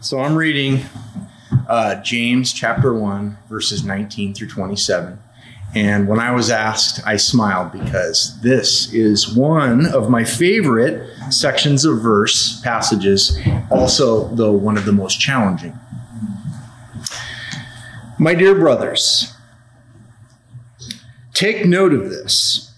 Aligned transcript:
So 0.00 0.20
I'm 0.20 0.36
reading 0.36 0.84
uh, 1.68 1.96
James 2.02 2.52
chapter 2.52 2.94
1, 2.94 3.36
verses 3.48 3.82
19 3.84 4.32
through 4.32 4.46
27. 4.46 5.18
And 5.74 6.06
when 6.06 6.20
I 6.20 6.30
was 6.30 6.50
asked, 6.50 7.00
I 7.04 7.16
smiled 7.16 7.72
because 7.72 8.40
this 8.40 8.92
is 8.94 9.34
one 9.34 9.86
of 9.86 10.08
my 10.08 10.22
favorite 10.22 11.10
sections 11.30 11.84
of 11.84 12.00
verse 12.00 12.60
passages, 12.62 13.36
also, 13.72 14.28
though, 14.36 14.52
one 14.52 14.76
of 14.76 14.84
the 14.84 14.92
most 14.92 15.18
challenging. 15.18 15.76
My 18.20 18.34
dear 18.34 18.54
brothers, 18.54 19.34
take 21.34 21.66
note 21.66 21.92
of 21.92 22.08
this. 22.08 22.72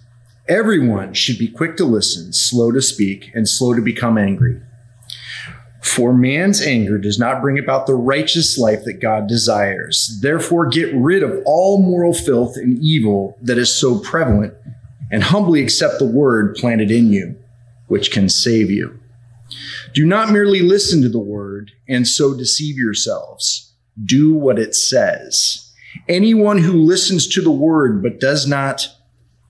Everyone 0.49 1.13
should 1.13 1.39
be 1.39 1.49
quick 1.49 1.77
to 1.77 1.85
listen, 1.85 2.33
slow 2.33 2.73
to 2.73 2.81
speak, 2.81 3.31
and 3.35 3.47
slow 3.47 3.75
to 3.75 3.83
become 3.83 4.17
angry. 4.17 4.63
For 5.83 6.13
man's 6.13 6.61
anger 6.61 6.99
does 6.99 7.19
not 7.19 7.41
bring 7.41 7.59
about 7.59 7.87
the 7.87 7.95
righteous 7.95 8.59
life 8.59 8.85
that 8.85 9.01
God 9.01 9.27
desires. 9.27 10.19
Therefore, 10.21 10.67
get 10.67 10.95
rid 10.95 11.23
of 11.23 11.43
all 11.47 11.81
moral 11.81 12.13
filth 12.13 12.57
and 12.57 12.79
evil 12.83 13.39
that 13.43 13.59
is 13.59 13.75
so 13.75 13.99
prevalent, 13.99 14.55
and 15.11 15.23
humbly 15.23 15.63
accept 15.63 15.99
the 15.99 16.05
word 16.05 16.55
planted 16.55 16.91
in 16.91 17.11
you, 17.11 17.37
which 17.89 18.13
can 18.13 18.29
save 18.29 18.71
you. 18.71 18.99
Do 19.95 20.05
not 20.05 20.31
merely 20.31 20.61
listen 20.61 21.03
to 21.03 21.09
the 21.09 21.19
word 21.19 21.73
and 21.89 22.07
so 22.07 22.37
deceive 22.37 22.77
yourselves. 22.77 23.73
Do 24.05 24.35
what 24.35 24.59
it 24.59 24.75
says. 24.75 25.73
Anyone 26.09 26.59
who 26.59 26.73
listens 26.73 27.27
to 27.29 27.43
the 27.43 27.51
word 27.51 28.03
but 28.03 28.21
does 28.21 28.47
not 28.47 28.87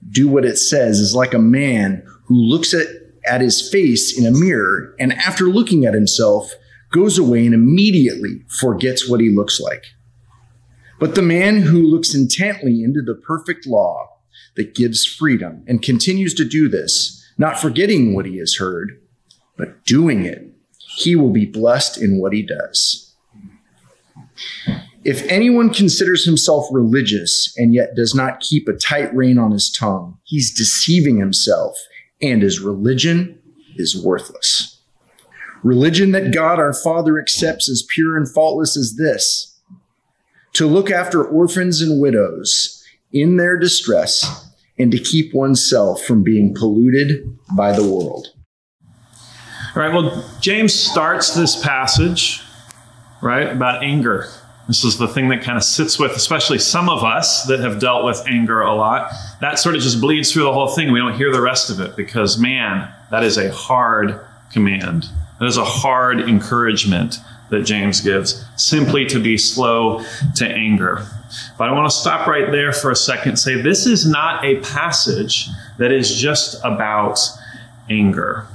do 0.09 0.27
what 0.27 0.45
it 0.45 0.57
says 0.57 0.99
is 0.99 1.13
like 1.13 1.33
a 1.33 1.39
man 1.39 2.03
who 2.25 2.35
looks 2.35 2.73
at 2.73 2.87
at 3.25 3.41
his 3.41 3.67
face 3.69 4.17
in 4.17 4.25
a 4.25 4.31
mirror 4.31 4.95
and 4.99 5.13
after 5.13 5.45
looking 5.45 5.85
at 5.85 5.93
himself 5.93 6.53
goes 6.91 7.17
away 7.17 7.45
and 7.45 7.55
immediately 7.55 8.43
forgets 8.47 9.09
what 9.09 9.19
he 9.19 9.29
looks 9.29 9.59
like. 9.59 9.85
But 10.99 11.15
the 11.15 11.21
man 11.21 11.61
who 11.61 11.81
looks 11.81 12.13
intently 12.13 12.83
into 12.83 13.01
the 13.01 13.15
perfect 13.15 13.65
law 13.65 14.09
that 14.55 14.75
gives 14.75 15.05
freedom 15.05 15.63
and 15.67 15.81
continues 15.81 16.33
to 16.35 16.45
do 16.45 16.69
this, 16.69 17.25
not 17.37 17.59
forgetting 17.59 18.13
what 18.13 18.25
he 18.25 18.37
has 18.37 18.57
heard, 18.57 18.99
but 19.57 19.83
doing 19.85 20.25
it, 20.25 20.47
he 20.77 21.15
will 21.15 21.31
be 21.31 21.45
blessed 21.45 21.97
in 21.99 22.19
what 22.19 22.33
he 22.33 22.43
does. 22.43 23.15
If 25.03 25.23
anyone 25.27 25.73
considers 25.73 26.25
himself 26.25 26.67
religious 26.71 27.51
and 27.57 27.73
yet 27.73 27.95
does 27.95 28.13
not 28.13 28.39
keep 28.39 28.67
a 28.67 28.73
tight 28.73 29.13
rein 29.15 29.39
on 29.39 29.51
his 29.51 29.71
tongue, 29.71 30.19
he's 30.23 30.53
deceiving 30.53 31.17
himself 31.17 31.75
and 32.21 32.41
his 32.41 32.59
religion 32.59 33.39
is 33.75 34.01
worthless. 34.03 34.79
Religion 35.63 36.11
that 36.11 36.33
God 36.33 36.59
our 36.59 36.73
Father 36.73 37.19
accepts 37.19 37.69
as 37.69 37.85
pure 37.93 38.17
and 38.17 38.31
faultless 38.31 38.75
as 38.75 38.95
this 38.95 39.59
to 40.53 40.67
look 40.67 40.91
after 40.91 41.23
orphans 41.23 41.81
and 41.81 42.01
widows 42.01 42.83
in 43.13 43.37
their 43.37 43.57
distress 43.57 44.49
and 44.77 44.91
to 44.91 44.97
keep 44.97 45.33
oneself 45.33 46.01
from 46.03 46.23
being 46.23 46.53
polluted 46.55 47.37
by 47.55 47.71
the 47.71 47.83
world. 47.83 48.27
All 49.75 49.81
right, 49.81 49.93
well, 49.93 50.29
James 50.41 50.73
starts 50.73 51.33
this 51.33 51.61
passage, 51.61 52.41
right, 53.21 53.47
about 53.47 53.83
anger. 53.83 54.27
This 54.67 54.83
is 54.83 54.97
the 54.97 55.07
thing 55.07 55.29
that 55.29 55.41
kind 55.41 55.57
of 55.57 55.63
sits 55.63 55.99
with, 55.99 56.11
especially 56.11 56.59
some 56.59 56.87
of 56.87 57.03
us 57.03 57.45
that 57.45 57.59
have 57.59 57.79
dealt 57.79 58.05
with 58.05 58.23
anger 58.27 58.61
a 58.61 58.73
lot. 58.73 59.11
That 59.41 59.59
sort 59.59 59.75
of 59.75 59.81
just 59.81 59.99
bleeds 59.99 60.31
through 60.31 60.43
the 60.43 60.53
whole 60.53 60.69
thing. 60.69 60.91
We 60.91 60.99
don't 60.99 61.15
hear 61.15 61.31
the 61.31 61.41
rest 61.41 61.69
of 61.69 61.79
it 61.79 61.95
because, 61.95 62.37
man, 62.37 62.89
that 63.09 63.23
is 63.23 63.37
a 63.37 63.51
hard 63.51 64.19
command. 64.51 65.05
That 65.39 65.47
is 65.47 65.57
a 65.57 65.65
hard 65.65 66.21
encouragement 66.21 67.17
that 67.49 67.63
James 67.63 67.99
gives, 67.99 68.45
simply 68.55 69.05
to 69.07 69.21
be 69.21 69.37
slow 69.37 70.03
to 70.35 70.47
anger. 70.47 71.05
But 71.57 71.69
I 71.69 71.73
want 71.73 71.91
to 71.91 71.95
stop 71.95 72.27
right 72.27 72.49
there 72.49 72.71
for 72.71 72.91
a 72.91 72.95
second 72.95 73.37
say 73.37 73.61
this 73.61 73.85
is 73.85 74.05
not 74.05 74.43
a 74.43 74.59
passage 74.61 75.47
that 75.77 75.91
is 75.91 76.19
just 76.19 76.59
about 76.63 77.19
anger. 77.89 78.47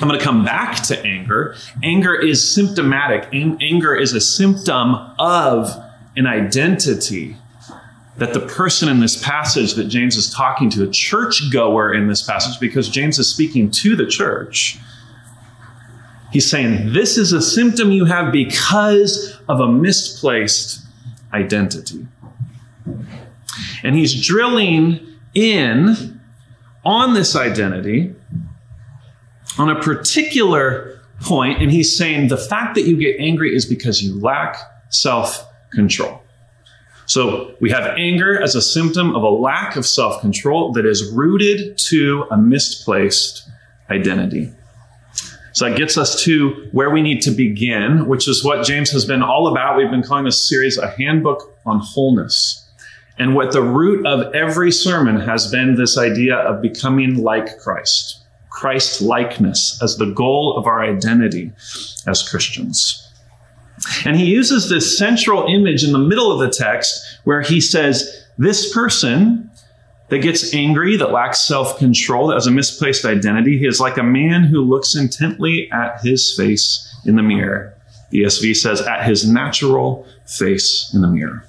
I'm 0.00 0.08
going 0.08 0.18
to 0.18 0.24
come 0.24 0.44
back 0.44 0.82
to 0.84 1.02
anger. 1.04 1.56
Anger 1.82 2.14
is 2.14 2.46
symptomatic. 2.48 3.28
Anger 3.32 3.94
is 3.94 4.12
a 4.12 4.20
symptom 4.20 4.94
of 5.18 5.70
an 6.16 6.26
identity 6.26 7.36
that 8.16 8.32
the 8.32 8.40
person 8.40 8.88
in 8.88 9.00
this 9.00 9.20
passage 9.22 9.74
that 9.74 9.84
James 9.84 10.16
is 10.16 10.30
talking 10.30 10.70
to, 10.70 10.84
a 10.84 10.88
churchgoer 10.88 11.92
in 11.92 12.06
this 12.06 12.22
passage, 12.22 12.60
because 12.60 12.88
James 12.88 13.18
is 13.18 13.28
speaking 13.28 13.70
to 13.70 13.96
the 13.96 14.06
church, 14.06 14.78
he's 16.30 16.48
saying 16.48 16.92
this 16.92 17.18
is 17.18 17.32
a 17.32 17.42
symptom 17.42 17.90
you 17.90 18.04
have 18.04 18.32
because 18.32 19.36
of 19.48 19.60
a 19.60 19.68
misplaced 19.68 20.84
identity. 21.32 22.06
And 23.82 23.96
he's 23.96 24.24
drilling 24.24 25.00
in 25.34 26.20
on 26.84 27.14
this 27.14 27.34
identity 27.34 28.14
on 29.58 29.70
a 29.70 29.80
particular 29.80 31.00
point, 31.22 31.62
and 31.62 31.70
he's 31.70 31.96
saying 31.96 32.28
the 32.28 32.36
fact 32.36 32.74
that 32.74 32.82
you 32.82 32.96
get 32.96 33.16
angry 33.18 33.54
is 33.54 33.66
because 33.66 34.02
you 34.02 34.20
lack 34.20 34.56
self 34.90 35.48
control. 35.72 36.20
So 37.06 37.54
we 37.60 37.70
have 37.70 37.84
anger 37.98 38.40
as 38.40 38.54
a 38.54 38.62
symptom 38.62 39.14
of 39.14 39.22
a 39.22 39.28
lack 39.28 39.76
of 39.76 39.86
self 39.86 40.20
control 40.20 40.72
that 40.72 40.86
is 40.86 41.12
rooted 41.12 41.78
to 41.88 42.26
a 42.30 42.36
misplaced 42.36 43.48
identity. 43.90 44.52
So 45.52 45.68
that 45.68 45.78
gets 45.78 45.96
us 45.96 46.20
to 46.24 46.68
where 46.72 46.90
we 46.90 47.00
need 47.00 47.20
to 47.22 47.30
begin, 47.30 48.06
which 48.06 48.26
is 48.26 48.44
what 48.44 48.66
James 48.66 48.90
has 48.90 49.04
been 49.04 49.22
all 49.22 49.46
about. 49.46 49.76
We've 49.76 49.90
been 49.90 50.02
calling 50.02 50.24
this 50.24 50.48
series 50.48 50.78
a 50.78 50.90
handbook 50.90 51.56
on 51.64 51.78
wholeness. 51.78 52.60
And 53.18 53.36
what 53.36 53.52
the 53.52 53.62
root 53.62 54.04
of 54.04 54.34
every 54.34 54.72
sermon 54.72 55.20
has 55.20 55.48
been 55.48 55.76
this 55.76 55.96
idea 55.96 56.34
of 56.34 56.60
becoming 56.60 57.22
like 57.22 57.58
Christ. 57.60 58.23
Christ 58.54 59.02
likeness 59.02 59.82
as 59.82 59.96
the 59.96 60.06
goal 60.06 60.56
of 60.56 60.68
our 60.68 60.80
identity 60.80 61.50
as 62.06 62.26
Christians. 62.26 63.00
And 64.04 64.16
he 64.16 64.26
uses 64.26 64.68
this 64.68 64.96
central 64.96 65.46
image 65.52 65.82
in 65.82 65.92
the 65.92 65.98
middle 65.98 66.30
of 66.30 66.38
the 66.38 66.56
text 66.56 67.18
where 67.24 67.42
he 67.42 67.60
says, 67.60 68.24
This 68.38 68.72
person 68.72 69.50
that 70.08 70.18
gets 70.18 70.54
angry, 70.54 70.96
that 70.96 71.10
lacks 71.10 71.40
self 71.40 71.78
control, 71.78 72.28
that 72.28 72.34
has 72.34 72.46
a 72.46 72.52
misplaced 72.52 73.04
identity, 73.04 73.58
he 73.58 73.66
is 73.66 73.80
like 73.80 73.98
a 73.98 74.04
man 74.04 74.44
who 74.44 74.60
looks 74.62 74.94
intently 74.94 75.68
at 75.72 76.00
his 76.02 76.32
face 76.36 76.88
in 77.04 77.16
the 77.16 77.22
mirror. 77.22 77.74
ESV 78.12 78.54
says, 78.54 78.80
at 78.82 79.04
his 79.04 79.28
natural 79.28 80.06
face 80.26 80.92
in 80.94 81.00
the 81.00 81.08
mirror. 81.08 81.44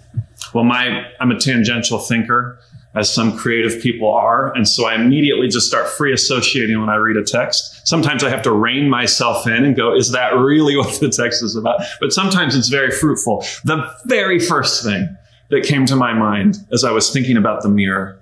Well, 0.56 0.64
my, 0.64 1.06
I'm 1.20 1.30
a 1.30 1.40
tangential 1.40 2.00
thinker 2.00 2.58
as 2.96 3.14
some 3.14 3.38
creative 3.38 3.82
people 3.82 4.12
are. 4.12 4.56
And 4.56 4.68
so 4.68 4.86
I 4.86 4.96
immediately 4.96 5.48
just 5.50 5.68
start 5.68 5.90
free 5.90 6.14
associating 6.14 6.80
when 6.80 6.90
I 6.90 6.96
read 6.96 7.18
a 7.18 7.24
text. 7.24 7.86
Sometimes 7.86 8.24
I 8.24 8.30
have 8.30 8.42
to 8.44 8.52
rein 8.52 8.90
myself 8.90 9.46
in 9.48 9.66
and 9.66 9.76
go, 9.76 9.94
is 9.94 10.12
that 10.12 10.34
really 10.36 10.78
what 10.78 11.00
the 11.00 11.10
text 11.10 11.44
is 11.44 11.56
about? 11.56 11.82
But 12.00 12.14
sometimes 12.14 12.56
it's 12.56 12.70
very 12.70 12.92
fruitful. 12.92 13.46
The 13.66 13.92
very 14.06 14.40
first 14.40 14.84
thing 14.84 15.16
that 15.50 15.64
came 15.64 15.86
to 15.88 15.96
my 15.96 16.14
mind 16.14 16.66
as 16.72 16.84
I 16.84 16.92
was 16.92 17.12
thinking 17.12 17.38
about 17.38 17.62
the 17.62 17.70
mirror 17.70 18.20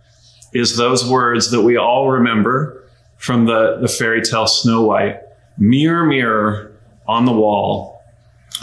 is 0.54 0.76
those 0.76 1.08
words 1.08 1.52
that 1.52 1.62
we 1.62 1.78
all 1.78 2.10
remember 2.10 2.84
from 3.18 3.46
the, 3.46 3.78
the 3.80 3.88
fairy 3.88 4.22
tale 4.22 4.48
Snow 4.48 4.84
White. 4.84 5.20
Mirror, 5.58 6.06
mirror 6.08 6.72
on 7.08 7.26
the 7.26 7.32
wall, 7.32 8.02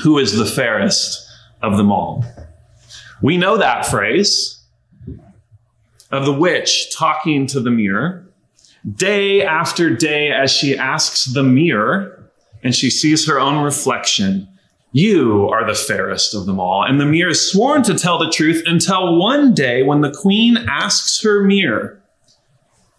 who 0.02 0.18
is 0.18 0.36
the 0.36 0.44
fairest 0.44 1.26
of 1.62 1.76
them 1.76 1.92
all? 1.92 2.24
We 3.22 3.36
know 3.36 3.56
that 3.56 3.86
phrase 3.86 4.59
of 6.10 6.24
the 6.24 6.32
witch 6.32 6.94
talking 6.94 7.46
to 7.46 7.60
the 7.60 7.70
mirror 7.70 8.26
day 8.94 9.42
after 9.42 9.94
day 9.94 10.32
as 10.32 10.50
she 10.50 10.76
asks 10.76 11.26
the 11.26 11.42
mirror 11.42 12.30
and 12.62 12.74
she 12.74 12.90
sees 12.90 13.26
her 13.26 13.38
own 13.38 13.62
reflection. 13.62 14.48
You 14.92 15.48
are 15.48 15.66
the 15.66 15.74
fairest 15.74 16.34
of 16.34 16.46
them 16.46 16.58
all. 16.58 16.84
And 16.84 17.00
the 17.00 17.06
mirror 17.06 17.30
is 17.30 17.50
sworn 17.52 17.82
to 17.84 17.96
tell 17.96 18.18
the 18.18 18.30
truth 18.30 18.62
until 18.66 19.18
one 19.18 19.54
day 19.54 19.82
when 19.82 20.00
the 20.00 20.12
queen 20.12 20.56
asks 20.68 21.22
her 21.22 21.42
mirror. 21.42 22.02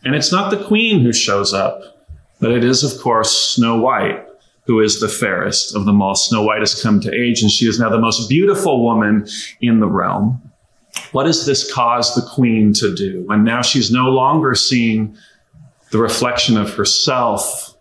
And 0.03 0.15
it's 0.15 0.31
not 0.31 0.51
the 0.51 0.63
queen 0.63 1.01
who 1.01 1.13
shows 1.13 1.53
up, 1.53 2.07
but 2.39 2.51
it 2.51 2.63
is, 2.63 2.83
of 2.83 2.99
course, 3.01 3.55
Snow 3.55 3.79
White, 3.79 4.25
who 4.65 4.79
is 4.79 4.99
the 4.99 5.09
fairest 5.09 5.75
of 5.75 5.85
them 5.85 6.01
all. 6.01 6.15
Snow 6.15 6.43
White 6.43 6.61
has 6.61 6.81
come 6.81 7.01
to 7.01 7.13
age 7.13 7.41
and 7.41 7.51
she 7.51 7.67
is 7.67 7.79
now 7.79 7.89
the 7.89 7.99
most 7.99 8.29
beautiful 8.29 8.83
woman 8.83 9.27
in 9.59 9.79
the 9.79 9.87
realm. 9.87 10.50
What 11.12 11.25
does 11.25 11.45
this 11.45 11.71
cause 11.71 12.15
the 12.15 12.21
queen 12.21 12.74
to 12.74 12.95
do 12.95 13.24
when 13.25 13.44
now 13.44 13.62
she's 13.62 13.92
no 13.92 14.09
longer 14.09 14.56
seeing 14.56 15.15
the 15.92 15.98
reflection 15.98 16.57
of 16.57 16.74
herself, 16.74 17.75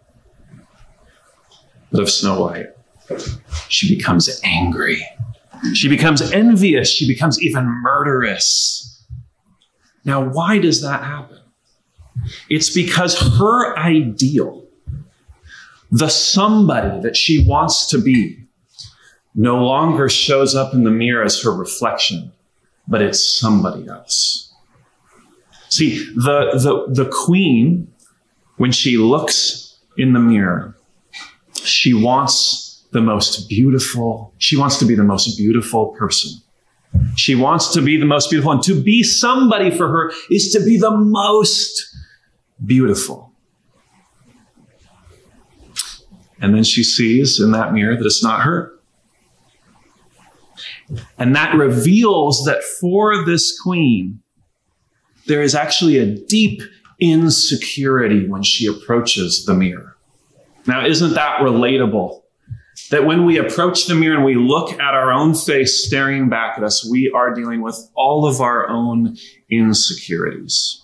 but 1.93 2.01
of 2.01 2.11
Snow 2.11 2.41
White? 2.41 2.67
She 3.69 3.95
becomes 3.95 4.41
angry. 4.45 5.07
She 5.75 5.89
becomes 5.89 6.23
envious. 6.33 6.91
She 6.91 7.07
becomes 7.07 7.43
even 7.43 7.65
murderous. 7.65 9.05
Now, 10.05 10.23
why 10.23 10.59
does 10.59 10.81
that 10.83 11.03
happen? 11.03 11.39
It's 12.49 12.71
because 12.71 13.19
her 13.39 13.77
ideal, 13.79 14.67
the 15.91 16.09
somebody 16.09 17.01
that 17.01 17.17
she 17.17 17.45
wants 17.47 17.87
to 17.89 17.99
be, 17.99 18.45
no 19.35 19.65
longer 19.65 20.09
shows 20.09 20.55
up 20.55 20.75
in 20.75 20.85
the 20.85 20.91
mirror 20.91 21.25
as 21.25 21.43
her 21.43 21.53
reflection, 21.53 22.33
but 22.91 23.01
it's 23.01 23.25
somebody 23.25 23.89
else. 23.89 24.53
See, 25.69 26.05
the, 26.17 26.51
the, 26.89 27.05
the 27.05 27.11
queen, 27.11 27.91
when 28.57 28.73
she 28.73 28.99
looks 28.99 29.79
in 29.97 30.13
the 30.13 30.19
mirror, 30.19 30.77
she 31.55 31.95
wants 31.95 32.85
the 32.91 33.01
most 33.01 33.49
beautiful, 33.49 34.35
she 34.39 34.57
wants 34.57 34.79
to 34.81 34.85
be 34.85 34.97
the 34.97 35.05
most 35.05 35.37
beautiful 35.37 35.95
person. 35.97 36.33
She 37.15 37.37
wants 37.37 37.73
to 37.75 37.83
be 37.83 37.97
the 37.97 38.05
most 38.05 38.31
beautiful. 38.31 38.51
And 38.51 38.63
to 38.65 38.83
be 38.83 39.05
somebody 39.05 39.71
for 39.71 39.89
her 39.89 40.13
is 40.29 40.53
to 40.53 40.65
be 40.65 40.77
the 40.77 40.91
most 40.91 41.97
beautiful. 42.67 43.33
And 46.41 46.53
then 46.53 46.65
she 46.65 46.83
sees 46.83 47.39
in 47.39 47.53
that 47.53 47.73
mirror 47.73 47.97
that 47.97 48.05
it's 48.05 48.25
not 48.25 48.41
her. 48.41 48.80
And 51.19 51.35
that 51.37 51.55
reveals 51.55 52.45
that 52.45 52.63
for 52.65 53.25
this 53.25 53.59
queen, 53.61 54.21
there 55.27 55.43
is 55.43 55.55
actually 55.55 55.99
a 55.99 56.07
deep 56.07 56.63
insecurity 56.99 58.29
when 58.29 58.43
she 58.43 58.67
approaches 58.67 59.45
the 59.45 59.55
mirror. 59.55 59.97
Now, 60.67 60.85
isn't 60.85 61.15
that 61.15 61.41
relatable? 61.41 62.23
That 62.91 63.05
when 63.05 63.25
we 63.25 63.39
approach 63.39 63.87
the 63.87 63.95
mirror 63.95 64.17
and 64.17 64.25
we 64.25 64.35
look 64.35 64.73
at 64.73 64.95
our 64.95 65.13
own 65.13 65.35
face 65.35 65.85
staring 65.85 66.29
back 66.29 66.59
at 66.59 66.65
us, 66.65 66.85
we 66.89 67.11
are 67.15 67.35
dealing 67.35 67.63
with 67.63 67.79
all 67.95 68.27
of 68.27 68.41
our 68.41 68.69
own 68.69 69.17
insecurities. 69.51 70.83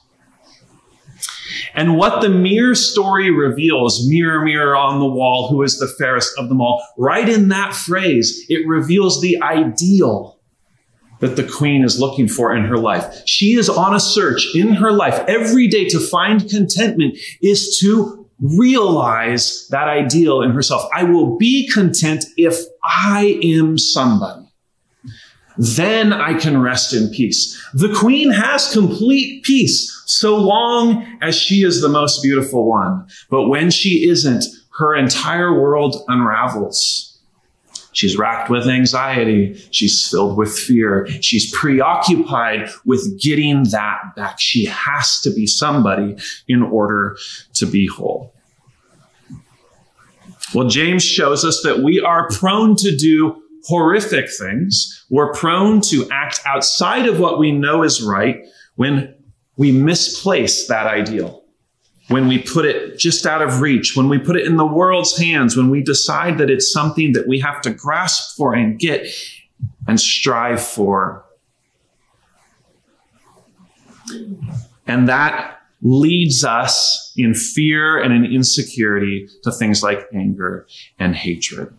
And 1.75 1.97
what 1.97 2.23
the 2.23 2.29
mirror 2.29 2.75
story 2.75 3.31
reveals, 3.31 4.09
mirror, 4.09 4.45
mirror 4.45 4.77
on 4.77 4.99
the 4.99 5.07
wall, 5.07 5.49
who 5.49 5.63
is 5.63 5.79
the 5.79 5.89
fairest 5.99 6.33
of 6.39 6.49
them 6.49 6.61
all, 6.61 6.83
right 6.97 7.29
in 7.29 7.49
that 7.49 7.75
phrase, 7.75 8.45
it 8.49 8.67
reveals 8.67 9.21
the 9.21 9.41
ideal 9.43 10.39
that 11.21 11.37
the 11.37 11.45
queen 11.45 11.83
is 11.83 11.99
looking 11.99 12.29
for 12.29 12.55
in 12.55 12.65
her 12.65 12.77
life. 12.77 13.23
She 13.27 13.55
is 13.55 13.69
on 13.69 13.95
a 13.95 14.01
search 14.01 14.55
in 14.55 14.75
her 14.75 14.93
life 14.93 15.19
every 15.27 15.67
day 15.67 15.89
to 15.89 16.01
find 16.01 16.49
contentment 16.49 17.19
is 17.41 17.79
to 17.81 18.27
realize 18.39 19.67
that 19.71 19.89
ideal 19.89 20.43
in 20.43 20.51
herself. 20.51 20.89
I 20.95 21.05
will 21.05 21.39
be 21.39 21.69
content 21.69 22.27
if 22.37 22.59
I 22.85 23.41
am 23.43 23.79
somebody. 23.79 24.46
Then 25.59 26.13
I 26.13 26.35
can 26.35 26.61
rest 26.61 26.93
in 26.93 27.09
peace. 27.11 27.61
The 27.73 27.93
queen 27.95 28.31
has 28.31 28.73
complete 28.73 29.43
peace 29.43 29.93
so 30.07 30.37
long 30.37 31.19
as 31.23 31.37
she 31.37 31.63
is 31.63 31.81
the 31.81 31.89
most 31.89 32.23
beautiful 32.23 32.69
one. 32.69 33.07
But 33.31 33.49
when 33.49 33.71
she 33.71 34.09
isn't, 34.09 34.45
her 34.79 34.95
entire 34.95 35.59
world 35.59 35.97
unravels. 36.09 37.19
She's 37.93 38.19
racked 38.19 38.51
with 38.51 38.69
anxiety. 38.69 39.55
She's 39.71 40.07
filled 40.07 40.37
with 40.37 40.55
fear. 40.55 41.07
She's 41.23 41.51
preoccupied 41.53 42.69
with 42.85 43.19
getting 43.19 43.65
that 43.71 44.15
back. 44.15 44.39
She 44.39 44.67
has 44.67 45.19
to 45.23 45.31
be 45.31 45.47
somebody 45.47 46.17
in 46.47 46.63
order 46.63 47.17
to 47.55 47.65
be 47.65 47.87
whole. 47.87 48.35
Well, 50.55 50.69
James 50.69 51.03
shows 51.03 51.43
us 51.43 51.63
that 51.63 51.81
we 51.81 51.99
are 52.01 52.29
prone 52.29 52.77
to 52.77 52.95
do 52.95 53.43
horrific 53.67 54.29
things. 54.39 55.05
We're 55.11 55.33
prone 55.33 55.81
to 55.83 56.09
act 56.11 56.41
outside 56.47 57.07
of 57.07 57.19
what 57.19 57.39
we 57.39 57.51
know 57.51 57.83
is 57.83 58.03
right 58.03 58.45
when 58.77 59.15
we 59.57 59.73
misplace 59.73 60.69
that 60.69 60.87
ideal. 60.87 61.43
When 62.09 62.29
we 62.29 62.39
put 62.39 62.65
it 62.65 62.99
just 62.99 63.27
out 63.27 63.43
of 63.43 63.61
reach, 63.61 63.97
when 63.97 64.09
we 64.09 64.19
put 64.19 64.37
it 64.37 64.47
in 64.47 64.57
the 64.57 64.67
world's 64.67 65.19
hands, 65.19 65.57
when 65.57 65.71
we 65.71 65.83
decide 65.83 66.39
that 66.39 66.51
it's 66.51 66.73
something 66.73 67.13
that 67.15 67.27
we 67.27 67.41
have 67.41 67.61
to 67.63 67.71
grasp 67.71 68.37
for 68.37 68.55
and 68.55 68.79
get 68.79 69.09
and 69.89 69.99
strive 69.99 70.63
for. 70.63 71.25
And 74.87 75.09
that 75.09 75.59
leads 75.83 76.45
us 76.45 77.13
in 77.17 77.35
fear 77.35 78.01
and 78.01 78.15
in 78.15 78.25
insecurity 78.25 79.29
to 79.43 79.51
things 79.51 79.83
like 79.83 80.07
anger 80.15 80.69
and 81.01 81.17
hatred. 81.17 81.75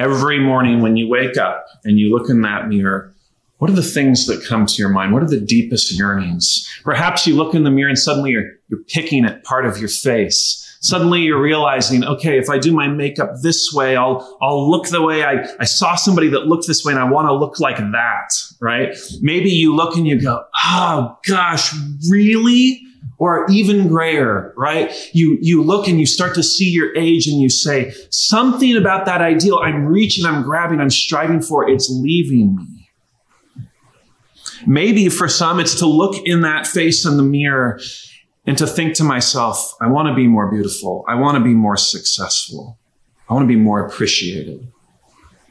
Every 0.00 0.40
morning 0.40 0.80
when 0.80 0.96
you 0.96 1.10
wake 1.10 1.36
up 1.36 1.66
and 1.84 2.00
you 2.00 2.10
look 2.10 2.30
in 2.30 2.40
that 2.40 2.68
mirror, 2.68 3.14
what 3.58 3.68
are 3.68 3.74
the 3.74 3.82
things 3.82 4.26
that 4.28 4.42
come 4.48 4.64
to 4.64 4.74
your 4.78 4.88
mind? 4.88 5.12
What 5.12 5.22
are 5.22 5.28
the 5.28 5.38
deepest 5.38 5.92
yearnings? 5.92 6.66
Perhaps 6.82 7.26
you 7.26 7.36
look 7.36 7.54
in 7.54 7.64
the 7.64 7.70
mirror 7.70 7.90
and 7.90 7.98
suddenly 7.98 8.30
you're, 8.30 8.50
you're 8.68 8.82
picking 8.84 9.26
at 9.26 9.44
part 9.44 9.66
of 9.66 9.76
your 9.76 9.90
face. 9.90 10.66
Suddenly 10.80 11.20
you're 11.20 11.42
realizing, 11.42 12.02
okay, 12.02 12.38
if 12.38 12.48
I 12.48 12.58
do 12.58 12.72
my 12.72 12.88
makeup 12.88 13.32
this 13.42 13.74
way, 13.74 13.94
I'll, 13.94 14.38
I'll 14.40 14.70
look 14.70 14.88
the 14.88 15.02
way 15.02 15.22
I, 15.22 15.46
I 15.60 15.66
saw 15.66 15.96
somebody 15.96 16.28
that 16.28 16.46
looked 16.46 16.66
this 16.66 16.82
way 16.82 16.94
and 16.94 17.02
I 17.02 17.04
want 17.04 17.28
to 17.28 17.34
look 17.34 17.60
like 17.60 17.76
that, 17.76 18.28
right? 18.58 18.96
Maybe 19.20 19.50
you 19.50 19.76
look 19.76 19.96
and 19.96 20.08
you 20.08 20.18
go, 20.18 20.42
oh 20.64 21.18
gosh, 21.26 21.74
really? 22.08 22.80
Or 23.20 23.46
even 23.50 23.86
grayer, 23.86 24.52
right? 24.56 24.90
You, 25.12 25.36
you 25.42 25.62
look 25.62 25.86
and 25.86 26.00
you 26.00 26.06
start 26.06 26.34
to 26.36 26.42
see 26.42 26.70
your 26.70 26.96
age 26.96 27.26
and 27.26 27.38
you 27.38 27.50
say, 27.50 27.92
something 28.08 28.74
about 28.76 29.04
that 29.04 29.20
ideal 29.20 29.58
I'm 29.58 29.84
reaching, 29.84 30.24
I'm 30.24 30.42
grabbing, 30.42 30.80
I'm 30.80 30.90
striving 30.90 31.42
for, 31.42 31.68
it's 31.68 31.90
leaving 31.90 32.56
me. 32.56 32.88
Maybe 34.66 35.10
for 35.10 35.28
some, 35.28 35.60
it's 35.60 35.74
to 35.76 35.86
look 35.86 36.26
in 36.26 36.40
that 36.40 36.66
face 36.66 37.04
in 37.04 37.18
the 37.18 37.22
mirror 37.22 37.78
and 38.46 38.56
to 38.56 38.66
think 38.66 38.94
to 38.94 39.04
myself, 39.04 39.74
I 39.82 39.88
want 39.88 40.08
to 40.08 40.14
be 40.14 40.26
more 40.26 40.50
beautiful. 40.50 41.04
I 41.06 41.14
want 41.16 41.36
to 41.36 41.44
be 41.44 41.54
more 41.54 41.76
successful. 41.76 42.78
I 43.28 43.34
want 43.34 43.44
to 43.44 43.48
be 43.48 43.60
more 43.60 43.84
appreciated. 43.86 44.66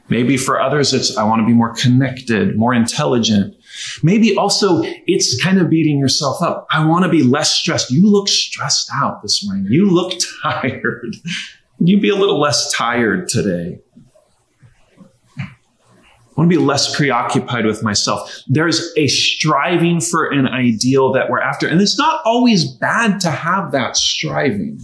Maybe 0.08 0.36
for 0.36 0.60
others, 0.60 0.92
it's 0.92 1.16
I 1.16 1.22
want 1.22 1.40
to 1.40 1.46
be 1.46 1.52
more 1.52 1.72
connected, 1.72 2.56
more 2.56 2.74
intelligent. 2.74 3.54
Maybe 4.02 4.36
also 4.36 4.82
it's 5.06 5.40
kind 5.42 5.60
of 5.60 5.70
beating 5.70 5.98
yourself 5.98 6.42
up. 6.42 6.66
I 6.70 6.84
want 6.86 7.04
to 7.04 7.10
be 7.10 7.22
less 7.22 7.52
stressed. 7.52 7.90
You 7.90 8.10
look 8.10 8.28
stressed 8.28 8.90
out 8.92 9.22
this 9.22 9.44
morning. 9.44 9.66
You 9.70 9.90
look 9.90 10.14
tired. 10.42 11.16
you 11.78 12.00
be 12.00 12.08
a 12.08 12.16
little 12.16 12.40
less 12.40 12.72
tired 12.72 13.28
today? 13.28 13.80
I 15.38 16.32
want 16.36 16.50
to 16.50 16.56
be 16.56 16.64
less 16.64 16.94
preoccupied 16.94 17.66
with 17.66 17.82
myself. 17.82 18.42
There's 18.48 18.92
a 18.96 19.08
striving 19.08 20.00
for 20.00 20.30
an 20.30 20.46
ideal 20.46 21.12
that 21.12 21.28
we're 21.28 21.40
after. 21.40 21.68
And 21.68 21.80
it's 21.80 21.98
not 21.98 22.22
always 22.24 22.64
bad 22.64 23.20
to 23.20 23.30
have 23.30 23.72
that 23.72 23.96
striving. 23.96 24.80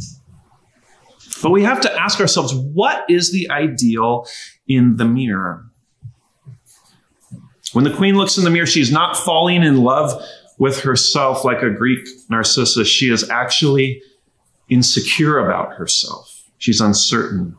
But 1.43 1.50
we 1.50 1.62
have 1.62 1.81
to 1.83 1.93
ask 2.00 2.21
ourselves 2.21 2.55
what 2.55 3.09
is 3.09 3.33
the 3.33 3.50
ideal 3.50 4.27
in 4.69 4.97
the 4.97 5.05
mirror? 5.05 5.65
When 7.73 7.85
the 7.85 7.92
queen 7.92 8.16
looks 8.16 8.38
in 8.38 8.44
the 8.44 8.50
mirror, 8.50 8.66
she's 8.66 8.92
not 8.92 9.16
falling 9.16 9.62
in 9.62 9.82
love 9.82 10.23
with 10.58 10.80
herself 10.80 11.44
like 11.44 11.62
a 11.62 11.70
Greek 11.70 12.06
Narcissus. 12.30 12.88
She 12.88 13.11
is 13.11 13.28
actually 13.28 14.02
insecure 14.68 15.38
about 15.38 15.75
herself. 15.75 16.44
She's 16.58 16.80
uncertain 16.80 17.56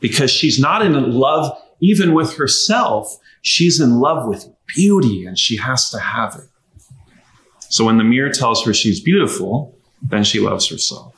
because 0.00 0.30
she's 0.30 0.58
not 0.58 0.84
in 0.84 1.12
love 1.12 1.56
even 1.80 2.14
with 2.14 2.36
herself. 2.36 3.16
She's 3.42 3.80
in 3.80 4.00
love 4.00 4.28
with 4.28 4.46
beauty 4.66 5.24
and 5.24 5.38
she 5.38 5.56
has 5.56 5.90
to 5.90 5.98
have 5.98 6.36
it. 6.36 6.48
So 7.68 7.84
when 7.84 7.96
the 7.96 8.04
mirror 8.04 8.30
tells 8.30 8.64
her 8.64 8.74
she's 8.74 9.00
beautiful, 9.00 9.74
then 10.02 10.24
she 10.24 10.40
loves 10.40 10.68
herself. 10.68 11.14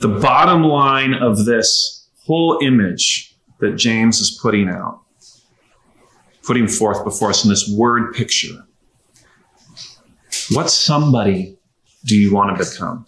The 0.00 0.08
bottom 0.08 0.64
line 0.64 1.14
of 1.14 1.44
this 1.44 1.93
whole 2.26 2.58
image 2.62 3.34
that 3.60 3.76
James 3.76 4.20
is 4.20 4.38
putting 4.42 4.68
out, 4.68 5.00
putting 6.42 6.68
forth 6.68 7.04
before 7.04 7.30
us 7.30 7.44
in 7.44 7.50
this 7.50 7.68
word 7.76 8.14
picture. 8.14 8.64
What 10.52 10.70
somebody 10.70 11.56
do 12.04 12.16
you 12.16 12.34
want 12.34 12.56
to 12.56 12.64
become? 12.64 13.06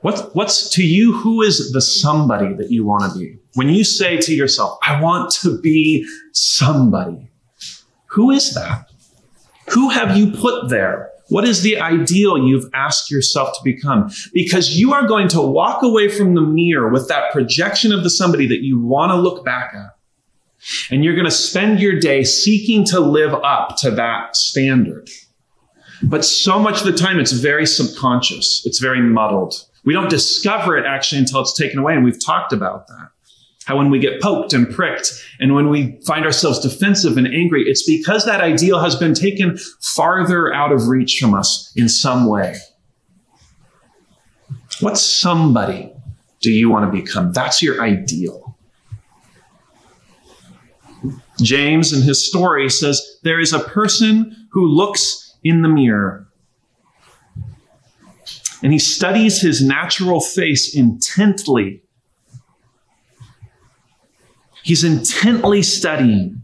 What, 0.00 0.34
what's 0.34 0.68
to 0.70 0.84
you, 0.84 1.16
who 1.16 1.42
is 1.42 1.72
the 1.72 1.80
somebody 1.80 2.54
that 2.54 2.70
you 2.70 2.84
want 2.84 3.12
to 3.12 3.18
be? 3.18 3.38
When 3.54 3.68
you 3.68 3.84
say 3.84 4.16
to 4.16 4.34
yourself, 4.34 4.78
I 4.82 5.00
want 5.00 5.30
to 5.42 5.60
be 5.60 6.06
somebody, 6.32 7.28
who 8.06 8.30
is 8.30 8.54
that? 8.54 8.86
Who 9.68 9.90
have 9.90 10.16
you 10.16 10.32
put 10.32 10.68
there? 10.68 11.11
What 11.32 11.46
is 11.46 11.62
the 11.62 11.78
ideal 11.78 12.36
you've 12.36 12.68
asked 12.74 13.10
yourself 13.10 13.54
to 13.54 13.60
become? 13.64 14.10
Because 14.34 14.76
you 14.76 14.92
are 14.92 15.06
going 15.06 15.28
to 15.28 15.40
walk 15.40 15.82
away 15.82 16.08
from 16.08 16.34
the 16.34 16.42
mirror 16.42 16.90
with 16.90 17.08
that 17.08 17.32
projection 17.32 17.90
of 17.90 18.02
the 18.02 18.10
somebody 18.10 18.46
that 18.48 18.62
you 18.62 18.78
want 18.78 19.12
to 19.12 19.16
look 19.16 19.42
back 19.42 19.72
at. 19.74 19.96
And 20.90 21.02
you're 21.02 21.14
going 21.14 21.24
to 21.24 21.30
spend 21.30 21.80
your 21.80 21.98
day 21.98 22.22
seeking 22.22 22.84
to 22.84 23.00
live 23.00 23.32
up 23.32 23.78
to 23.78 23.90
that 23.92 24.36
standard. 24.36 25.08
But 26.02 26.26
so 26.26 26.58
much 26.58 26.80
of 26.80 26.84
the 26.84 26.92
time, 26.92 27.18
it's 27.18 27.32
very 27.32 27.64
subconscious. 27.64 28.62
It's 28.66 28.78
very 28.78 29.00
muddled. 29.00 29.54
We 29.86 29.94
don't 29.94 30.10
discover 30.10 30.76
it 30.76 30.84
actually 30.84 31.20
until 31.20 31.40
it's 31.40 31.56
taken 31.56 31.78
away. 31.78 31.94
And 31.94 32.04
we've 32.04 32.22
talked 32.22 32.52
about 32.52 32.88
that. 32.88 33.08
How 33.64 33.76
when 33.76 33.90
we 33.90 33.98
get 33.98 34.20
poked 34.20 34.52
and 34.52 34.68
pricked 34.72 35.12
and 35.38 35.54
when 35.54 35.68
we 35.68 36.00
find 36.06 36.24
ourselves 36.24 36.58
defensive 36.60 37.16
and 37.16 37.26
angry, 37.26 37.62
it's 37.62 37.84
because 37.84 38.24
that 38.26 38.40
ideal 38.40 38.80
has 38.80 38.96
been 38.96 39.14
taken 39.14 39.56
farther 39.80 40.52
out 40.52 40.72
of 40.72 40.88
reach 40.88 41.18
from 41.20 41.34
us 41.34 41.72
in 41.76 41.88
some 41.88 42.26
way. 42.26 42.56
What 44.80 44.98
somebody 44.98 45.92
do 46.40 46.50
you 46.50 46.70
want 46.70 46.92
to 46.92 47.00
become? 47.00 47.32
That's 47.32 47.62
your 47.62 47.80
ideal. 47.80 48.56
James, 51.40 51.92
in 51.92 52.02
his 52.02 52.26
story, 52.26 52.68
says 52.68 53.18
there 53.22 53.40
is 53.40 53.52
a 53.52 53.60
person 53.60 54.48
who 54.50 54.66
looks 54.66 55.36
in 55.44 55.62
the 55.62 55.68
mirror 55.68 56.26
and 58.62 58.72
he 58.72 58.78
studies 58.78 59.40
his 59.40 59.60
natural 59.60 60.20
face 60.20 60.74
intently. 60.74 61.81
He's 64.62 64.84
intently 64.84 65.62
studying. 65.62 66.42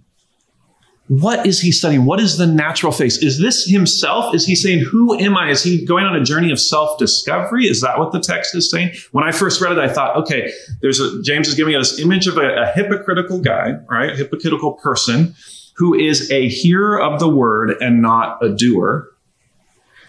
What 1.09 1.47
is 1.47 1.61
he 1.61 1.73
studying? 1.73 2.05
What 2.05 2.21
is 2.21 2.37
the 2.37 2.47
natural 2.47 2.93
face? 2.93 3.17
Is 3.23 3.41
this 3.41 3.67
himself? 3.67 4.35
Is 4.35 4.45
he 4.45 4.55
saying, 4.55 4.81
Who 4.81 5.19
am 5.19 5.39
I? 5.39 5.49
Is 5.51 5.63
he 5.63 5.85
going 5.85 6.05
on 6.05 6.15
a 6.15 6.23
journey 6.23 6.53
of 6.53 6.61
self 6.61 6.99
discovery? 6.99 7.67
Is 7.67 7.81
that 7.81 7.99
what 7.99 8.13
the 8.13 8.21
text 8.21 8.55
is 8.55 8.71
saying? 8.71 8.93
When 9.13 9.25
I 9.25 9.33
first 9.33 9.61
read 9.63 9.73
it, 9.73 9.79
I 9.79 9.89
thought, 9.89 10.17
okay, 10.17 10.53
there's 10.83 11.01
a, 11.01 11.23
James 11.23 11.49
is 11.49 11.55
giving 11.55 11.75
us 11.75 11.93
this 11.93 12.01
image 12.01 12.27
of 12.27 12.37
a, 12.37 12.63
a 12.63 12.67
hypocritical 12.73 13.41
guy, 13.41 13.79
right? 13.89 14.11
A 14.13 14.17
hypocritical 14.17 14.75
person 14.75 15.35
who 15.77 15.95
is 15.95 16.31
a 16.31 16.49
hearer 16.49 17.01
of 17.01 17.21
the 17.21 17.29
word 17.29 17.71
and 17.81 18.03
not 18.03 18.45
a 18.45 18.51
doer. 18.51 19.09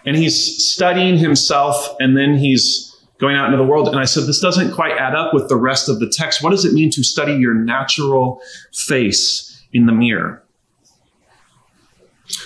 And 0.06 0.18
he's 0.18 0.66
studying 0.66 1.18
himself 1.18 1.96
and 2.00 2.18
then 2.18 2.38
he's 2.38 2.89
going 3.20 3.36
out 3.36 3.46
into 3.46 3.58
the 3.58 3.66
world. 3.66 3.88
And 3.88 4.00
I 4.00 4.06
said, 4.06 4.26
this 4.26 4.40
doesn't 4.40 4.74
quite 4.74 4.94
add 4.98 5.14
up 5.14 5.34
with 5.34 5.50
the 5.50 5.58
rest 5.58 5.90
of 5.90 6.00
the 6.00 6.10
text. 6.10 6.42
What 6.42 6.52
does 6.52 6.66
it 6.66 6.74
mean 6.74 6.90
to 6.92 7.04
study 7.04 7.34
your 7.34 7.54
natural 7.54 8.42
face 8.74 9.62
in 9.72 9.86
the 9.86 9.92
mirror? 9.92 10.44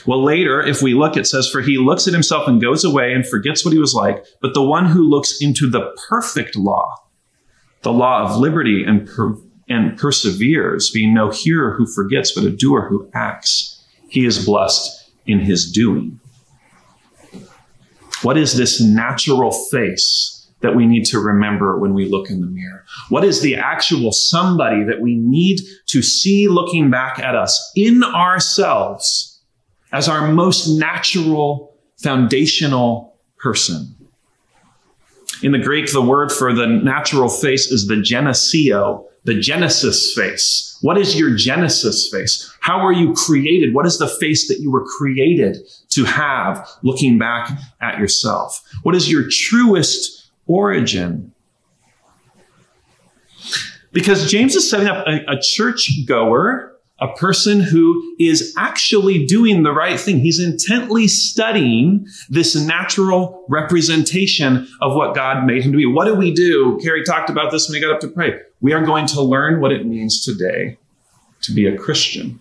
Well, 0.06 0.24
later, 0.24 0.62
if 0.62 0.82
we 0.82 0.94
look, 0.94 1.18
it 1.18 1.28
says, 1.28 1.50
For 1.50 1.62
he 1.62 1.78
looks 1.78 2.08
at 2.08 2.14
himself 2.14 2.48
and 2.48 2.62
goes 2.62 2.84
away 2.84 3.14
and 3.14 3.28
forgets 3.28 3.64
what 3.64 3.74
he 3.74 3.80
was 3.80 3.94
like. 3.94 4.26
But 4.42 4.54
the 4.54 4.64
one 4.64 4.86
who 4.86 5.04
looks 5.04 5.42
into 5.42 5.70
the 5.70 5.96
perfect 6.10 6.56
law, 6.56 6.96
the 7.82 7.92
law 7.92 8.24
of 8.24 8.38
liberty, 8.38 8.84
and, 8.84 9.08
per- 9.08 9.38
and 9.68 9.98
perseveres, 9.98 10.90
being 10.90 11.14
no 11.14 11.32
hearer 11.32 11.76
who 11.76 11.86
forgets, 11.86 12.32
but 12.32 12.46
a 12.46 12.50
doer 12.50 12.88
who 12.90 13.10
acts, 13.14 13.84
he 14.08 14.26
is 14.26 14.46
blessed 14.46 15.12
in 15.26 15.40
his 15.40 15.70
doing. 15.70 16.20
What 18.22 18.38
is 18.38 18.56
this 18.56 18.80
natural 18.80 19.52
face 19.52 20.33
that 20.64 20.76
we 20.76 20.88
need 20.88 21.06
to 21.06 21.20
remember 21.20 21.78
when 21.78 21.94
we 21.94 22.10
look 22.10 22.32
in 22.32 22.42
the 22.42 22.48
mirror? 22.48 22.84
What 23.10 23.24
is 23.24 23.42
the 23.42 23.56
actual 23.56 24.12
somebody 24.12 24.84
that 24.84 25.00
we 25.00 25.16
need 25.16 25.60
to 25.88 26.02
see 26.02 26.48
looking 26.48 26.90
back 26.90 27.20
at 27.20 27.36
us 27.36 27.72
in 27.76 28.04
ourselves? 28.04 29.34
as 29.94 30.10
our 30.10 30.28
most 30.28 30.68
natural, 30.68 31.78
foundational 32.02 33.16
person. 33.38 33.96
In 35.42 35.52
the 35.52 35.60
Greek, 35.60 35.92
the 35.92 36.02
word 36.02 36.32
for 36.32 36.54
the 36.54 36.66
natural 36.66 37.30
face 37.30 37.68
is 37.68 37.88
the 37.88 38.02
geneseo, 38.02 39.08
the 39.26 39.40
Genesis 39.40 40.14
face. 40.16 40.78
What 40.82 40.98
is 40.98 41.18
your 41.18 41.36
Genesis 41.36 42.10
face? 42.12 42.52
How 42.60 42.80
are 42.80 42.92
you 42.92 43.14
created? 43.14 43.74
What 43.74 43.86
is 43.86 44.00
the 44.00 44.08
face 44.08 44.48
that 44.48 44.60
you 44.60 44.72
were 44.72 44.86
created 44.86 45.58
to 45.90 46.06
have 46.06 46.68
looking 46.82 47.18
back 47.18 47.52
at 47.82 48.00
yourself? 48.00 48.62
What 48.84 48.96
is 48.96 49.12
your 49.12 49.26
truest 49.30 50.23
origin? 50.48 51.32
Because 53.92 54.30
James 54.30 54.56
is 54.56 54.70
setting 54.70 54.88
up 54.88 55.06
a, 55.08 55.20
a 55.28 55.40
church 55.40 55.92
goer 56.08 56.74
a 57.04 57.14
person 57.16 57.60
who 57.60 58.16
is 58.18 58.54
actually 58.58 59.26
doing 59.26 59.64
the 59.64 59.74
right 59.74 60.00
thing. 60.00 60.20
He's 60.20 60.40
intently 60.40 61.08
studying 61.08 62.08
this 62.30 62.56
natural 62.56 63.46
representation 63.50 64.68
of 64.80 64.96
what 64.96 65.14
God 65.14 65.46
made 65.46 65.64
him 65.64 65.74
to 65.74 65.78
be. 65.78 65.86
What 65.86 66.06
do 66.06 66.16
we 66.16 66.34
do? 66.34 66.80
Carrie 66.82 67.04
talked 67.04 67.30
about 67.30 67.52
this 67.52 67.68
when 67.68 67.76
he 67.76 67.82
got 67.82 67.94
up 67.94 68.00
to 68.02 68.08
pray. 68.08 68.40
We 68.62 68.72
are 68.72 68.86
going 68.86 69.08
to 69.08 69.22
learn 69.22 69.60
what 69.60 69.74
it 69.74 69.86
means 69.86 70.24
today 70.24 70.78
to 71.42 71.52
be 71.52 71.68
a 71.68 71.78
Christian. 71.78 72.40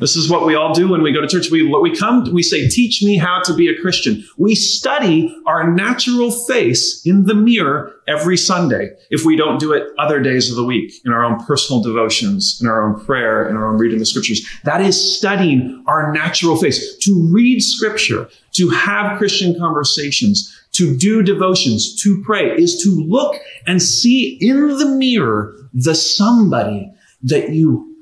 This 0.00 0.14
is 0.14 0.30
what 0.30 0.46
we 0.46 0.54
all 0.54 0.72
do 0.72 0.88
when 0.88 1.02
we 1.02 1.12
go 1.12 1.20
to 1.20 1.26
church. 1.26 1.50
We, 1.50 1.62
we 1.62 1.96
come, 1.96 2.32
we 2.32 2.42
say, 2.42 2.68
teach 2.68 3.02
me 3.02 3.16
how 3.16 3.42
to 3.42 3.54
be 3.54 3.68
a 3.68 3.80
Christian. 3.80 4.24
We 4.36 4.54
study 4.54 5.34
our 5.46 5.72
natural 5.72 6.30
face 6.30 7.02
in 7.04 7.24
the 7.24 7.34
mirror 7.34 7.94
every 8.06 8.36
Sunday 8.36 8.90
if 9.10 9.24
we 9.24 9.36
don't 9.36 9.58
do 9.58 9.72
it 9.72 9.88
other 9.98 10.20
days 10.20 10.50
of 10.50 10.56
the 10.56 10.64
week 10.64 10.92
in 11.04 11.12
our 11.12 11.24
own 11.24 11.44
personal 11.44 11.82
devotions, 11.82 12.58
in 12.60 12.68
our 12.68 12.88
own 12.88 13.04
prayer, 13.04 13.48
in 13.48 13.56
our 13.56 13.72
own 13.72 13.78
reading 13.78 13.98
the 13.98 14.06
scriptures. 14.06 14.46
That 14.64 14.80
is 14.80 15.18
studying 15.18 15.82
our 15.88 16.12
natural 16.12 16.56
face. 16.56 16.96
To 16.98 17.28
read 17.32 17.60
scripture, 17.60 18.28
to 18.52 18.68
have 18.70 19.18
Christian 19.18 19.58
conversations, 19.58 20.54
to 20.72 20.96
do 20.96 21.22
devotions, 21.22 22.00
to 22.02 22.22
pray 22.24 22.54
is 22.54 22.80
to 22.84 22.90
look 22.90 23.36
and 23.66 23.82
see 23.82 24.38
in 24.40 24.78
the 24.78 24.86
mirror 24.86 25.56
the 25.74 25.94
somebody 25.94 26.92
that 27.22 27.50
you 27.50 27.96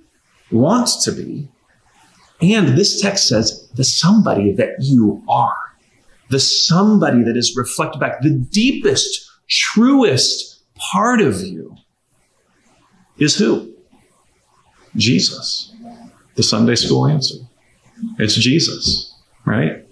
want 0.50 0.88
to 1.02 1.12
be 1.12 1.48
and 2.40 2.76
this 2.76 3.00
text 3.00 3.28
says 3.28 3.68
the 3.74 3.84
somebody 3.84 4.52
that 4.52 4.76
you 4.80 5.22
are, 5.28 5.56
the 6.28 6.40
somebody 6.40 7.22
that 7.22 7.36
is 7.36 7.56
reflected 7.56 7.98
back, 7.98 8.20
the 8.20 8.30
deepest, 8.30 9.30
truest 9.48 10.62
part 10.76 11.20
of 11.20 11.40
you 11.40 11.76
is 13.18 13.36
who? 13.36 13.72
Jesus. 14.96 15.74
The 16.34 16.42
Sunday 16.42 16.74
school 16.74 17.06
answer. 17.06 17.36
It's 18.18 18.34
Jesus, 18.34 19.14
right? 19.46 19.86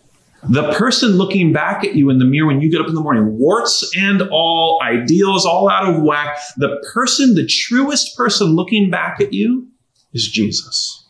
The 0.46 0.72
person 0.72 1.12
looking 1.12 1.54
back 1.54 1.84
at 1.84 1.94
you 1.94 2.10
in 2.10 2.18
the 2.18 2.26
mirror 2.26 2.48
when 2.48 2.60
you 2.60 2.70
get 2.70 2.82
up 2.82 2.88
in 2.88 2.94
the 2.94 3.00
morning, 3.00 3.38
warts 3.38 3.90
and 3.96 4.20
all, 4.30 4.78
ideals 4.82 5.46
all 5.46 5.70
out 5.70 5.88
of 5.88 6.02
whack. 6.02 6.36
The 6.58 6.86
person, 6.92 7.34
the 7.34 7.46
truest 7.46 8.14
person 8.14 8.48
looking 8.48 8.90
back 8.90 9.20
at 9.20 9.32
you 9.32 9.68
is 10.12 10.28
Jesus 10.28 11.03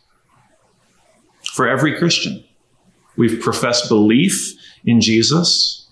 for 1.55 1.69
every 1.69 1.97
Christian. 1.97 2.43
We've 3.15 3.39
professed 3.39 3.87
belief 3.87 4.53
in 4.85 4.99
Jesus. 4.99 5.87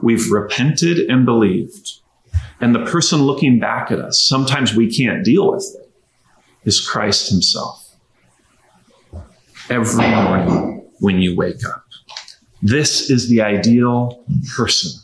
We've 0.00 0.30
repented 0.30 1.10
and 1.10 1.26
believed. 1.26 1.98
And 2.60 2.72
the 2.72 2.84
person 2.86 3.22
looking 3.22 3.58
back 3.58 3.90
at 3.90 3.98
us, 3.98 4.20
sometimes 4.20 4.76
we 4.76 4.94
can't 4.94 5.24
deal 5.24 5.50
with 5.50 5.66
it, 5.76 5.90
is 6.64 6.80
Christ 6.80 7.30
himself. 7.30 7.96
Every 9.68 10.08
morning 10.08 10.88
when 11.00 11.20
you 11.20 11.34
wake 11.36 11.66
up. 11.66 11.84
This 12.62 13.10
is 13.10 13.28
the 13.28 13.42
ideal 13.42 14.24
person 14.56 15.02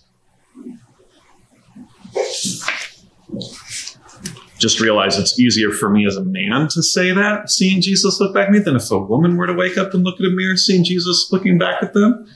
just 4.59 4.81
realize 4.81 5.19
it's 5.19 5.39
easier 5.39 5.71
for 5.71 5.89
me 5.89 6.07
as 6.07 6.17
a 6.17 6.25
man 6.25 6.69
to 6.69 6.83
say 6.83 7.13
that, 7.13 7.51
seeing 7.51 7.81
Jesus 7.81 8.21
look 8.21 8.35
back 8.35 8.49
at 8.49 8.53
me, 8.53 8.59
than 8.59 8.77
if 8.77 8.91
a 8.91 8.99
woman 8.99 9.37
were 9.37 9.47
to 9.47 9.55
wake 9.55 9.79
up 9.79 9.95
and 9.95 10.05
look 10.05 10.21
at 10.21 10.27
a 10.27 10.31
mirror, 10.31 10.57
seeing 10.57 10.85
Jesus 10.85 11.31
looking 11.33 11.59
back 11.59 11.83
at 11.83 11.95
them. 11.95 12.27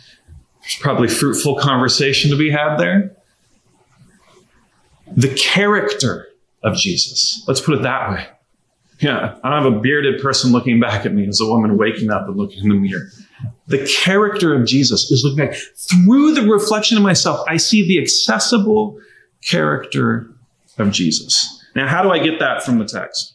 There's 0.61 0.77
probably 0.81 1.09
fruitful 1.09 1.57
conversation 1.57 2.31
to 2.31 2.37
be 2.37 2.51
had 2.51 2.77
there. 2.77 3.17
The 5.09 5.35
character 5.35 6.29
of 6.63 6.77
Jesus. 6.77 7.45
Let's 7.49 7.61
put 7.61 7.75
it 7.75 7.83
that 7.83 8.11
way. 8.11 8.27
Yeah, 9.01 9.37
I 9.43 9.51
don't 9.51 9.65
have 9.65 9.73
a 9.73 9.81
bearded 9.81 10.23
person 10.23 10.53
looking 10.53 10.79
back 10.79 11.05
at 11.05 11.13
me 11.13 11.27
as 11.27 11.41
a 11.41 11.47
woman 11.47 11.77
waking 11.77 12.13
up 12.13 12.29
and 12.29 12.37
looking 12.37 12.63
in 12.63 12.69
the 12.69 12.77
mirror. 12.77 13.09
The 13.67 13.85
character 14.05 14.55
of 14.55 14.65
Jesus 14.65 15.11
is 15.11 15.25
looking 15.25 15.45
back. 15.45 15.57
Through 15.77 16.35
the 16.35 16.43
reflection 16.43 16.97
of 16.97 17.03
myself, 17.03 17.45
I 17.49 17.57
see 17.57 17.87
the 17.87 18.01
accessible 18.01 19.01
character 19.45 20.31
of 20.79 20.93
Jesus. 20.93 21.59
Now, 21.75 21.89
how 21.89 22.03
do 22.03 22.11
I 22.11 22.19
get 22.19 22.39
that 22.39 22.63
from 22.63 22.79
the 22.79 22.85
text? 22.85 23.35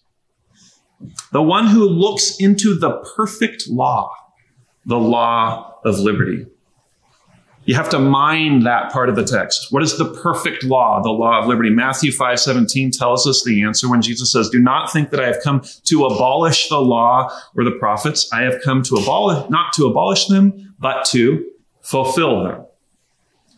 The 1.31 1.41
one 1.41 1.67
who 1.67 1.87
looks 1.87 2.39
into 2.39 2.75
the 2.75 3.03
perfect 3.15 3.67
law, 3.69 4.11
the 4.85 4.97
law 4.97 5.75
of 5.83 5.99
liberty. 5.99 6.45
You 7.65 7.75
have 7.75 7.89
to 7.89 7.99
mind 7.99 8.65
that 8.65 8.93
part 8.93 9.09
of 9.09 9.17
the 9.17 9.25
text. 9.25 9.67
What 9.71 9.83
is 9.83 9.97
the 9.97 10.05
perfect 10.05 10.63
law, 10.63 11.01
the 11.03 11.09
law 11.09 11.41
of 11.41 11.47
liberty? 11.47 11.69
Matthew 11.69 12.13
5 12.13 12.39
17 12.39 12.91
tells 12.91 13.27
us 13.27 13.43
the 13.43 13.61
answer 13.63 13.89
when 13.89 14.01
Jesus 14.01 14.31
says, 14.31 14.49
Do 14.49 14.59
not 14.59 14.91
think 14.91 15.09
that 15.09 15.19
I 15.19 15.27
have 15.27 15.43
come 15.43 15.61
to 15.83 16.05
abolish 16.05 16.69
the 16.69 16.79
law 16.79 17.29
or 17.57 17.65
the 17.65 17.71
prophets. 17.71 18.31
I 18.31 18.43
have 18.43 18.61
come 18.63 18.83
to 18.83 18.95
abolish, 18.95 19.49
not 19.49 19.73
to 19.73 19.85
abolish 19.85 20.27
them, 20.27 20.75
but 20.79 21.03
to 21.07 21.45
fulfill 21.81 22.43
them, 22.45 22.65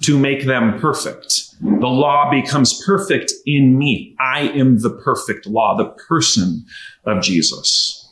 to 0.01 0.17
make 0.17 0.45
them 0.45 0.79
perfect. 0.79 1.55
The 1.61 1.87
law 1.87 2.29
becomes 2.31 2.83
perfect 2.85 3.33
in 3.45 3.77
me. 3.77 4.15
I 4.19 4.41
am 4.49 4.79
the 4.79 4.89
perfect 4.89 5.45
law, 5.45 5.75
the 5.75 5.89
person 6.07 6.65
of 7.05 7.21
Jesus. 7.21 8.09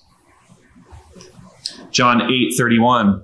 John 1.91 2.21
8 2.21 2.53
31. 2.57 3.23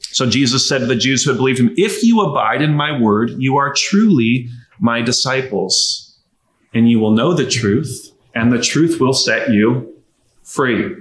So 0.00 0.28
Jesus 0.28 0.66
said 0.66 0.78
to 0.78 0.86
the 0.86 0.96
Jews 0.96 1.22
who 1.22 1.30
had 1.30 1.36
believed 1.36 1.60
him, 1.60 1.74
If 1.76 2.02
you 2.02 2.22
abide 2.22 2.62
in 2.62 2.74
my 2.74 2.98
word, 2.98 3.30
you 3.38 3.56
are 3.58 3.74
truly 3.74 4.48
my 4.80 5.02
disciples, 5.02 6.18
and 6.72 6.90
you 6.90 6.98
will 6.98 7.10
know 7.10 7.34
the 7.34 7.48
truth, 7.48 8.10
and 8.34 8.50
the 8.50 8.60
truth 8.60 9.00
will 9.00 9.12
set 9.12 9.50
you 9.50 9.94
free. 10.42 10.96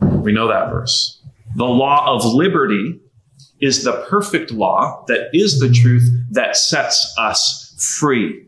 We 0.00 0.32
know 0.32 0.48
that 0.48 0.70
verse. 0.70 1.20
The 1.56 1.64
law 1.64 2.14
of 2.14 2.24
liberty 2.24 3.00
is 3.60 3.84
the 3.84 4.04
perfect 4.08 4.50
law 4.50 5.04
that 5.08 5.28
is 5.32 5.60
the 5.60 5.70
truth 5.70 6.08
that 6.30 6.56
sets 6.56 7.14
us 7.18 7.74
free. 7.98 8.46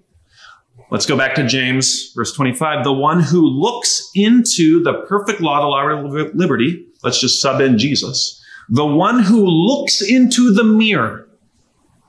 Let's 0.90 1.06
go 1.06 1.16
back 1.16 1.34
to 1.36 1.46
James, 1.46 2.12
verse 2.14 2.34
25. 2.34 2.84
The 2.84 2.92
one 2.92 3.20
who 3.20 3.46
looks 3.46 4.10
into 4.14 4.82
the 4.82 5.04
perfect 5.08 5.40
law 5.40 5.60
to 5.60 5.68
our 5.68 6.02
liberty, 6.34 6.86
let's 7.02 7.20
just 7.20 7.40
sub 7.40 7.60
in 7.60 7.78
Jesus. 7.78 8.42
The 8.68 8.84
one 8.84 9.22
who 9.22 9.44
looks 9.46 10.02
into 10.02 10.52
the 10.52 10.64
mirror 10.64 11.28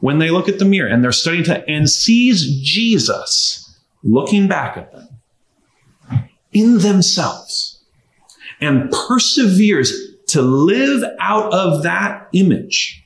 when 0.01 0.19
they 0.19 0.31
look 0.31 0.49
at 0.49 0.59
the 0.59 0.65
mirror 0.65 0.89
and 0.89 1.01
they're 1.01 1.13
studying 1.13 1.45
to 1.45 1.69
and 1.69 1.89
sees 1.89 2.59
Jesus 2.61 3.79
looking 4.03 4.49
back 4.49 4.75
at 4.75 4.91
them 4.91 5.07
in 6.51 6.79
themselves 6.79 7.79
and 8.59 8.91
perseveres 8.91 10.12
to 10.33 10.41
live 10.41 11.03
out 11.19 11.53
of 11.53 11.83
that 11.83 12.27
image 12.33 13.03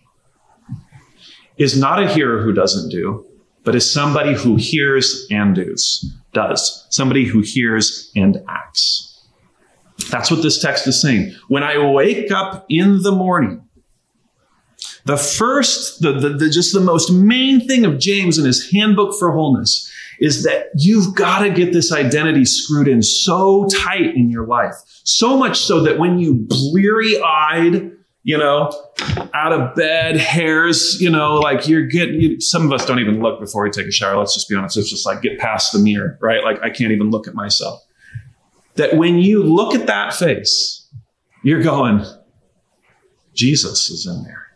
is 1.57 1.77
not 1.77 2.01
a 2.01 2.07
hearer 2.07 2.41
who 2.41 2.53
doesn't 2.53 2.89
do, 2.89 3.25
but 3.63 3.75
is 3.75 3.91
somebody 3.91 4.33
who 4.33 4.55
hears 4.55 5.27
and 5.29 5.55
does, 5.55 6.13
does. 6.33 6.87
Somebody 6.89 7.25
who 7.25 7.41
hears 7.41 8.11
and 8.15 8.37
acts. 8.47 9.25
That's 10.09 10.31
what 10.31 10.41
this 10.41 10.61
text 10.61 10.87
is 10.87 11.01
saying. 11.01 11.35
When 11.49 11.63
I 11.63 11.77
wake 11.91 12.31
up 12.31 12.65
in 12.69 13.01
the 13.01 13.11
morning, 13.11 13.67
the 15.05 15.17
first, 15.17 16.01
the, 16.01 16.13
the, 16.13 16.29
the, 16.29 16.49
just 16.49 16.73
the 16.73 16.79
most 16.79 17.11
main 17.11 17.67
thing 17.67 17.85
of 17.85 17.99
James 17.99 18.37
in 18.37 18.45
his 18.45 18.71
handbook 18.71 19.17
for 19.19 19.31
wholeness 19.31 19.91
is 20.19 20.43
that 20.43 20.67
you've 20.75 21.15
got 21.15 21.39
to 21.39 21.49
get 21.49 21.73
this 21.73 21.91
identity 21.91 22.45
screwed 22.45 22.87
in 22.87 23.01
so 23.01 23.67
tight 23.83 24.15
in 24.15 24.29
your 24.29 24.47
life. 24.47 24.75
So 25.03 25.37
much 25.37 25.59
so 25.59 25.81
that 25.83 25.99
when 25.99 26.19
you 26.19 26.45
bleary 26.47 27.21
eyed, 27.21 27.91
you 28.23 28.37
know, 28.37 28.71
out 29.33 29.53
of 29.53 29.75
bed, 29.75 30.17
hairs, 30.17 30.99
you 30.99 31.09
know, 31.09 31.35
like 31.35 31.67
you're 31.67 31.87
getting, 31.87 32.19
you, 32.19 32.41
some 32.41 32.65
of 32.65 32.73
us 32.73 32.85
don't 32.85 32.99
even 32.99 33.21
look 33.21 33.39
before 33.39 33.63
we 33.63 33.69
take 33.69 33.87
a 33.87 33.91
shower. 33.91 34.17
Let's 34.17 34.33
just 34.33 34.49
be 34.49 34.55
honest. 34.55 34.75
It's 34.75 34.89
just 34.89 35.05
like 35.05 35.21
get 35.21 35.39
past 35.39 35.71
the 35.71 35.79
mirror, 35.79 36.17
right? 36.21 36.43
Like 36.43 36.61
I 36.61 36.69
can't 36.69 36.91
even 36.91 37.09
look 37.09 37.27
at 37.27 37.35
myself. 37.35 37.81
That 38.75 38.97
when 38.97 39.17
you 39.17 39.43
look 39.43 39.73
at 39.73 39.87
that 39.87 40.13
face, 40.13 40.87
you're 41.43 41.63
going, 41.63 42.05
Jesus 43.33 43.89
is 43.89 44.05
in 44.05 44.23
there. 44.23 44.47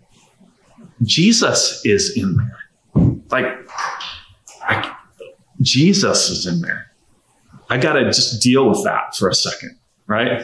Jesus 1.04 1.86
is 1.86 2.18
in 2.18 2.36
there. 2.36 3.16
Like, 3.30 3.61
Jesus 5.62 6.30
is 6.30 6.46
in 6.46 6.62
there. 6.62 6.92
I 7.70 7.78
got 7.78 7.94
to 7.94 8.06
just 8.06 8.42
deal 8.42 8.68
with 8.68 8.84
that 8.84 9.16
for 9.16 9.30
a 9.30 9.34
second, 9.36 9.78
right? 10.08 10.44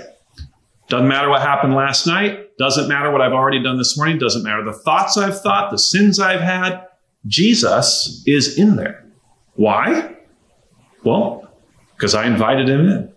Doesn't 0.88 1.08
matter 1.08 1.30
what 1.30 1.42
happened 1.42 1.76
last 1.76 2.08
night. 2.08 2.58
Doesn't 2.58 2.88
matter 2.88 3.12
what 3.12 3.22
I've 3.22 3.34
already 3.34 3.62
done 3.62 3.78
this 3.78 3.98
morning. 3.98 4.18
Doesn't 4.18 4.44
matter 4.44 4.64
the 4.64 4.74
thoughts 4.74 5.18
I've 5.18 5.42
thought, 5.42 5.72
the 5.72 5.78
sins 5.78 6.20
I've 6.20 6.40
had. 6.40 6.86
Jesus 7.26 8.24
is 8.26 8.58
in 8.58 8.78
there. 8.78 9.06
Why? 9.56 10.16
Well, 11.04 11.52
because 11.96 12.16
I 12.16 12.26
invited 12.26 12.70
him 12.70 12.88
in. 12.88 13.14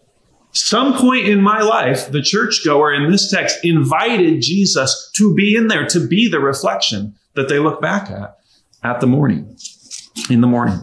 Some 0.52 0.94
point 0.94 1.28
in 1.28 1.40
my 1.40 1.60
life, 1.60 2.10
the 2.10 2.22
churchgoer 2.22 2.92
in 2.92 3.10
this 3.10 3.30
text 3.30 3.64
invited 3.64 4.42
Jesus 4.42 5.10
to 5.14 5.32
be 5.34 5.54
in 5.54 5.68
there, 5.68 5.86
to 5.86 6.08
be 6.08 6.28
the 6.28 6.40
reflection 6.40 7.14
that 7.34 7.48
they 7.48 7.60
look 7.60 7.80
back 7.80 8.10
at 8.10 8.36
at 8.82 9.00
the 9.00 9.06
morning, 9.06 9.56
in 10.28 10.40
the 10.40 10.48
morning. 10.48 10.80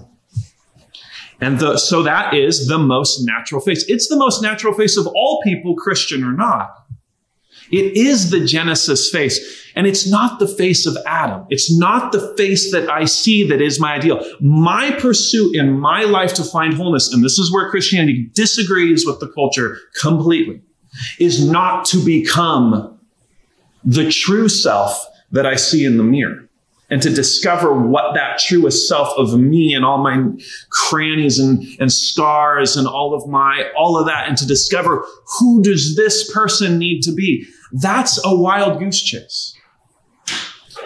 And 1.39 1.59
the, 1.59 1.77
so 1.77 2.03
that 2.03 2.33
is 2.33 2.67
the 2.67 2.79
most 2.79 3.25
natural 3.25 3.61
face. 3.61 3.85
It's 3.87 4.07
the 4.07 4.15
most 4.15 4.41
natural 4.41 4.73
face 4.73 4.97
of 4.97 5.07
all 5.07 5.41
people, 5.43 5.75
Christian 5.75 6.23
or 6.23 6.31
not. 6.31 6.73
It 7.71 7.97
is 7.97 8.31
the 8.31 8.45
Genesis 8.45 9.09
face. 9.09 9.71
And 9.75 9.85
it's 9.85 10.09
not 10.09 10.39
the 10.39 10.47
face 10.47 10.85
of 10.85 10.97
Adam. 11.05 11.45
It's 11.49 11.75
not 11.75 12.11
the 12.11 12.33
face 12.37 12.71
that 12.71 12.89
I 12.89 13.05
see 13.05 13.47
that 13.49 13.61
is 13.61 13.79
my 13.79 13.95
ideal. 13.95 14.25
My 14.39 14.91
pursuit 14.91 15.55
in 15.55 15.79
my 15.79 16.03
life 16.03 16.33
to 16.35 16.43
find 16.43 16.73
wholeness, 16.73 17.13
and 17.13 17.23
this 17.23 17.37
is 17.37 17.53
where 17.53 17.69
Christianity 17.69 18.29
disagrees 18.33 19.05
with 19.05 19.19
the 19.19 19.27
culture 19.27 19.77
completely, 19.99 20.61
is 21.19 21.47
not 21.47 21.85
to 21.85 22.03
become 22.03 22.97
the 23.83 24.09
true 24.09 24.49
self 24.49 25.05
that 25.31 25.45
I 25.45 25.55
see 25.55 25.85
in 25.85 25.97
the 25.97 26.03
mirror 26.03 26.46
and 26.89 27.01
to 27.01 27.09
discover 27.09 27.73
what 27.73 28.13
that 28.15 28.39
truest 28.39 28.87
self 28.87 29.09
of 29.17 29.37
me 29.37 29.73
and 29.73 29.83
all 29.83 29.97
my 29.97 30.25
crannies 30.69 31.37
and, 31.37 31.63
and 31.79 31.91
scars 31.91 32.77
and 32.77 32.87
all 32.87 33.13
of 33.13 33.27
my, 33.27 33.69
all 33.77 33.97
of 33.97 34.05
that, 34.05 34.27
and 34.27 34.37
to 34.37 34.47
discover 34.47 35.05
who 35.39 35.61
does 35.61 35.95
this 35.95 36.31
person 36.33 36.77
need 36.77 37.01
to 37.01 37.11
be. 37.13 37.45
That's 37.73 38.23
a 38.25 38.33
wild 38.33 38.79
goose 38.79 39.01
chase. 39.01 39.53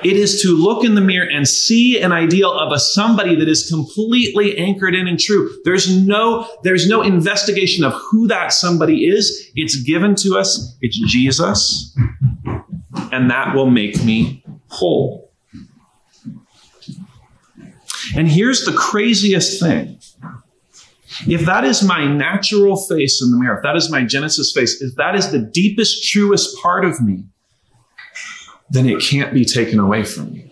It 0.03 0.17
is 0.17 0.41
to 0.41 0.55
look 0.55 0.83
in 0.83 0.95
the 0.95 1.01
mirror 1.01 1.29
and 1.29 1.47
see 1.47 2.01
an 2.01 2.11
ideal 2.11 2.51
of 2.51 2.71
a 2.71 2.79
somebody 2.79 3.35
that 3.35 3.47
is 3.47 3.69
completely 3.69 4.57
anchored 4.57 4.95
in 4.95 5.07
and 5.07 5.19
true. 5.19 5.55
There's 5.63 5.95
no, 5.95 6.49
there's 6.63 6.87
no 6.87 7.03
investigation 7.03 7.83
of 7.83 7.93
who 7.93 8.27
that 8.27 8.51
somebody 8.51 9.05
is. 9.05 9.51
It's 9.53 9.75
given 9.75 10.15
to 10.15 10.39
us. 10.39 10.75
It's 10.81 10.99
Jesus. 11.11 11.95
And 13.11 13.29
that 13.29 13.53
will 13.53 13.69
make 13.69 14.03
me 14.03 14.43
whole. 14.69 15.30
And 18.15 18.27
here's 18.27 18.65
the 18.65 18.73
craziest 18.73 19.61
thing. 19.61 19.99
If 21.27 21.45
that 21.45 21.63
is 21.63 21.83
my 21.83 22.05
natural 22.05 22.77
face 22.77 23.21
in 23.21 23.31
the 23.31 23.37
mirror, 23.37 23.57
if 23.57 23.63
that 23.63 23.75
is 23.75 23.91
my 23.91 24.03
Genesis 24.03 24.51
face, 24.53 24.81
if 24.81 24.95
that 24.95 25.15
is 25.15 25.31
the 25.31 25.39
deepest, 25.39 26.09
truest 26.09 26.57
part 26.61 26.85
of 26.85 27.01
me, 27.01 27.25
then 28.69 28.87
it 28.87 29.01
can't 29.01 29.33
be 29.33 29.45
taken 29.45 29.79
away 29.79 30.03
from 30.03 30.33
me. 30.33 30.51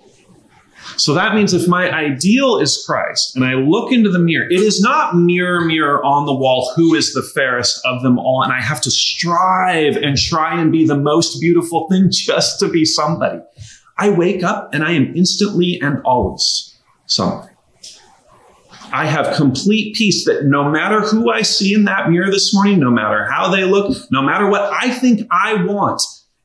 So 0.98 1.14
that 1.14 1.34
means 1.34 1.54
if 1.54 1.66
my 1.66 1.90
ideal 1.90 2.58
is 2.58 2.84
Christ 2.86 3.34
and 3.36 3.46
I 3.46 3.54
look 3.54 3.94
into 3.94 4.10
the 4.10 4.20
mirror, 4.20 4.46
it 4.50 4.60
is 4.60 4.82
not 4.82 5.16
mirror, 5.16 5.62
mirror 5.62 6.04
on 6.04 6.26
the 6.26 6.34
wall, 6.34 6.74
who 6.76 6.94
is 6.94 7.14
the 7.14 7.24
fairest 7.24 7.80
of 7.86 8.02
them 8.04 8.20
all. 8.20 8.44
And 8.44 8.52
I 8.52 8.60
have 8.60 8.82
to 8.82 8.92
strive 8.92 9.96
and 9.96 10.18
try 10.18 10.60
and 10.60 10.74
be 10.74 10.86
the 10.86 10.98
most 10.98 11.40
beautiful 11.40 11.88
thing 11.90 12.08
just 12.12 12.60
to 12.60 12.68
be 12.68 12.84
somebody. 12.84 13.40
I 13.98 14.10
wake 14.10 14.44
up 14.44 14.74
and 14.74 14.84
I 14.84 14.92
am 14.92 15.16
instantly 15.16 15.80
and 15.82 16.02
always 16.04 16.70
somebody. 17.10 17.54
I 18.92 19.06
have 19.06 19.36
complete 19.36 19.96
peace 19.96 20.26
that 20.26 20.46
no 20.46 20.70
matter 20.70 21.02
who 21.02 21.32
I 21.32 21.44
see 21.44 21.74
in 21.74 21.84
that 21.86 22.10
mirror 22.10 22.32
this 22.32 22.54
morning, 22.54 22.80
no 22.80 22.90
matter 22.90 23.26
how 23.26 23.52
they 23.52 23.64
look, 23.64 23.96
no 24.12 24.22
matter 24.22 24.50
what 24.50 24.62
I 24.74 24.92
think 24.92 25.28
I 25.32 25.64
want, 25.64 26.02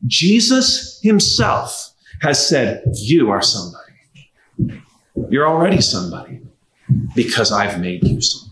Jesus 0.07 1.01
himself 1.03 1.93
has 2.21 2.47
said, 2.47 2.83
You 2.97 3.31
are 3.31 3.41
somebody. 3.41 4.83
You're 5.31 5.49
already 5.49 5.81
somebody 5.81 6.41
because 7.15 7.51
I've 7.51 7.81
made 7.81 8.07
you 8.07 8.21
somebody. 8.21 8.51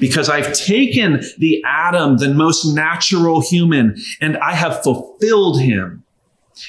Because 0.00 0.28
I've 0.28 0.52
taken 0.54 1.22
the 1.38 1.62
Adam, 1.64 2.18
the 2.18 2.34
most 2.34 2.64
natural 2.74 3.40
human, 3.40 3.96
and 4.20 4.36
I 4.38 4.54
have 4.54 4.82
fulfilled 4.82 5.60
him 5.60 6.02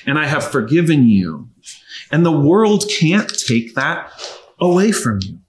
and 0.06 0.20
I 0.20 0.28
have 0.28 0.44
forgiven 0.44 1.08
you. 1.08 1.49
And 2.12 2.26
the 2.26 2.32
world 2.32 2.86
can't 2.90 3.30
take 3.30 3.76
that 3.76 4.12
away 4.60 4.92
from 4.92 5.20
you 5.22 5.40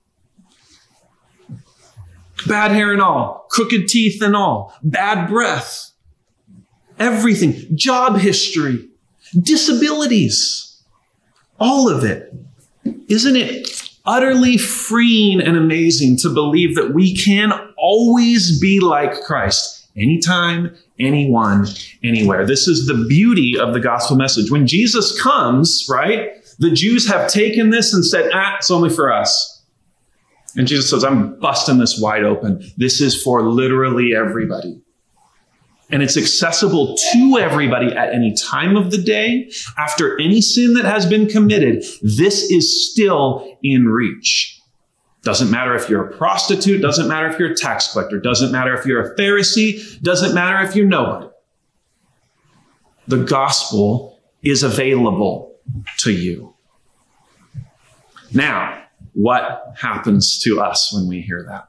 bad 2.46 2.73
hair 2.73 2.92
and 2.92 3.03
all, 3.03 3.46
crooked 3.51 3.88
teeth 3.88 4.23
and 4.23 4.37
all, 4.37 4.75
bad 4.83 5.29
breath, 5.29 5.92
everything, 6.99 7.55
job 7.75 8.18
history, 8.18 8.88
disabilities, 9.38 10.83
all 11.59 11.88
of 11.88 12.05
it. 12.05 12.33
Isn't 13.09 13.37
it 13.37 13.90
utterly 14.05 14.57
freeing 14.57 15.40
and 15.40 15.57
amazing 15.57 16.16
to 16.18 16.31
believe 16.31 16.75
that 16.77 16.94
we 16.94 17.14
can 17.14 17.53
always 17.77 18.59
be 18.61 18.81
like 18.81 19.23
Christ 19.23 19.88
anytime, 19.96 20.75
anyone, 20.99 21.66
anywhere? 22.03 22.46
This 22.46 22.66
is 22.66 22.87
the 22.87 23.07
beauty 23.09 23.59
of 23.59 23.75
the 23.75 23.81
gospel 23.81 24.16
message. 24.16 24.51
When 24.51 24.66
Jesus 24.66 25.20
comes, 25.20 25.87
right, 25.90 26.39
the 26.61 26.70
Jews 26.70 27.09
have 27.09 27.29
taken 27.29 27.70
this 27.70 27.92
and 27.92 28.05
said, 28.05 28.31
ah, 28.33 28.57
it's 28.59 28.70
only 28.70 28.90
for 28.90 29.12
us. 29.12 29.64
And 30.57 30.68
Jesus 30.68 30.90
says, 30.90 31.05
I'm 31.05 31.38
busting 31.40 31.79
this 31.79 31.99
wide 31.99 32.23
open. 32.23 32.62
This 32.77 33.01
is 33.01 33.20
for 33.20 33.42
literally 33.42 34.14
everybody. 34.14 34.81
And 35.90 36.03
it's 36.03 36.16
accessible 36.16 36.96
to 37.12 37.38
everybody 37.38 37.87
at 37.87 38.12
any 38.12 38.35
time 38.35 38.77
of 38.77 38.90
the 38.90 38.99
day. 38.99 39.51
After 39.79 40.20
any 40.20 40.40
sin 40.40 40.75
that 40.75 40.85
has 40.85 41.07
been 41.07 41.27
committed, 41.27 41.83
this 42.03 42.51
is 42.51 42.90
still 42.90 43.59
in 43.62 43.87
reach. 43.87 44.61
Doesn't 45.23 45.51
matter 45.51 45.75
if 45.75 45.88
you're 45.88 46.05
a 46.05 46.16
prostitute, 46.16 46.81
doesn't 46.81 47.09
matter 47.09 47.27
if 47.27 47.38
you're 47.38 47.53
a 47.53 47.57
tax 47.57 47.92
collector, 47.92 48.18
doesn't 48.18 48.53
matter 48.53 48.75
if 48.75 48.87
you're 48.87 49.12
a 49.12 49.16
Pharisee, 49.16 50.01
doesn't 50.03 50.35
matter 50.35 50.66
if 50.66 50.77
you're 50.77 50.87
nobody. 50.87 51.29
The 53.09 53.25
gospel 53.25 54.18
is 54.42 54.62
available 54.62 55.49
to 55.98 56.12
you. 56.12 56.54
Now, 58.33 58.83
what 59.14 59.74
happens 59.76 60.40
to 60.44 60.61
us 60.61 60.92
when 60.92 61.09
we 61.09 61.20
hear 61.20 61.44
that. 61.48 61.68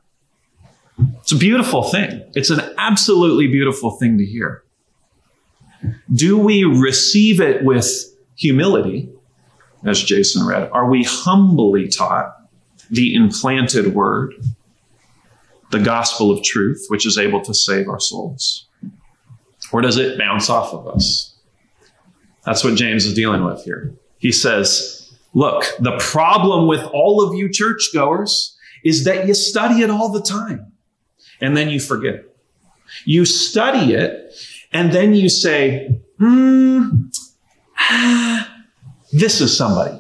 It's 1.21 1.31
a 1.31 1.37
beautiful 1.37 1.83
thing. 1.83 2.23
It's 2.35 2.49
an 2.49 2.61
absolutely 2.77 3.47
beautiful 3.47 3.91
thing 3.91 4.17
to 4.19 4.25
hear. 4.25 4.63
Do 6.13 6.37
we 6.37 6.63
receive 6.63 7.41
it 7.41 7.63
with 7.63 7.87
humility, 8.35 9.09
as 9.83 10.03
Jason 10.03 10.45
read? 10.45 10.69
Are 10.71 10.87
we 10.87 11.03
humbly 11.03 11.87
taught 11.87 12.35
the 12.91 13.15
implanted 13.15 13.95
word? 13.95 14.33
the 15.71 15.79
gospel 15.79 16.31
of 16.31 16.43
truth, 16.43 16.85
which 16.89 17.05
is 17.05 17.17
able 17.17 17.41
to 17.41 17.53
save 17.53 17.87
our 17.89 17.99
souls? 17.99 18.67
Or 19.71 19.81
does 19.81 19.97
it 19.97 20.17
bounce 20.17 20.49
off 20.49 20.73
of 20.73 20.87
us? 20.87 21.30
That's 22.45 22.63
what 22.63 22.75
James 22.75 23.05
is 23.05 23.13
dealing 23.13 23.43
with 23.43 23.63
here. 23.63 23.93
He 24.17 24.31
says, 24.31 25.01
Look, 25.33 25.65
the 25.79 25.97
problem 25.97 26.67
with 26.67 26.83
all 26.93 27.25
of 27.25 27.35
you 27.35 27.49
churchgoers 27.49 28.57
is 28.83 29.05
that 29.05 29.27
you 29.27 29.33
study 29.33 29.81
it 29.81 29.89
all 29.89 30.09
the 30.09 30.21
time 30.21 30.73
and 31.39 31.55
then 31.55 31.69
you 31.69 31.79
forget 31.79 32.15
it. 32.15 32.37
You 33.05 33.25
study 33.25 33.93
it 33.93 34.33
and 34.73 34.91
then 34.91 35.13
you 35.13 35.29
say, 35.29 36.01
hmm, 36.17 37.07
ah, 37.79 38.63
this 39.13 39.41
is 39.41 39.55
somebody. 39.55 39.97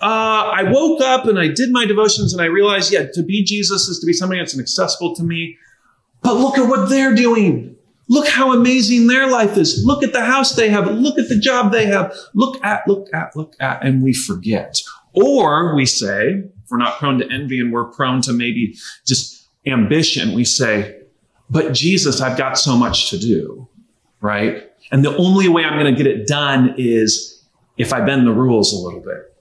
Uh, 0.00 0.52
I 0.54 0.62
woke 0.70 1.02
up 1.02 1.26
and 1.26 1.38
I 1.38 1.48
did 1.48 1.70
my 1.70 1.84
devotions 1.84 2.32
and 2.32 2.40
I 2.40 2.46
realized, 2.46 2.92
yeah, 2.92 3.06
to 3.12 3.22
be 3.22 3.44
Jesus 3.44 3.88
is 3.88 3.98
to 4.00 4.06
be 4.06 4.12
somebody 4.12 4.40
that's 4.40 4.54
inaccessible 4.54 5.14
to 5.16 5.22
me. 5.22 5.58
But 6.22 6.34
look 6.34 6.58
at 6.58 6.68
what 6.68 6.88
they're 6.88 7.14
doing. 7.14 7.76
Look 8.10 8.26
how 8.26 8.52
amazing 8.52 9.06
their 9.06 9.28
life 9.28 9.56
is. 9.56 9.84
Look 9.86 10.02
at 10.02 10.12
the 10.12 10.24
house 10.24 10.56
they 10.56 10.68
have. 10.68 10.90
Look 10.90 11.16
at 11.16 11.28
the 11.28 11.38
job 11.38 11.70
they 11.70 11.86
have. 11.86 12.12
Look 12.34 12.62
at, 12.64 12.86
look 12.88 13.06
at, 13.14 13.36
look 13.36 13.54
at, 13.60 13.84
and 13.84 14.02
we 14.02 14.12
forget. 14.12 14.80
Or 15.12 15.76
we 15.76 15.86
say, 15.86 16.30
if 16.30 16.70
we're 16.70 16.78
not 16.78 16.98
prone 16.98 17.20
to 17.20 17.32
envy 17.32 17.60
and 17.60 17.72
we're 17.72 17.84
prone 17.84 18.20
to 18.22 18.32
maybe 18.32 18.74
just 19.06 19.48
ambition, 19.64 20.34
we 20.34 20.44
say, 20.44 21.02
but 21.48 21.72
Jesus, 21.72 22.20
I've 22.20 22.36
got 22.36 22.58
so 22.58 22.76
much 22.76 23.10
to 23.10 23.18
do, 23.18 23.68
right? 24.20 24.68
And 24.90 25.04
the 25.04 25.16
only 25.16 25.48
way 25.48 25.64
I'm 25.64 25.78
going 25.78 25.94
to 25.94 25.96
get 25.96 26.12
it 26.12 26.26
done 26.26 26.74
is 26.76 27.44
if 27.78 27.92
I 27.92 28.00
bend 28.00 28.26
the 28.26 28.32
rules 28.32 28.72
a 28.72 28.76
little 28.76 29.00
bit. 29.00 29.36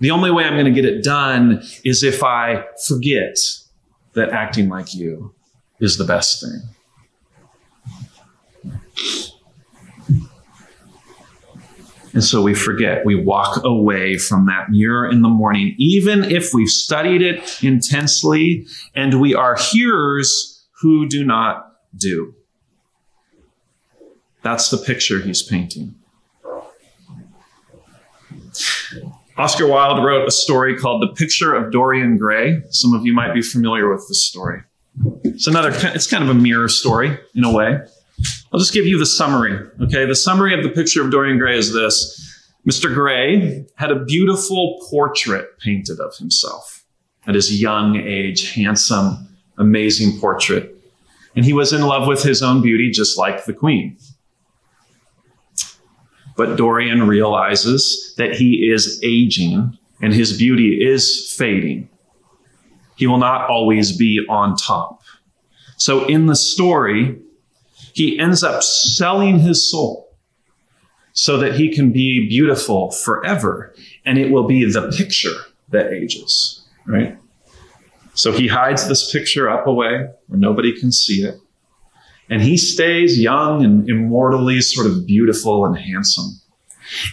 The 0.00 0.12
only 0.12 0.30
way 0.30 0.44
I'm 0.44 0.54
going 0.54 0.64
to 0.64 0.70
get 0.70 0.86
it 0.86 1.04
done 1.04 1.62
is 1.84 2.02
if 2.02 2.24
I 2.24 2.64
forget 2.86 3.36
that 4.14 4.30
acting 4.30 4.70
like 4.70 4.94
you 4.94 5.34
is 5.78 5.98
the 5.98 6.04
best 6.04 6.40
thing. 6.40 6.62
And 12.14 12.24
so 12.24 12.42
we 12.42 12.54
forget. 12.54 13.04
We 13.04 13.14
walk 13.14 13.62
away 13.64 14.16
from 14.18 14.46
that 14.46 14.70
mirror 14.70 15.08
in 15.08 15.22
the 15.22 15.28
morning, 15.28 15.74
even 15.78 16.24
if 16.24 16.52
we've 16.52 16.68
studied 16.68 17.22
it 17.22 17.62
intensely 17.62 18.66
and 18.94 19.20
we 19.20 19.34
are 19.34 19.56
hearers 19.56 20.66
who 20.80 21.06
do 21.08 21.24
not 21.24 21.72
do. 21.96 22.34
That's 24.42 24.70
the 24.70 24.78
picture 24.78 25.20
he's 25.20 25.42
painting. 25.42 25.94
Oscar 29.36 29.68
Wilde 29.68 30.04
wrote 30.04 30.26
a 30.26 30.32
story 30.32 30.76
called 30.76 31.02
The 31.02 31.14
Picture 31.14 31.54
of 31.54 31.70
Dorian 31.70 32.16
Gray. 32.16 32.62
Some 32.70 32.94
of 32.94 33.06
you 33.06 33.14
might 33.14 33.32
be 33.32 33.42
familiar 33.42 33.88
with 33.88 34.06
this 34.08 34.24
story. 34.24 34.62
It's 35.22 35.46
another, 35.46 35.70
it's 35.94 36.08
kind 36.08 36.24
of 36.24 36.30
a 36.30 36.34
mirror 36.34 36.68
story 36.68 37.16
in 37.36 37.44
a 37.44 37.52
way. 37.52 37.78
I'll 38.52 38.60
just 38.60 38.72
give 38.72 38.86
you 38.86 38.98
the 38.98 39.06
summary. 39.06 39.58
Okay. 39.80 40.06
The 40.06 40.16
summary 40.16 40.54
of 40.54 40.62
the 40.62 40.70
picture 40.70 41.04
of 41.04 41.10
Dorian 41.10 41.38
Gray 41.38 41.58
is 41.58 41.72
this. 41.72 42.24
Mr. 42.68 42.92
Gray 42.92 43.64
had 43.76 43.90
a 43.90 44.04
beautiful 44.04 44.78
portrait 44.90 45.58
painted 45.58 46.00
of 46.00 46.14
himself 46.16 46.84
at 47.26 47.34
his 47.34 47.60
young 47.60 47.96
age, 47.96 48.52
handsome, 48.52 49.28
amazing 49.58 50.18
portrait. 50.20 50.74
And 51.36 51.44
he 51.44 51.52
was 51.52 51.72
in 51.72 51.82
love 51.82 52.08
with 52.08 52.22
his 52.22 52.42
own 52.42 52.62
beauty, 52.62 52.90
just 52.90 53.16
like 53.16 53.44
the 53.44 53.52
queen. 53.52 53.96
But 56.36 56.56
Dorian 56.56 57.06
realizes 57.06 58.14
that 58.16 58.34
he 58.34 58.70
is 58.72 59.00
aging 59.02 59.76
and 60.00 60.14
his 60.14 60.36
beauty 60.36 60.84
is 60.84 61.34
fading. 61.36 61.88
He 62.96 63.06
will 63.06 63.18
not 63.18 63.48
always 63.48 63.96
be 63.96 64.24
on 64.28 64.56
top. 64.56 65.02
So 65.76 66.06
in 66.06 66.26
the 66.26 66.36
story, 66.36 67.18
he 67.98 68.16
ends 68.16 68.44
up 68.44 68.62
selling 68.62 69.40
his 69.40 69.68
soul 69.68 70.08
so 71.14 71.36
that 71.38 71.54
he 71.54 71.74
can 71.74 71.90
be 71.90 72.28
beautiful 72.28 72.92
forever. 72.92 73.74
And 74.04 74.18
it 74.18 74.30
will 74.30 74.46
be 74.46 74.64
the 74.64 74.94
picture 74.96 75.34
that 75.70 75.92
ages, 75.92 76.64
right? 76.86 77.18
So 78.14 78.30
he 78.30 78.46
hides 78.46 78.86
this 78.86 79.10
picture 79.10 79.50
up 79.50 79.66
away 79.66 80.06
where 80.28 80.38
nobody 80.38 80.78
can 80.78 80.92
see 80.92 81.24
it. 81.24 81.40
And 82.30 82.40
he 82.40 82.56
stays 82.56 83.18
young 83.18 83.64
and 83.64 83.90
immortally 83.90 84.60
sort 84.60 84.86
of 84.86 85.04
beautiful 85.04 85.66
and 85.66 85.76
handsome 85.76 86.40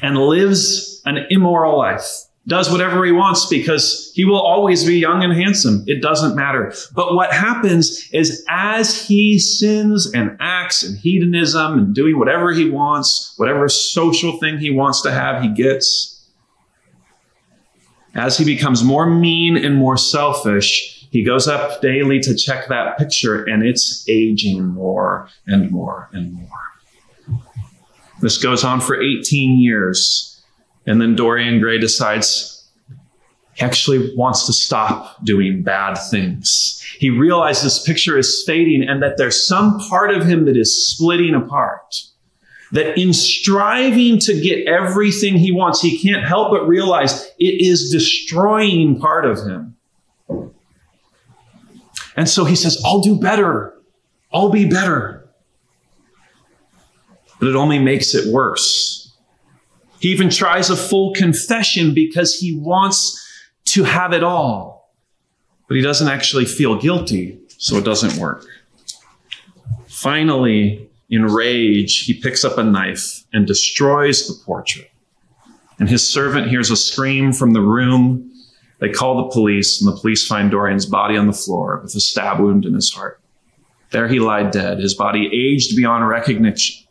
and 0.04 0.20
lives 0.20 1.02
an 1.06 1.26
immoral 1.32 1.80
life. 1.80 2.25
Does 2.48 2.72
whatever 2.72 3.04
he 3.04 3.12
wants 3.12 3.48
because 3.48 4.12
he 4.14 4.24
will 4.24 4.40
always 4.40 4.86
be 4.86 5.00
young 5.00 5.24
and 5.24 5.34
handsome. 5.34 5.84
It 5.88 6.02
doesn't 6.02 6.36
matter. 6.36 6.74
But 6.94 7.16
what 7.16 7.34
happens 7.34 8.08
is 8.14 8.46
as 8.48 9.08
he 9.08 9.40
sins 9.40 10.12
and 10.14 10.38
acts 10.40 10.84
in 10.84 10.96
hedonism 10.96 11.80
and 11.80 11.96
doing 11.96 12.20
whatever 12.20 12.52
he 12.52 12.70
wants, 12.70 13.34
whatever 13.38 13.68
social 13.68 14.38
thing 14.38 14.60
he 14.60 14.70
wants 14.70 15.02
to 15.02 15.12
have, 15.12 15.42
he 15.42 15.50
gets. 15.50 16.12
As 18.14 18.38
he 18.38 18.46
becomes 18.46 18.84
more 18.84 19.08
mean 19.10 19.58
and 19.58 19.76
more 19.76 19.98
selfish, 19.98 21.08
he 21.10 21.24
goes 21.24 21.48
up 21.48 21.82
daily 21.82 22.20
to 22.20 22.36
check 22.36 22.68
that 22.68 22.98
picture 22.98 23.44
and 23.44 23.64
it's 23.64 24.08
aging 24.08 24.64
more 24.66 25.30
and 25.48 25.72
more 25.72 26.10
and 26.14 26.34
more. 26.34 26.50
This 28.22 28.38
goes 28.38 28.64
on 28.64 28.82
for 28.82 29.02
18 29.02 29.60
years. 29.60 30.35
And 30.86 31.02
then 31.02 31.16
Dorian 31.16 31.60
Gray 31.60 31.80
decides 31.80 32.56
he 33.56 33.64
actually 33.64 34.14
wants 34.16 34.46
to 34.48 34.54
stop 34.54 35.24
doing 35.24 35.64
bad 35.64 35.96
things. 35.96 36.84
He 37.00 37.10
realizes 37.10 37.64
this 37.64 37.84
picture 37.84 38.18
is 38.18 38.44
fading 38.46 38.88
and 38.88 39.02
that 39.02 39.18
there's 39.18 39.48
some 39.48 39.80
part 39.80 40.14
of 40.14 40.26
him 40.26 40.46
that 40.46 40.58
is 40.58 40.90
splitting 40.90 41.34
apart. 41.34 41.96
That 42.74 43.00
in 43.00 43.14
striving 43.14 44.20
to 44.20 44.40
get 44.42 44.68
everything 44.68 45.38
he 45.38 45.54
wants, 45.54 45.82
he 45.82 45.98
can't 45.98 46.26
help 46.26 46.52
but 46.52 46.68
realize 46.68 47.26
it 47.40 47.62
is 47.62 47.92
destroying 47.92 49.00
part 49.00 49.26
of 49.26 49.38
him. 49.38 49.78
And 52.18 52.28
so 52.28 52.44
he 52.44 52.56
says, 52.56 52.82
I'll 52.86 53.02
do 53.02 53.18
better. 53.18 53.74
I'll 54.34 54.50
be 54.50 54.66
better. 54.66 55.30
But 57.40 57.50
it 57.50 57.56
only 57.56 57.80
makes 57.80 58.14
it 58.16 58.34
worse. 58.34 59.05
He 60.06 60.12
even 60.12 60.30
tries 60.30 60.70
a 60.70 60.78
full 60.78 61.14
confession 61.16 61.96
because 61.96 62.36
he 62.36 62.56
wants 62.56 63.28
to 63.70 63.84
have 63.86 64.14
it 64.14 64.24
all. 64.24 64.94
But 65.68 65.78
he 65.78 65.82
doesn't 65.82 66.08
actually 66.08 66.46
feel 66.46 66.80
guilty, 66.80 67.40
so 67.58 67.78
it 67.78 67.86
doesn't 67.86 68.22
work. 68.22 68.46
Finally, 69.88 70.88
in 71.10 71.26
rage, 71.26 72.04
he 72.04 72.14
picks 72.14 72.46
up 72.46 72.60
a 72.60 72.64
knife 72.64 73.24
and 73.34 73.48
destroys 73.48 74.28
the 74.28 74.36
portrait. 74.46 74.92
And 75.80 75.90
his 75.90 76.08
servant 76.08 76.50
hears 76.50 76.70
a 76.70 76.78
scream 76.78 77.34
from 77.34 77.54
the 77.54 77.62
room 77.62 78.32
they 78.80 78.90
call 78.90 79.24
the 79.24 79.34
police, 79.34 79.82
and 79.82 79.92
the 79.92 80.00
police 80.00 80.28
find 80.28 80.52
Dorian's 80.52 80.86
body 80.86 81.18
on 81.18 81.26
the 81.26 81.34
floor 81.34 81.80
with 81.82 81.96
a 81.96 82.00
stab 82.00 82.40
wound 82.40 82.66
in 82.66 82.76
his 82.76 82.94
heart. 82.94 83.20
There 83.90 84.08
he 84.08 84.20
lied 84.20 84.52
dead, 84.52 84.78
his 84.78 84.94
body 84.94 85.28
aged 85.34 85.76
beyond 85.76 86.08
recognition, 86.08 86.85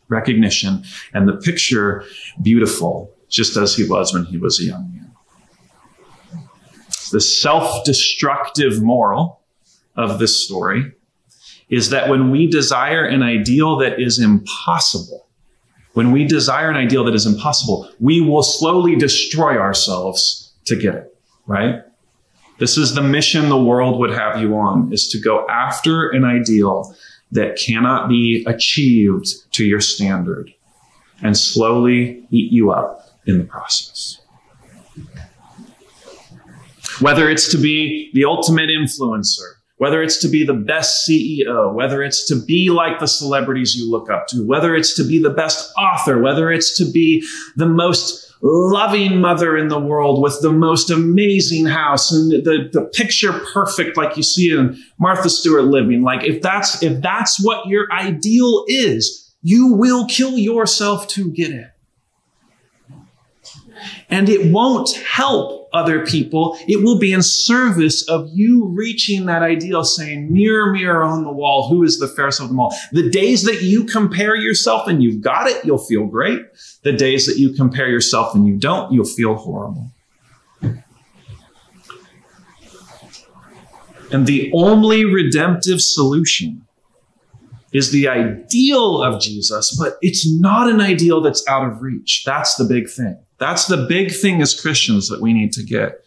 and 1.13 1.29
the 1.29 1.35
picture 1.35 2.05
beautiful, 2.43 3.13
just 3.29 3.57
as 3.57 3.77
he 3.77 3.89
was 3.89 4.13
when 4.13 4.25
he 4.25 4.39
was 4.39 4.61
a 4.61 4.65
young 4.65 4.91
man. 4.93 5.11
The 7.11 7.21
self 7.21 7.85
destructive 7.85 8.83
moral 8.83 9.41
of 9.97 10.19
this 10.19 10.45
story 10.45 10.93
is 11.69 11.91
that 11.91 12.09
when 12.09 12.31
we 12.31 12.47
desire 12.47 13.05
an 13.05 13.23
ideal 13.23 13.77
that 13.77 14.01
is 14.01 14.19
impossible, 14.19 15.27
when 15.93 16.13
we 16.13 16.25
desire 16.25 16.71
an 16.71 16.77
ideal 16.77 17.05
that 17.05 17.15
is 17.15 17.25
impossible, 17.25 17.89
we 18.01 18.21
will 18.21 18.43
slowly 18.43 18.97
destroy 18.97 19.57
ourselves 19.59 20.53
to 20.65 20.77
get 20.77 20.95
it 20.95 21.15
right? 21.47 21.83
This 22.59 22.79
is 22.79 22.95
the 22.95 23.03
mission 23.03 23.49
the 23.49 23.63
world 23.63 23.99
would 23.99 24.11
have 24.11 24.41
you 24.41 24.57
on 24.57 24.93
is 24.93 25.09
to 25.09 25.19
go 25.19 25.47
after 25.49 26.09
an 26.11 26.25
ideal 26.25 26.95
that 27.35 27.59
cannot 27.59 28.09
be 28.09 28.45
achieved 28.47 29.53
to 29.53 29.65
your 29.65 29.81
standard 29.81 30.53
and 31.23 31.37
slowly 31.37 32.27
eat 32.31 32.53
you 32.53 32.71
up 32.71 33.09
in 33.27 33.39
the 33.39 33.45
process. 33.45 34.21
Whether 37.01 37.29
it's 37.29 37.51
to 37.51 37.59
be 37.59 38.11
the 38.15 38.25
ultimate 38.25 38.71
influencer, 38.71 39.55
whether 39.79 40.03
it's 40.03 40.19
to 40.19 40.29
be 40.29 40.45
the 40.45 40.55
best 40.55 41.09
CEO, 41.09 41.75
whether 41.75 42.03
it's 42.03 42.27
to 42.29 42.37
be 42.37 42.71
like 42.71 43.01
the 43.01 43.09
celebrities 43.09 43.75
you 43.75 43.91
look 43.91 44.09
up 44.09 44.29
to, 44.29 44.47
whether 44.47 44.77
it's 44.77 44.95
to 44.95 45.05
be 45.05 45.21
the 45.21 45.31
best 45.31 45.73
author, 45.77 46.21
whether 46.21 46.53
it's 46.53 46.77
to 46.79 46.91
be 46.91 47.27
the 47.57 47.67
most 47.67 48.33
loving 48.45 49.23
mother 49.23 49.57
in 49.57 49.69
the 49.69 49.81
world 49.81 50.23
with 50.23 50.39
the 50.43 50.53
most 50.53 50.91
amazing 50.91 51.65
house 51.65 52.13
and 52.13 52.31
the, 52.31 52.69
the 52.73 52.83
picture 52.93 53.33
perfect 53.55 53.97
like 53.97 54.19
you 54.19 54.23
see 54.23 54.53
in 54.53 54.79
Martha 54.99 55.31
Stewart 55.31 55.65
living. 55.65 56.03
Like 56.03 56.25
if 56.25 56.43
that's, 56.43 56.83
if 56.83 57.01
that's 57.01 57.43
what 57.43 57.67
your 57.67 57.91
ideal 57.91 58.67
is, 58.69 59.35
you 59.41 59.73
will 59.73 60.07
kill 60.07 60.39
yourself 60.39 61.09
to 61.09 61.31
get 61.31 61.53
it. 61.53 61.71
And 64.09 64.29
it 64.29 64.53
won't 64.53 64.95
help 64.97 65.69
other 65.73 66.07
people. 66.07 66.57
It 66.69 66.85
will 66.85 66.99
be 66.99 67.13
in 67.13 67.23
service 67.23 68.09
of 68.09 68.29
you 68.33 68.67
reaching 68.67 69.27
that 69.27 69.43
ideal, 69.43 69.85
saying, 69.85 70.33
mirror, 70.33 70.73
mirror 70.73 71.03
on 71.03 71.25
the 71.25 71.33
wall, 71.33 71.69
who 71.69 71.83
is 71.83 71.99
the 71.99 72.09
fairest 72.09 72.41
of 72.41 72.49
them 72.49 72.61
all? 72.61 72.75
The 72.93 73.11
days 73.11 73.43
that 73.43 73.63
you 73.63 73.85
compare 73.85 74.37
yourself 74.37 74.87
and 74.87 75.03
you've 75.03 75.21
got 75.21 75.49
it, 75.49 75.65
you'll 75.65 75.79
feel 75.79 76.07
great. 76.07 76.43
The 76.83 76.93
days 76.93 77.27
that 77.27 77.39
you 77.39 77.53
compare 77.53 77.89
yourself 77.89 78.35
and 78.35 78.47
you 78.47 78.57
don't, 78.57 78.93
you'll 78.93 79.05
feel 79.05 79.35
horrible. 79.35 79.91
And 84.13 84.27
the 84.29 84.53
only 84.55 85.05
redemptive 85.05 85.81
solution 85.81 86.65
is 87.73 87.91
the 87.91 88.07
ideal 88.07 89.03
of 89.03 89.21
Jesus, 89.21 89.77
but 89.77 89.99
it's 90.01 90.31
not 90.31 90.71
an 90.71 90.81
ideal 90.81 91.21
that's 91.21 91.47
out 91.49 91.69
of 91.69 91.83
reach. 91.83 92.23
That's 92.25 92.55
the 92.55 92.65
big 92.65 92.89
thing. 92.89 93.24
That's 93.45 93.67
the 93.67 93.77
big 93.77 94.11
thing 94.11 94.41
as 94.41 94.59
Christians 94.59 95.11
that 95.11 95.21
we 95.21 95.35
need 95.35 95.53
to 95.53 95.63
get. 95.63 96.03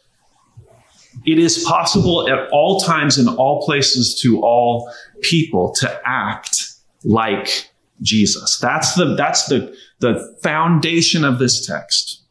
It 1.23 1.37
is 1.37 1.63
possible 1.63 2.27
at 2.27 2.49
all 2.49 2.79
times, 2.79 3.19
in 3.19 3.27
all 3.27 3.63
places, 3.63 4.19
to 4.21 4.41
all 4.41 4.91
people 5.21 5.71
to 5.73 6.01
act 6.03 6.63
like 7.03 7.69
Jesus. 8.01 8.57
That's 8.57 8.95
the, 8.95 9.13
that's 9.13 9.45
the, 9.45 9.71
the 9.99 10.35
foundation 10.41 11.23
of 11.23 11.37
this 11.37 11.63
text. 11.63 12.21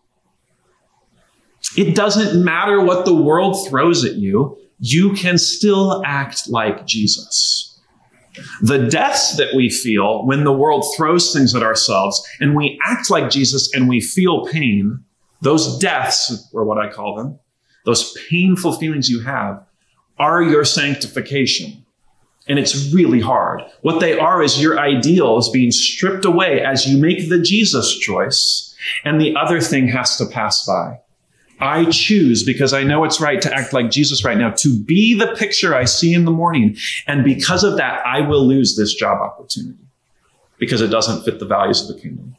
It 1.77 1.95
doesn't 1.95 2.45
matter 2.45 2.81
what 2.81 3.05
the 3.05 3.15
world 3.15 3.69
throws 3.69 4.05
at 4.05 4.15
you, 4.15 4.59
you 4.81 5.13
can 5.13 5.39
still 5.39 6.03
act 6.05 6.49
like 6.49 6.85
Jesus. 6.85 7.76
The 8.63 8.89
deaths 8.89 9.37
that 9.37 9.55
we 9.55 9.71
feel 9.71 10.27
when 10.27 10.45
the 10.45 10.53
world 10.53 10.85
throws 10.97 11.33
things 11.33 11.55
at 11.55 11.63
ourselves 11.63 12.27
and 12.41 12.55
we 12.55 12.79
act 12.85 13.11
like 13.11 13.31
Jesus 13.31 13.73
and 13.75 13.89
we 13.89 14.01
feel 14.01 14.47
pain, 14.47 15.05
those 15.43 15.79
deaths, 15.79 16.49
or 16.53 16.65
what 16.65 16.79
I 16.79 16.91
call 16.91 17.15
them, 17.15 17.39
those 17.85 18.17
painful 18.29 18.73
feelings 18.73 19.09
you 19.09 19.21
have, 19.21 19.65
are 20.19 20.43
your 20.43 20.65
sanctification. 20.65 21.85
And 22.49 22.59
it's 22.59 22.93
really 22.93 23.21
hard. 23.21 23.63
What 23.83 24.01
they 24.01 24.19
are 24.19 24.43
is 24.43 24.63
your 24.63 24.79
ideals 24.79 25.51
being 25.51 25.71
stripped 25.71 26.25
away 26.25 26.61
as 26.61 26.87
you 26.87 26.97
make 26.97 27.29
the 27.29 27.41
Jesus 27.41 27.99
choice, 27.99 28.75
and 29.05 29.21
the 29.21 29.35
other 29.37 29.61
thing 29.61 29.89
has 29.89 30.17
to 30.19 30.27
pass 30.27 30.65
by. 30.65 31.01
I 31.61 31.87
choose 31.91 32.45
because 32.45 32.73
I 32.73 32.83
know 32.83 33.05
it's 33.05 33.21
right 33.21 33.41
to 33.41 33.55
act 33.55 33.73
like 33.73 33.91
Jesus 33.91 34.25
right 34.25 34.37
now, 34.37 34.51
to 34.51 34.79
be 34.85 35.15
the 35.15 35.35
picture 35.37 35.75
I 35.75 35.85
see 35.85 36.13
in 36.13 36.25
the 36.25 36.31
morning. 36.31 36.77
And 37.07 37.25
because 37.25 37.65
of 37.65 37.77
that, 37.79 38.07
I 38.07 38.21
will 38.21 38.47
lose 38.47 38.77
this 38.77 38.95
job 38.95 39.21
opportunity 39.21 39.85
because 40.59 40.81
it 40.81 40.89
doesn't 40.89 41.25
fit 41.25 41.39
the 41.39 41.47
values 41.47 41.81
of 41.83 41.95
the 41.95 42.01
kingdom. 42.01 42.37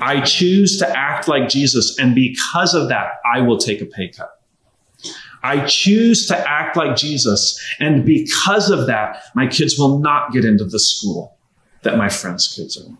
I 0.00 0.20
choose 0.22 0.78
to 0.78 0.98
act 0.98 1.28
like 1.28 1.48
Jesus. 1.48 1.98
And 1.98 2.14
because 2.14 2.74
of 2.74 2.88
that, 2.88 3.14
I 3.30 3.40
will 3.40 3.58
take 3.58 3.80
a 3.80 3.86
pay 3.86 4.08
cut. 4.08 4.30
I 5.42 5.64
choose 5.66 6.26
to 6.28 6.36
act 6.36 6.76
like 6.76 6.96
Jesus. 6.96 7.62
And 7.80 8.04
because 8.04 8.70
of 8.70 8.86
that, 8.86 9.22
my 9.34 9.46
kids 9.46 9.78
will 9.78 9.98
not 9.98 10.32
get 10.32 10.44
into 10.44 10.64
the 10.64 10.78
school 10.78 11.36
that 11.82 11.96
my 11.96 12.08
friends' 12.08 12.48
kids 12.48 12.76
are 12.76 12.86
in. 12.86 12.98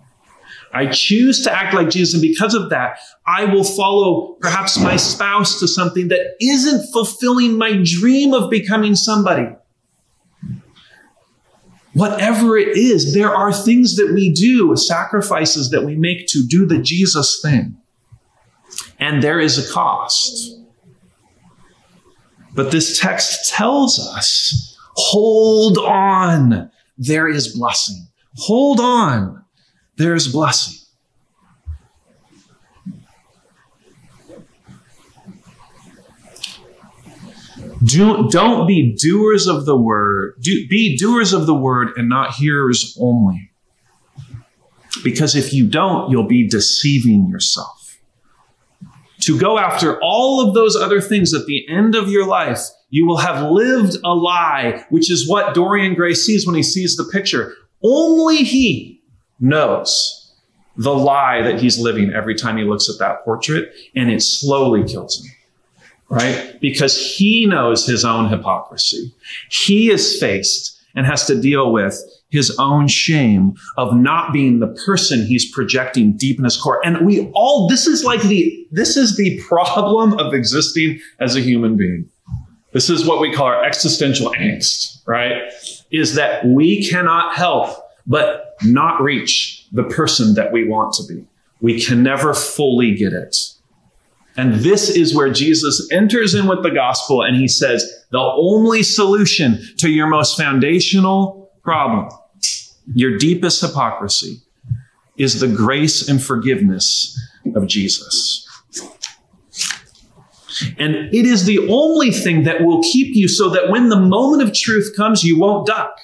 I 0.72 0.86
choose 0.86 1.42
to 1.44 1.52
act 1.52 1.74
like 1.74 1.90
Jesus. 1.90 2.14
And 2.14 2.22
because 2.22 2.54
of 2.54 2.70
that, 2.70 2.98
I 3.26 3.44
will 3.44 3.64
follow 3.64 4.36
perhaps 4.40 4.78
my 4.78 4.96
spouse 4.96 5.58
to 5.60 5.68
something 5.68 6.08
that 6.08 6.36
isn't 6.40 6.92
fulfilling 6.92 7.56
my 7.56 7.80
dream 7.82 8.34
of 8.34 8.50
becoming 8.50 8.94
somebody. 8.94 9.48
Whatever 11.94 12.58
it 12.58 12.76
is, 12.76 13.14
there 13.14 13.34
are 13.34 13.52
things 13.52 13.96
that 13.96 14.12
we 14.12 14.30
do, 14.30 14.76
sacrifices 14.76 15.70
that 15.70 15.84
we 15.84 15.96
make 15.96 16.26
to 16.28 16.46
do 16.46 16.66
the 16.66 16.78
Jesus 16.78 17.40
thing. 17.40 17.76
And 18.98 19.22
there 19.22 19.40
is 19.40 19.58
a 19.58 19.72
cost. 19.72 20.60
But 22.54 22.70
this 22.70 22.98
text 22.98 23.50
tells 23.50 23.98
us 23.98 24.76
hold 24.96 25.78
on, 25.78 26.70
there 26.98 27.28
is 27.28 27.56
blessing. 27.56 28.08
Hold 28.36 28.80
on 28.80 29.45
there's 29.96 30.30
blessing. 30.30 30.86
Do, 37.84 38.28
don't 38.30 38.66
be 38.66 38.96
doers 38.96 39.46
of 39.46 39.64
the 39.64 39.76
word. 39.76 40.34
Do, 40.40 40.66
be 40.68 40.96
doers 40.96 41.32
of 41.32 41.46
the 41.46 41.54
word 41.54 41.90
and 41.96 42.08
not 42.08 42.34
hearers 42.34 42.96
only. 43.00 43.50
Because 45.04 45.36
if 45.36 45.52
you 45.52 45.68
don't, 45.68 46.10
you'll 46.10 46.26
be 46.26 46.48
deceiving 46.48 47.28
yourself. 47.28 47.98
To 49.20 49.38
go 49.38 49.58
after 49.58 50.00
all 50.02 50.46
of 50.46 50.54
those 50.54 50.74
other 50.74 51.00
things 51.00 51.34
at 51.34 51.46
the 51.46 51.66
end 51.68 51.94
of 51.94 52.08
your 52.08 52.26
life, 52.26 52.60
you 52.90 53.06
will 53.06 53.18
have 53.18 53.50
lived 53.50 53.96
a 54.04 54.14
lie, 54.14 54.84
which 54.90 55.10
is 55.10 55.28
what 55.28 55.54
Dorian 55.54 55.94
Gray 55.94 56.14
sees 56.14 56.46
when 56.46 56.56
he 56.56 56.62
sees 56.62 56.96
the 56.96 57.04
picture. 57.04 57.54
Only 57.82 58.38
he 58.38 58.95
knows 59.40 60.32
the 60.76 60.94
lie 60.94 61.42
that 61.42 61.60
he's 61.60 61.78
living 61.78 62.12
every 62.12 62.34
time 62.34 62.56
he 62.56 62.64
looks 62.64 62.88
at 62.90 62.98
that 62.98 63.24
portrait, 63.24 63.72
and 63.94 64.10
it 64.10 64.22
slowly 64.22 64.84
kills 64.84 65.24
him. 65.24 65.32
Right? 66.08 66.58
Because 66.60 66.96
he 66.96 67.46
knows 67.46 67.86
his 67.86 68.04
own 68.04 68.28
hypocrisy. 68.28 69.12
He 69.50 69.90
is 69.90 70.20
faced 70.20 70.80
and 70.94 71.04
has 71.04 71.26
to 71.26 71.40
deal 71.40 71.72
with 71.72 72.00
his 72.28 72.54
own 72.58 72.88
shame 72.88 73.54
of 73.76 73.96
not 73.96 74.32
being 74.32 74.58
the 74.58 74.68
person 74.86 75.24
he's 75.24 75.50
projecting 75.50 76.16
deep 76.16 76.38
in 76.38 76.44
his 76.44 76.56
core. 76.56 76.80
And 76.84 77.06
we 77.06 77.30
all, 77.34 77.68
this 77.68 77.86
is 77.86 78.04
like 78.04 78.22
the, 78.22 78.66
this 78.70 78.96
is 78.96 79.16
the 79.16 79.40
problem 79.42 80.18
of 80.18 80.34
existing 80.34 81.00
as 81.18 81.36
a 81.36 81.40
human 81.40 81.76
being. 81.76 82.08
This 82.72 82.90
is 82.90 83.06
what 83.06 83.20
we 83.20 83.32
call 83.32 83.46
our 83.46 83.64
existential 83.64 84.32
angst, 84.32 85.06
right? 85.06 85.50
Is 85.90 86.14
that 86.14 86.44
we 86.44 86.86
cannot 86.86 87.34
help 87.34 87.78
but 88.06 88.56
not 88.62 89.00
reach 89.00 89.66
the 89.72 89.84
person 89.84 90.34
that 90.34 90.52
we 90.52 90.66
want 90.66 90.94
to 90.94 91.04
be. 91.04 91.26
We 91.60 91.82
can 91.82 92.02
never 92.02 92.34
fully 92.34 92.94
get 92.94 93.12
it. 93.12 93.36
And 94.36 94.56
this 94.56 94.90
is 94.90 95.14
where 95.14 95.32
Jesus 95.32 95.88
enters 95.90 96.34
in 96.34 96.46
with 96.46 96.62
the 96.62 96.70
gospel 96.70 97.22
and 97.22 97.36
he 97.36 97.48
says, 97.48 98.04
the 98.10 98.20
only 98.20 98.82
solution 98.82 99.60
to 99.78 99.90
your 99.90 100.06
most 100.06 100.36
foundational 100.36 101.50
problem, 101.62 102.10
your 102.94 103.16
deepest 103.16 103.62
hypocrisy, 103.62 104.42
is 105.16 105.40
the 105.40 105.48
grace 105.48 106.06
and 106.08 106.22
forgiveness 106.22 107.18
of 107.54 107.66
Jesus. 107.66 108.46
And 110.78 110.94
it 110.94 111.26
is 111.26 111.44
the 111.44 111.66
only 111.68 112.10
thing 112.10 112.44
that 112.44 112.62
will 112.62 112.82
keep 112.82 113.14
you 113.16 113.28
so 113.28 113.48
that 113.50 113.70
when 113.70 113.88
the 113.88 114.00
moment 114.00 114.42
of 114.42 114.54
truth 114.54 114.92
comes, 114.96 115.24
you 115.24 115.38
won't 115.38 115.66
duck 115.66 115.98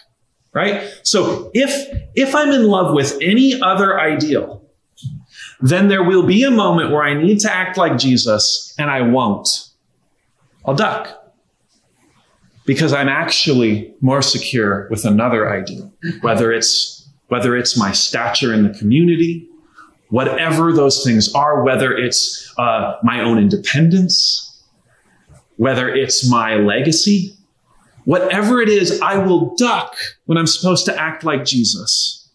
right? 0.54 0.90
So 1.02 1.50
if, 1.54 2.02
if 2.14 2.34
I'm 2.34 2.50
in 2.50 2.66
love 2.66 2.94
with 2.94 3.18
any 3.20 3.60
other 3.60 3.98
ideal, 3.98 4.62
then 5.60 5.88
there 5.88 6.02
will 6.02 6.24
be 6.24 6.42
a 6.44 6.50
moment 6.50 6.90
where 6.90 7.02
I 7.02 7.14
need 7.14 7.40
to 7.40 7.52
act 7.52 7.76
like 7.76 7.96
Jesus 7.98 8.74
and 8.78 8.90
I 8.90 9.02
won't. 9.02 9.48
I'll 10.64 10.74
duck 10.74 11.18
because 12.64 12.92
I'm 12.92 13.08
actually 13.08 13.94
more 14.00 14.22
secure 14.22 14.88
with 14.90 15.04
another 15.04 15.52
ideal, 15.52 15.92
whether 16.20 16.52
it's, 16.52 17.08
whether 17.28 17.56
it's 17.56 17.76
my 17.76 17.92
stature 17.92 18.52
in 18.52 18.62
the 18.64 18.78
community, 18.78 19.48
whatever 20.10 20.72
those 20.72 21.02
things 21.02 21.32
are, 21.34 21.64
whether 21.64 21.96
it's 21.96 22.52
uh, 22.58 22.96
my 23.02 23.20
own 23.20 23.38
independence, 23.38 24.62
whether 25.56 25.88
it's 25.88 26.28
my 26.28 26.56
legacy, 26.56 27.36
Whatever 28.04 28.60
it 28.60 28.68
is, 28.68 29.00
I 29.00 29.18
will 29.18 29.54
duck 29.56 29.94
when 30.26 30.36
I'm 30.36 30.46
supposed 30.46 30.84
to 30.86 31.00
act 31.00 31.24
like 31.24 31.44
Jesus. 31.44 32.30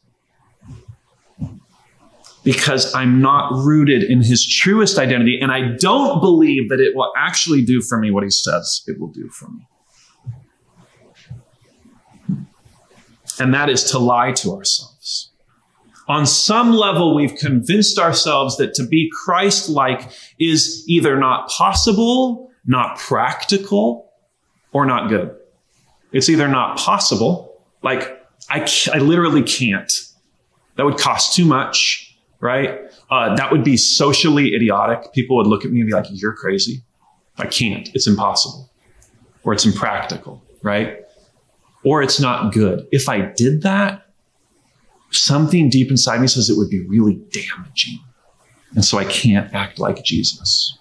Because 2.43 2.93
I'm 2.93 3.21
not 3.21 3.51
rooted 3.51 4.03
in 4.03 4.21
his 4.21 4.47
truest 4.47 4.97
identity, 4.97 5.37
and 5.41 5.51
I 5.51 5.75
don't 5.77 6.21
believe 6.21 6.69
that 6.69 6.79
it 6.79 6.95
will 6.95 7.11
actually 7.17 7.65
do 7.65 7.81
for 7.81 7.97
me 7.97 8.09
what 8.11 8.23
he 8.23 8.29
says 8.29 8.83
it 8.87 8.97
will 8.99 9.09
do 9.09 9.29
for 9.29 9.49
me. 9.49 9.67
And 13.39 13.53
that 13.53 13.69
is 13.69 13.83
to 13.91 13.99
lie 13.99 14.31
to 14.31 14.53
ourselves. 14.53 15.31
On 16.07 16.25
some 16.25 16.71
level, 16.71 17.13
we've 17.13 17.35
convinced 17.35 17.99
ourselves 17.99 18.55
that 18.57 18.73
to 18.75 18.87
be 18.87 19.11
Christ 19.25 19.67
like 19.67 20.09
is 20.39 20.85
either 20.87 21.17
not 21.17 21.49
possible, 21.49 22.49
not 22.65 22.97
practical, 22.97 24.09
or 24.71 24.85
not 24.85 25.09
good. 25.09 25.35
It's 26.11 26.29
either 26.29 26.47
not 26.47 26.77
possible, 26.77 27.61
like 27.83 28.25
I, 28.49 28.67
I 28.93 28.99
literally 28.99 29.43
can't. 29.43 29.91
That 30.75 30.85
would 30.85 30.97
cost 30.97 31.35
too 31.35 31.45
much, 31.45 32.17
right? 32.39 32.81
Uh, 33.09 33.35
that 33.35 33.51
would 33.51 33.63
be 33.63 33.77
socially 33.77 34.55
idiotic. 34.55 35.11
People 35.13 35.37
would 35.37 35.47
look 35.47 35.65
at 35.65 35.71
me 35.71 35.81
and 35.81 35.87
be 35.87 35.93
like, 35.93 36.05
you're 36.09 36.33
crazy. 36.33 36.81
I 37.37 37.47
can't. 37.47 37.89
It's 37.93 38.07
impossible. 38.07 38.69
Or 39.43 39.53
it's 39.53 39.65
impractical, 39.65 40.43
right? 40.61 41.01
Or 41.83 42.01
it's 42.01 42.19
not 42.19 42.53
good. 42.53 42.87
If 42.91 43.07
I 43.09 43.21
did 43.21 43.61
that, 43.63 44.07
something 45.11 45.69
deep 45.69 45.89
inside 45.89 46.19
me 46.21 46.27
says 46.27 46.49
it 46.49 46.57
would 46.57 46.69
be 46.69 46.85
really 46.85 47.15
damaging. 47.31 47.99
And 48.75 48.83
so 48.83 48.97
I 48.97 49.05
can't 49.05 49.53
act 49.53 49.79
like 49.79 50.03
Jesus. 50.03 50.77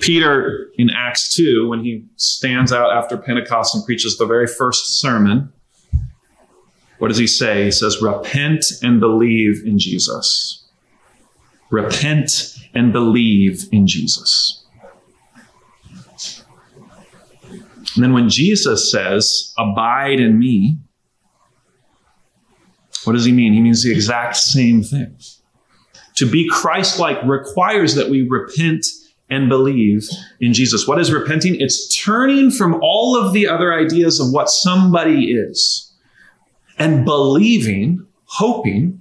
Peter 0.00 0.68
in 0.76 0.90
Acts 0.90 1.34
2, 1.34 1.68
when 1.68 1.84
he 1.84 2.04
stands 2.16 2.72
out 2.72 2.92
after 2.92 3.16
Pentecost 3.16 3.74
and 3.74 3.84
preaches 3.84 4.18
the 4.18 4.26
very 4.26 4.46
first 4.46 5.00
sermon, 5.00 5.52
what 6.98 7.08
does 7.08 7.18
he 7.18 7.26
say? 7.26 7.64
He 7.64 7.70
says, 7.70 8.00
Repent 8.00 8.64
and 8.82 9.00
believe 9.00 9.64
in 9.66 9.78
Jesus. 9.78 10.64
Repent 11.70 12.56
and 12.74 12.92
believe 12.92 13.64
in 13.72 13.86
Jesus. 13.86 14.64
And 17.94 18.04
then 18.04 18.12
when 18.12 18.28
Jesus 18.28 18.90
says, 18.90 19.52
Abide 19.58 20.20
in 20.20 20.38
me, 20.38 20.78
what 23.04 23.14
does 23.14 23.24
he 23.24 23.32
mean? 23.32 23.52
He 23.52 23.60
means 23.60 23.82
the 23.82 23.92
exact 23.92 24.36
same 24.36 24.82
thing. 24.82 25.16
To 26.16 26.30
be 26.30 26.48
Christ 26.48 26.98
like 26.98 27.18
requires 27.24 27.94
that 27.94 28.10
we 28.10 28.22
repent 28.28 28.86
and 29.30 29.48
believe 29.48 30.08
in 30.40 30.52
Jesus. 30.52 30.86
What 30.86 31.00
is 31.00 31.12
repenting? 31.12 31.60
It's 31.60 31.94
turning 31.96 32.50
from 32.50 32.78
all 32.82 33.16
of 33.16 33.32
the 33.32 33.48
other 33.48 33.72
ideas 33.72 34.20
of 34.20 34.30
what 34.30 34.50
somebody 34.50 35.32
is 35.32 35.90
and 36.78 37.04
believing, 37.04 38.06
hoping 38.26 39.00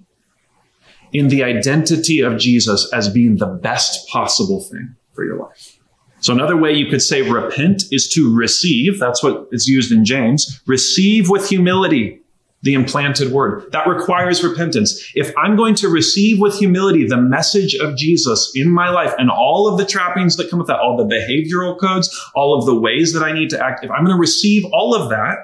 in 1.14 1.28
the 1.28 1.44
identity 1.44 2.22
of 2.22 2.38
Jesus 2.38 2.92
as 2.94 3.10
being 3.10 3.38
the 3.38 3.48
best 3.48 4.08
possible 4.08 4.62
thing 4.62 4.96
for 5.14 5.26
your 5.26 5.38
life. 5.38 5.78
So 6.22 6.34
another 6.34 6.56
way 6.56 6.72
you 6.72 6.86
could 6.86 7.02
say 7.02 7.24
repent 7.24 7.84
is 7.92 8.08
to 8.10 8.34
receive. 8.34 9.00
That's 9.00 9.24
what 9.24 9.48
is 9.52 9.68
used 9.68 9.92
in 9.92 10.06
James. 10.06 10.62
Receive 10.68 11.30
with 11.30 11.50
humility 11.50 12.21
the 12.64 12.74
implanted 12.74 13.32
word. 13.32 13.72
That 13.72 13.88
requires 13.88 14.44
repentance. 14.44 15.12
If 15.16 15.34
I'm 15.38 15.56
going 15.56 15.76
to 15.76 15.90
receive 15.90 16.40
with 16.40 16.58
humility 16.58 17.08
the 17.08 17.18
message 17.18 17.76
of 17.76 17.98
Jesus 17.98 18.52
in 18.56 18.70
my 18.70 18.90
life 18.90 19.14
and 19.18 19.30
all 19.32 19.68
of 19.68 19.78
the 19.78 19.86
trappings 19.86 20.38
that 20.38 20.50
come 20.50 20.60
with 20.60 20.68
that, 20.68 20.80
all 20.80 20.98
the 20.98 21.04
behavioral 21.04 21.80
codes, 21.80 22.10
all 22.36 22.58
of 22.58 22.66
the 22.66 22.76
ways 22.76 23.14
that 23.14 23.24
I 23.24 23.32
need 23.32 23.50
to 23.52 23.64
act, 23.64 23.84
if 23.84 23.92
I'm 23.92 24.04
going 24.04 24.16
to 24.16 24.20
receive 24.20 24.66
all 24.72 24.94
of 24.94 25.10
that, 25.10 25.38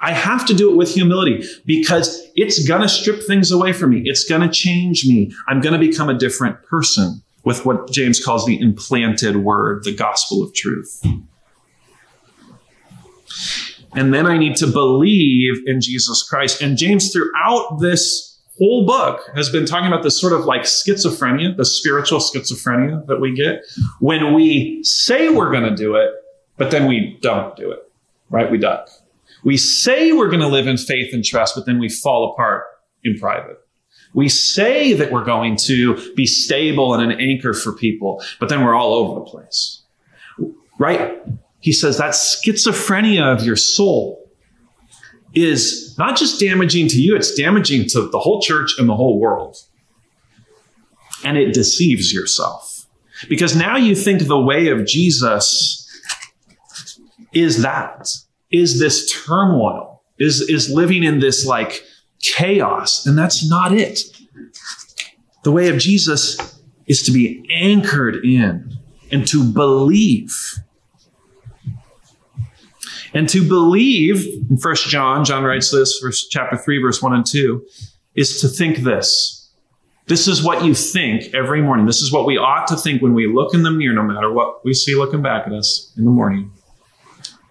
I 0.00 0.12
have 0.12 0.46
to 0.46 0.54
do 0.54 0.70
it 0.70 0.76
with 0.76 0.94
humility 0.94 1.44
because 1.64 2.24
it's 2.36 2.66
going 2.66 2.82
to 2.82 2.88
strip 2.88 3.22
things 3.22 3.50
away 3.50 3.72
from 3.72 3.90
me. 3.90 4.02
It's 4.04 4.24
going 4.24 4.42
to 4.42 4.48
change 4.48 5.06
me. 5.06 5.32
I'm 5.48 5.60
going 5.60 5.72
to 5.72 5.78
become 5.78 6.08
a 6.08 6.14
different 6.14 6.62
person 6.64 7.22
with 7.44 7.64
what 7.64 7.90
James 7.90 8.22
calls 8.22 8.46
the 8.46 8.60
implanted 8.60 9.36
word, 9.36 9.84
the 9.84 9.94
gospel 9.94 10.42
of 10.42 10.54
truth. 10.54 11.02
And 13.94 14.12
then 14.12 14.26
I 14.26 14.36
need 14.36 14.56
to 14.56 14.66
believe 14.66 15.66
in 15.66 15.80
Jesus 15.80 16.22
Christ. 16.22 16.60
And 16.60 16.76
James, 16.76 17.12
throughout 17.12 17.78
this 17.80 18.38
whole 18.58 18.86
book, 18.86 19.30
has 19.34 19.48
been 19.48 19.64
talking 19.64 19.86
about 19.86 20.02
this 20.02 20.20
sort 20.20 20.32
of 20.32 20.44
like 20.44 20.62
schizophrenia, 20.62 21.56
the 21.56 21.64
spiritual 21.64 22.18
schizophrenia 22.18 23.06
that 23.06 23.20
we 23.20 23.34
get 23.34 23.62
when 24.00 24.34
we 24.34 24.82
say 24.82 25.28
we're 25.28 25.50
going 25.50 25.62
to 25.62 25.74
do 25.74 25.94
it, 25.94 26.10
but 26.56 26.70
then 26.70 26.86
we 26.86 27.16
don't 27.22 27.56
do 27.56 27.70
it, 27.70 27.80
right? 28.30 28.50
We 28.50 28.58
duck. 28.58 28.88
We 29.44 29.56
say 29.56 30.12
we're 30.12 30.28
going 30.28 30.40
to 30.40 30.48
live 30.48 30.66
in 30.66 30.76
faith 30.76 31.14
and 31.14 31.24
trust, 31.24 31.54
but 31.54 31.66
then 31.66 31.78
we 31.78 31.88
fall 31.88 32.32
apart 32.32 32.64
in 33.04 33.18
private. 33.18 33.58
We 34.14 34.28
say 34.28 34.94
that 34.94 35.12
we're 35.12 35.24
going 35.24 35.56
to 35.64 36.14
be 36.14 36.26
stable 36.26 36.94
and 36.94 37.12
an 37.12 37.20
anchor 37.20 37.54
for 37.54 37.72
people, 37.72 38.22
but 38.40 38.48
then 38.48 38.64
we're 38.64 38.74
all 38.74 38.94
over 38.94 39.20
the 39.20 39.26
place. 39.26 39.82
Right? 40.78 41.22
He 41.60 41.72
says 41.72 41.98
that 41.98 42.12
schizophrenia 42.12 43.34
of 43.34 43.44
your 43.44 43.56
soul 43.56 44.30
is 45.34 45.96
not 45.98 46.16
just 46.16 46.40
damaging 46.40 46.88
to 46.88 47.00
you, 47.00 47.16
it's 47.16 47.34
damaging 47.34 47.88
to 47.90 48.08
the 48.08 48.18
whole 48.18 48.40
church 48.40 48.74
and 48.78 48.88
the 48.88 48.96
whole 48.96 49.20
world. 49.20 49.56
And 51.24 51.36
it 51.36 51.52
deceives 51.52 52.12
yourself. 52.12 52.86
Because 53.28 53.56
now 53.56 53.76
you 53.76 53.94
think 53.94 54.22
the 54.22 54.40
way 54.40 54.68
of 54.68 54.86
Jesus 54.86 55.84
is 57.32 57.62
that 57.62 58.08
is 58.50 58.78
this 58.78 59.10
turmoil, 59.10 60.02
is, 60.18 60.40
is 60.40 60.70
living 60.70 61.04
in 61.04 61.18
this 61.18 61.44
like 61.44 61.82
chaos. 62.20 63.04
And 63.04 63.18
that's 63.18 63.48
not 63.48 63.72
it. 63.72 64.00
The 65.42 65.52
way 65.52 65.68
of 65.68 65.78
Jesus 65.78 66.60
is 66.86 67.02
to 67.02 67.12
be 67.12 67.44
anchored 67.50 68.24
in 68.24 68.78
and 69.10 69.26
to 69.28 69.44
believe. 69.44 70.34
And 73.14 73.28
to 73.30 73.46
believe, 73.46 74.26
in 74.50 74.58
First 74.58 74.88
John, 74.88 75.24
John 75.24 75.44
writes 75.44 75.70
this, 75.70 75.98
verse, 76.02 76.26
chapter 76.28 76.56
3, 76.56 76.82
verse 76.82 77.02
1 77.02 77.14
and 77.14 77.26
2, 77.26 77.66
is 78.14 78.40
to 78.40 78.48
think 78.48 78.78
this. 78.78 79.50
This 80.06 80.26
is 80.26 80.42
what 80.42 80.64
you 80.64 80.74
think 80.74 81.34
every 81.34 81.60
morning. 81.60 81.86
This 81.86 82.00
is 82.00 82.12
what 82.12 82.26
we 82.26 82.38
ought 82.38 82.66
to 82.68 82.76
think 82.76 83.02
when 83.02 83.14
we 83.14 83.26
look 83.26 83.54
in 83.54 83.62
the 83.62 83.70
mirror, 83.70 83.94
no 83.94 84.02
matter 84.02 84.32
what 84.32 84.64
we 84.64 84.72
see 84.72 84.94
looking 84.94 85.22
back 85.22 85.46
at 85.46 85.52
us 85.52 85.92
in 85.96 86.04
the 86.04 86.10
morning. 86.10 86.50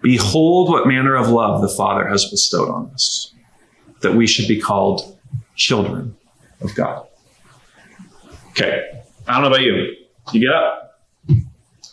Behold, 0.01 0.69
what 0.69 0.87
manner 0.87 1.15
of 1.15 1.29
love 1.29 1.61
the 1.61 1.69
Father 1.69 2.07
has 2.07 2.25
bestowed 2.29 2.69
on 2.69 2.89
us, 2.91 3.33
that 4.01 4.13
we 4.13 4.27
should 4.27 4.47
be 4.47 4.59
called 4.59 5.17
children 5.55 6.15
of 6.61 6.73
God. 6.75 7.05
Okay, 8.49 9.03
I 9.27 9.33
don't 9.33 9.43
know 9.43 9.47
about 9.49 9.61
you. 9.61 9.95
You 10.31 10.39
get 10.39 10.53
up, 10.53 10.99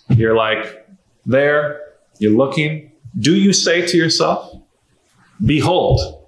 you're 0.08 0.34
like 0.34 0.88
there, 1.26 1.80
you're 2.18 2.32
looking. 2.32 2.90
Do 3.18 3.34
you 3.34 3.52
say 3.52 3.86
to 3.86 3.96
yourself, 3.96 4.54
Behold, 5.44 6.26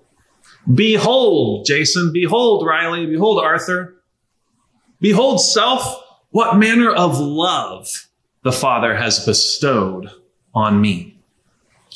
behold, 0.72 1.66
Jason, 1.66 2.12
behold, 2.12 2.66
Riley, 2.66 3.06
behold, 3.06 3.42
Arthur, 3.42 3.94
behold, 5.00 5.40
self, 5.40 6.02
what 6.30 6.56
manner 6.56 6.90
of 6.90 7.18
love 7.18 8.08
the 8.42 8.52
Father 8.52 8.96
has 8.96 9.24
bestowed 9.24 10.10
on 10.54 10.80
me? 10.80 11.16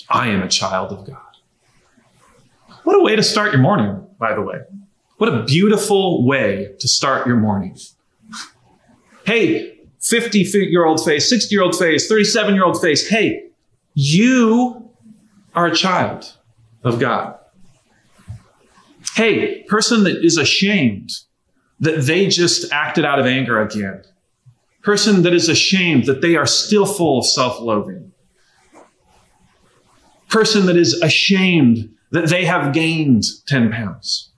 I 0.09 0.29
am 0.29 0.43
a 0.43 0.49
child 0.49 0.93
of 0.93 1.07
God. 1.07 1.19
What 2.85 2.97
a 2.97 3.03
way 3.03 3.17
to 3.17 3.23
start 3.23 3.53
your 3.53 3.61
morning, 3.61 4.07
by 4.19 4.35
the 4.35 4.43
way. 4.43 4.61
What 5.19 5.29
a 5.29 5.43
beautiful 5.43 6.27
way 6.27 6.75
to 6.79 6.89
start 6.89 7.27
your 7.27 7.37
morning. 7.37 7.77
Hey, 9.27 9.79
50 10.01 10.39
year 10.39 10.87
old 10.87 11.05
face, 11.05 11.29
60 11.29 11.55
year 11.55 11.63
old 11.63 11.77
face, 11.77 12.09
37 12.09 12.55
year 12.55 12.65
old 12.65 12.81
face. 12.81 13.07
Hey, 13.07 13.51
you 13.95 14.80
are 15.55 15.67
a 15.67 15.75
child 15.75 16.37
of 16.85 16.99
God. 16.99 17.39
Hey, 19.15 19.63
person 19.65 20.05
that 20.05 20.25
is 20.25 20.37
ashamed 20.37 21.11
that 21.81 22.03
they 22.03 22.27
just 22.29 22.73
acted 22.73 23.05
out 23.05 23.19
of 23.19 23.27
anger 23.27 23.61
again. 23.61 24.03
Person 24.83 25.23
that 25.23 25.35
is 25.35 25.49
ashamed 25.49 26.07
that 26.07 26.23
they 26.23 26.37
are 26.37 26.47
still 26.47 26.87
full 26.87 27.19
of 27.19 27.27
self 27.27 27.61
loathing 27.61 28.11
person 30.31 30.67
that 30.67 30.77
is 30.77 30.95
ashamed 31.03 31.95
that 32.13 32.29
they 32.29 32.45
have 32.45 32.73
gained 32.73 33.25
10 33.47 33.71
pounds. 33.71 34.31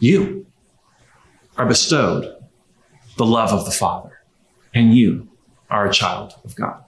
You 0.00 0.46
are 1.56 1.66
bestowed 1.66 2.34
the 3.16 3.26
love 3.26 3.52
of 3.52 3.64
the 3.64 3.70
Father, 3.70 4.18
and 4.74 4.94
you 4.94 5.28
are 5.70 5.86
a 5.86 5.92
child 5.92 6.34
of 6.44 6.56
God. 6.56 6.82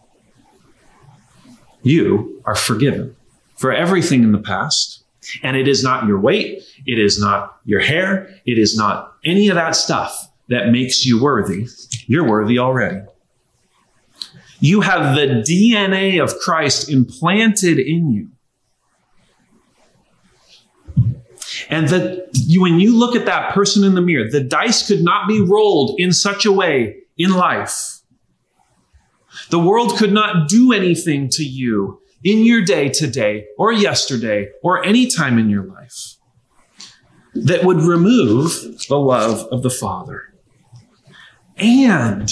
You 1.82 2.42
are 2.44 2.54
forgiven 2.54 3.16
for 3.56 3.72
everything 3.72 4.22
in 4.22 4.32
the 4.32 4.38
past, 4.38 5.02
and 5.42 5.56
it 5.56 5.68
is 5.68 5.82
not 5.82 6.06
your 6.06 6.18
weight, 6.18 6.62
it 6.86 6.98
is 6.98 7.20
not 7.20 7.58
your 7.64 7.80
hair, 7.80 8.28
it 8.46 8.58
is 8.58 8.76
not 8.76 9.14
any 9.24 9.48
of 9.48 9.54
that 9.54 9.76
stuff 9.76 10.30
that 10.48 10.70
makes 10.70 11.06
you 11.06 11.22
worthy. 11.22 11.68
You're 12.06 12.28
worthy 12.28 12.58
already. 12.58 13.02
You 14.60 14.82
have 14.82 15.16
the 15.16 15.42
DNA 15.46 16.22
of 16.22 16.38
Christ 16.38 16.90
implanted 16.90 17.78
in 17.78 18.10
you. 18.10 18.28
And 21.70 21.88
that 21.88 22.28
when 22.56 22.80
you 22.80 22.98
look 22.98 23.14
at 23.14 23.26
that 23.26 23.54
person 23.54 23.84
in 23.84 23.94
the 23.94 24.00
mirror, 24.00 24.28
the 24.28 24.42
dice 24.42 24.86
could 24.86 25.02
not 25.02 25.28
be 25.28 25.40
rolled 25.40 25.98
in 25.98 26.12
such 26.12 26.44
a 26.44 26.52
way 26.52 26.98
in 27.16 27.30
life. 27.30 27.99
The 29.50 29.58
world 29.58 29.96
could 29.96 30.12
not 30.12 30.48
do 30.48 30.72
anything 30.72 31.28
to 31.30 31.44
you 31.44 32.00
in 32.22 32.44
your 32.44 32.62
day 32.64 32.88
today 32.88 33.46
or 33.58 33.72
yesterday 33.72 34.48
or 34.62 34.84
any 34.84 35.06
time 35.06 35.38
in 35.38 35.50
your 35.50 35.64
life 35.64 36.16
that 37.34 37.64
would 37.64 37.78
remove 37.78 38.86
the 38.88 38.98
love 38.98 39.46
of 39.50 39.62
the 39.62 39.70
Father. 39.70 40.22
And 41.56 42.30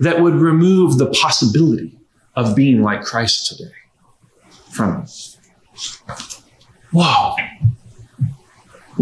that 0.00 0.20
would 0.20 0.34
remove 0.34 0.98
the 0.98 1.10
possibility 1.10 1.98
of 2.34 2.56
being 2.56 2.82
like 2.82 3.02
Christ 3.02 3.48
today 3.48 3.74
from 4.70 5.02
us. 5.02 5.38
Whoa. 6.92 7.34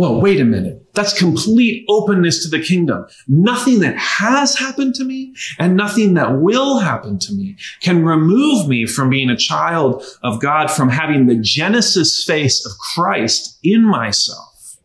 Whoa, 0.00 0.18
wait 0.18 0.40
a 0.40 0.46
minute. 0.46 0.94
That's 0.94 1.12
complete 1.12 1.84
openness 1.86 2.42
to 2.42 2.48
the 2.48 2.64
kingdom. 2.64 3.04
Nothing 3.28 3.80
that 3.80 3.98
has 3.98 4.56
happened 4.56 4.94
to 4.94 5.04
me 5.04 5.34
and 5.58 5.76
nothing 5.76 6.14
that 6.14 6.38
will 6.40 6.78
happen 6.78 7.18
to 7.18 7.34
me 7.34 7.56
can 7.82 8.02
remove 8.02 8.66
me 8.66 8.86
from 8.86 9.10
being 9.10 9.28
a 9.28 9.36
child 9.36 10.02
of 10.22 10.40
God, 10.40 10.70
from 10.70 10.88
having 10.88 11.26
the 11.26 11.34
Genesis 11.34 12.24
face 12.24 12.64
of 12.64 12.72
Christ 12.78 13.58
in 13.62 13.84
myself. 13.84 14.78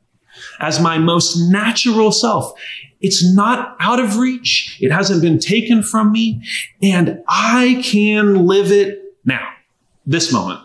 as 0.59 0.81
my 0.81 0.97
most 0.97 1.37
natural 1.49 2.11
self. 2.11 2.53
It's 2.99 3.23
not 3.33 3.77
out 3.79 4.01
of 4.01 4.17
reach. 4.17 4.77
It 4.81 4.91
hasn't 4.91 5.21
been 5.21 5.39
taken 5.39 5.81
from 5.81 6.11
me 6.11 6.41
and 6.81 7.23
I 7.29 7.81
can 7.85 8.45
live 8.45 8.69
it 8.69 9.15
now, 9.23 9.47
this 10.05 10.33
moment. 10.33 10.59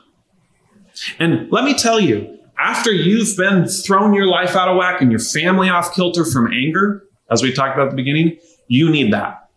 And 1.21 1.51
let 1.53 1.65
me 1.65 1.75
tell 1.75 2.01
you, 2.01 2.40
after 2.61 2.93
you've 2.93 3.37
been 3.37 3.67
thrown 3.67 4.15
your 4.15 4.27
life 4.27 4.55
out 4.55 4.69
of 4.69 4.77
whack 4.77 5.01
and 5.01 5.11
your 5.11 5.21
family 5.21 5.69
off 5.69 5.95
kilter 5.95 6.25
from 6.25 6.53
anger, 6.53 7.05
as 7.31 7.43
we 7.43 7.53
talked 7.53 7.75
about 7.75 7.87
at 7.87 7.91
the 7.91 7.97
beginning, 7.97 8.39
you 8.69 8.91
need 8.91 9.13
that. 9.13 9.49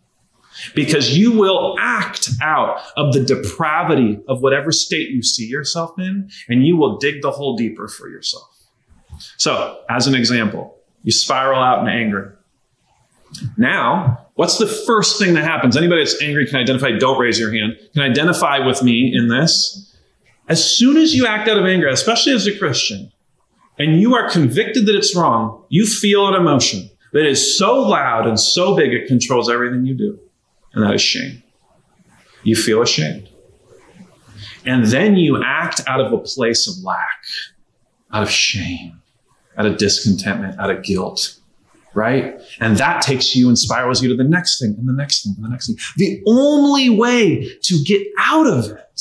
Because 0.74 1.16
you 1.16 1.32
will 1.32 1.76
act 1.80 2.30
out 2.40 2.80
of 2.96 3.12
the 3.12 3.24
depravity 3.24 4.20
of 4.28 4.40
whatever 4.40 4.70
state 4.70 5.10
you 5.10 5.22
see 5.22 5.46
yourself 5.46 5.98
in, 5.98 6.30
and 6.48 6.64
you 6.64 6.76
will 6.76 6.96
dig 6.98 7.22
the 7.22 7.32
hole 7.32 7.56
deeper 7.56 7.88
for 7.88 8.08
yourself. 8.08 8.48
So, 9.36 9.80
as 9.90 10.06
an 10.06 10.14
example, 10.14 10.78
you 11.02 11.12
spiral 11.12 11.60
out 11.60 11.80
in 11.80 11.88
anger. 11.88 12.38
Now, 13.56 14.26
what's 14.34 14.58
the 14.58 14.66
first 14.66 15.18
thing 15.18 15.34
that 15.34 15.44
happens? 15.44 15.76
Anybody 15.76 16.02
that's 16.02 16.22
angry 16.22 16.46
can 16.46 16.56
identify, 16.56 16.92
don't 16.92 17.20
raise 17.20 17.38
your 17.38 17.52
hand, 17.52 17.76
can 17.92 18.02
identify 18.02 18.64
with 18.64 18.82
me 18.82 19.12
in 19.14 19.28
this. 19.28 19.93
As 20.48 20.62
soon 20.62 20.96
as 20.96 21.14
you 21.14 21.26
act 21.26 21.48
out 21.48 21.58
of 21.58 21.64
anger, 21.64 21.88
especially 21.88 22.32
as 22.32 22.46
a 22.46 22.56
Christian, 22.56 23.10
and 23.78 24.00
you 24.00 24.14
are 24.14 24.28
convicted 24.30 24.86
that 24.86 24.94
it's 24.94 25.16
wrong, 25.16 25.64
you 25.68 25.86
feel 25.86 26.28
an 26.28 26.34
emotion 26.34 26.90
that 27.12 27.26
is 27.26 27.56
so 27.58 27.80
loud 27.80 28.26
and 28.26 28.38
so 28.38 28.76
big 28.76 28.92
it 28.92 29.08
controls 29.08 29.50
everything 29.50 29.86
you 29.86 29.94
do. 29.94 30.18
And 30.74 30.84
that 30.84 30.94
is 30.94 31.00
shame. 31.00 31.42
You 32.42 32.56
feel 32.56 32.82
ashamed. 32.82 33.28
And 34.66 34.84
then 34.86 35.16
you 35.16 35.42
act 35.42 35.80
out 35.86 36.00
of 36.00 36.12
a 36.12 36.18
place 36.18 36.68
of 36.68 36.82
lack, 36.84 37.24
out 38.12 38.22
of 38.22 38.30
shame, 38.30 39.00
out 39.56 39.66
of 39.66 39.76
discontentment, 39.76 40.58
out 40.58 40.70
of 40.70 40.82
guilt, 40.82 41.38
right? 41.94 42.40
And 42.60 42.76
that 42.78 43.02
takes 43.02 43.34
you 43.36 43.48
and 43.48 43.58
spirals 43.58 44.02
you 44.02 44.08
to 44.08 44.16
the 44.16 44.28
next 44.28 44.60
thing 44.60 44.74
and 44.78 44.88
the 44.88 44.92
next 44.92 45.22
thing 45.22 45.34
and 45.36 45.44
the 45.44 45.48
next 45.48 45.68
thing. 45.68 45.76
The 45.96 46.22
only 46.26 46.90
way 46.90 47.48
to 47.62 47.84
get 47.84 48.06
out 48.18 48.46
of 48.46 48.70
it 48.70 49.00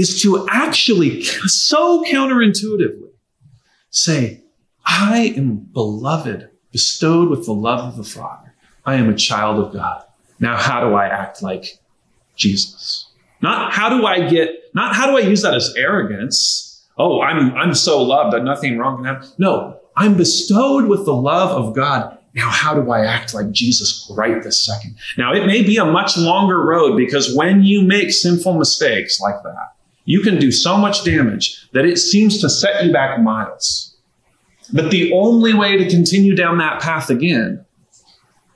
is 0.00 0.22
to 0.22 0.46
actually 0.50 1.22
so 1.22 2.02
counterintuitively 2.04 3.10
say, 3.90 4.42
I 4.86 5.34
am 5.36 5.56
beloved, 5.56 6.48
bestowed 6.72 7.28
with 7.28 7.44
the 7.44 7.52
love 7.52 7.84
of 7.84 7.96
the 7.96 8.04
Father. 8.04 8.54
I 8.86 8.94
am 8.94 9.10
a 9.10 9.14
child 9.14 9.64
of 9.64 9.72
God. 9.72 10.02
Now, 10.38 10.56
how 10.56 10.80
do 10.80 10.94
I 10.94 11.06
act 11.06 11.42
like 11.42 11.78
Jesus? 12.34 13.06
Not 13.42 13.72
how 13.72 13.90
do 13.90 14.06
I 14.06 14.28
get, 14.28 14.50
not 14.74 14.94
how 14.96 15.10
do 15.10 15.16
I 15.16 15.20
use 15.20 15.42
that 15.42 15.54
as 15.54 15.74
arrogance? 15.76 16.82
Oh, 16.96 17.20
I'm, 17.20 17.54
I'm 17.54 17.74
so 17.74 18.02
loved 18.02 18.34
that 18.34 18.44
nothing 18.44 18.78
wrong 18.78 18.96
can 18.96 19.04
happen. 19.04 19.28
No, 19.38 19.80
I'm 19.96 20.16
bestowed 20.16 20.86
with 20.86 21.04
the 21.04 21.14
love 21.14 21.50
of 21.50 21.74
God. 21.74 22.16
Now, 22.34 22.48
how 22.48 22.74
do 22.74 22.90
I 22.90 23.04
act 23.04 23.34
like 23.34 23.50
Jesus 23.50 24.10
right 24.14 24.42
this 24.42 24.64
second? 24.64 24.96
Now, 25.18 25.34
it 25.34 25.46
may 25.46 25.62
be 25.62 25.78
a 25.78 25.84
much 25.84 26.16
longer 26.16 26.64
road 26.64 26.96
because 26.96 27.34
when 27.34 27.64
you 27.64 27.82
make 27.82 28.12
sinful 28.12 28.56
mistakes 28.56 29.20
like 29.20 29.42
that, 29.42 29.72
you 30.10 30.20
can 30.22 30.38
do 30.38 30.50
so 30.50 30.76
much 30.76 31.04
damage 31.04 31.68
that 31.70 31.84
it 31.84 31.96
seems 31.96 32.40
to 32.40 32.50
set 32.50 32.84
you 32.84 32.92
back 32.92 33.20
miles. 33.20 33.96
But 34.72 34.90
the 34.90 35.12
only 35.12 35.54
way 35.54 35.76
to 35.76 35.88
continue 35.88 36.34
down 36.34 36.58
that 36.58 36.82
path 36.82 37.10
again 37.10 37.64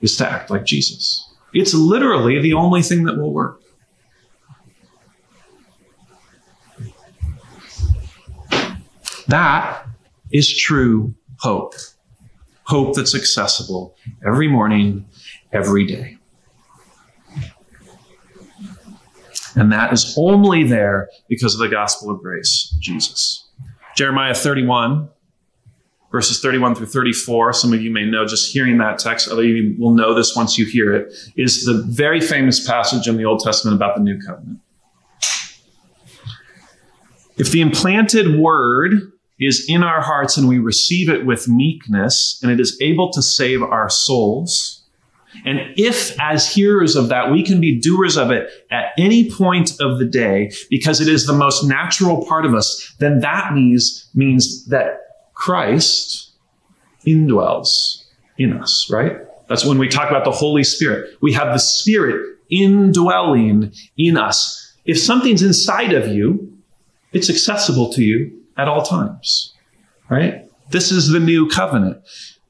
is 0.01 0.17
to 0.17 0.29
act 0.29 0.51
like 0.51 0.65
Jesus. 0.65 1.33
It's 1.53 1.73
literally 1.73 2.41
the 2.41 2.55
only 2.55 2.83
thing 2.83 3.05
that 3.05 3.17
will 3.17 3.33
work. 3.33 3.63
That 9.29 9.87
is 10.33 10.53
true 10.53 11.15
hope. 11.39 11.75
Hope 12.65 12.97
that's 12.97 13.15
accessible 13.15 13.95
every 14.27 14.49
morning, 14.49 15.07
every 15.53 15.87
day. 15.87 16.19
And 19.57 19.71
that 19.73 19.93
is 19.93 20.15
only 20.19 20.65
there 20.65 21.09
because 21.29 21.55
of 21.55 21.61
the 21.61 21.69
gospel 21.69 22.11
of 22.11 22.21
grace, 22.21 22.77
Jesus. 22.81 23.49
Jeremiah 23.97 24.35
31, 24.35 25.09
verses 26.11 26.41
31 26.41 26.75
through 26.75 26.87
34. 26.87 27.53
Some 27.53 27.73
of 27.73 27.81
you 27.81 27.91
may 27.91 28.05
know 28.05 28.27
just 28.27 28.53
hearing 28.53 28.79
that 28.79 28.99
text, 28.99 29.29
other 29.29 29.45
you 29.45 29.77
will 29.79 29.93
know 29.93 30.15
this 30.15 30.35
once 30.35 30.59
you 30.59 30.67
hear 30.67 30.95
it, 30.95 31.13
is 31.37 31.65
the 31.65 31.83
very 31.89 32.21
famous 32.21 32.67
passage 32.67 33.07
in 33.07 33.17
the 33.17 33.25
Old 33.25 33.41
Testament 33.41 33.77
about 33.77 33.97
the 33.97 34.03
new 34.03 34.21
covenant. 34.21 34.59
If 37.37 37.51
the 37.51 37.61
implanted 37.61 38.39
word 38.39 38.93
is 39.41 39.67
in 39.69 39.83
our 39.83 40.01
hearts 40.01 40.37
and 40.37 40.49
we 40.49 40.59
receive 40.59 41.09
it 41.09 41.27
with 41.27 41.49
meekness 41.49 42.39
and 42.43 42.53
it 42.53 42.61
is 42.61 42.79
able 42.81 43.11
to 43.11 43.21
save 43.21 43.63
our 43.63 43.91
souls, 43.91 44.84
and 45.45 45.61
if, 45.77 46.19
as 46.21 46.51
hearers 46.51 46.97
of 46.97 47.09
that, 47.09 47.31
we 47.31 47.43
can 47.43 47.61
be 47.61 47.79
doers 47.79 48.17
of 48.17 48.31
it 48.31 48.49
at 48.71 48.93
any 48.97 49.31
point 49.31 49.73
of 49.81 49.99
the 49.99 50.07
day 50.07 50.51
because 50.71 51.01
it 51.01 51.09
is 51.09 51.27
the 51.27 51.35
most 51.35 51.65
natural 51.65 52.25
part 52.27 52.47
of 52.47 52.55
us, 52.55 52.95
then 52.99 53.21
that 53.21 53.53
means, 53.53 54.09
means 54.15 54.65
that 54.67 55.01
Christ 55.35 56.31
indwells 57.07 58.05
in 58.39 58.55
us, 58.55 58.89
right? 58.91 59.19
That's 59.49 59.65
when 59.65 59.79
we 59.79 59.89
talk 59.89 60.09
about 60.09 60.25
the 60.25 60.31
Holy 60.31 60.65
Spirit. 60.65 61.19
We 61.21 61.35
have 61.35 61.53
the 61.53 61.59
Spirit 61.59 62.39
indwelling 62.51 63.73
in 63.99 64.17
us. 64.17 64.73
If 64.87 64.99
something's 64.99 65.43
inside 65.43 65.93
of 65.93 66.09
you, 66.09 66.57
it's 67.13 67.29
accessible 67.29 67.93
to 67.93 68.03
you 68.03 68.41
at 68.57 68.69
all 68.69 68.83
times, 68.83 69.55
right? 70.09 70.49
This 70.71 70.91
is 70.91 71.09
the 71.09 71.21
new 71.21 71.49
covenant. 71.49 72.03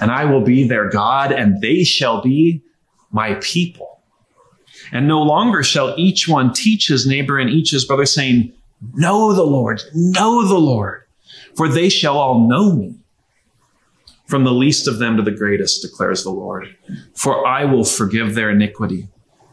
and 0.00 0.10
I 0.10 0.24
will 0.24 0.42
be 0.42 0.66
their 0.66 0.88
God, 0.88 1.32
and 1.32 1.60
they 1.60 1.84
shall 1.84 2.22
be 2.22 2.62
my 3.10 3.34
people. 3.34 4.00
And 4.92 5.08
no 5.08 5.22
longer 5.22 5.62
shall 5.62 5.94
each 5.96 6.28
one 6.28 6.52
teach 6.52 6.88
his 6.88 7.06
neighbor 7.06 7.38
and 7.38 7.50
each 7.50 7.70
his 7.70 7.84
brother, 7.84 8.06
saying, 8.06 8.52
Know 8.94 9.32
the 9.32 9.44
Lord, 9.44 9.82
know 9.94 10.46
the 10.46 10.58
Lord, 10.58 11.04
for 11.54 11.68
they 11.68 11.88
shall 11.88 12.18
all 12.18 12.46
know 12.46 12.72
me. 12.72 12.94
From 14.26 14.44
the 14.44 14.52
least 14.52 14.88
of 14.88 14.98
them 14.98 15.16
to 15.16 15.22
the 15.22 15.30
greatest, 15.30 15.82
declares 15.82 16.24
the 16.24 16.30
Lord. 16.30 16.76
For 17.14 17.46
I 17.46 17.64
will 17.64 17.84
forgive 17.84 18.34
their 18.34 18.50
iniquity, 18.50 19.08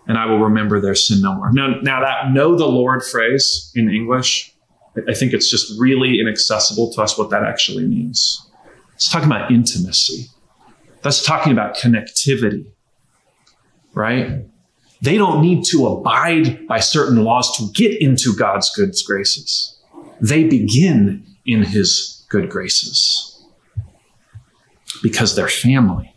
and 0.07 0.17
I 0.17 0.25
will 0.25 0.39
remember 0.39 0.81
their 0.81 0.95
sin 0.95 1.21
no 1.21 1.35
more. 1.35 1.53
Now, 1.53 1.79
now 1.81 2.01
that 2.01 2.31
know 2.31 2.57
the 2.57 2.65
Lord 2.65 3.03
phrase 3.03 3.71
in 3.75 3.89
English, 3.89 4.53
I 5.07 5.13
think 5.13 5.33
it's 5.33 5.49
just 5.49 5.79
really 5.79 6.19
inaccessible 6.19 6.91
to 6.93 7.01
us 7.01 7.17
what 7.17 7.29
that 7.29 7.43
actually 7.43 7.85
means. 7.85 8.47
It's 8.95 9.09
talking 9.09 9.27
about 9.27 9.51
intimacy. 9.51 10.29
That's 11.03 11.21
talking 11.21 11.51
about 11.51 11.75
connectivity, 11.75 12.65
right? 13.93 14.45
They 15.01 15.17
don't 15.17 15.41
need 15.41 15.65
to 15.65 15.85
abide 15.87 16.65
by 16.65 16.79
certain 16.79 17.23
laws 17.23 17.55
to 17.57 17.69
get 17.73 18.01
into 18.01 18.33
God's 18.33 18.71
good 18.73 18.95
graces. 19.05 19.77
They 20.21 20.45
begin 20.45 21.25
in 21.45 21.63
his 21.63 22.25
good 22.29 22.49
graces 22.49 23.29
because 25.01 25.35
they're 25.35 25.49
family, 25.49 26.13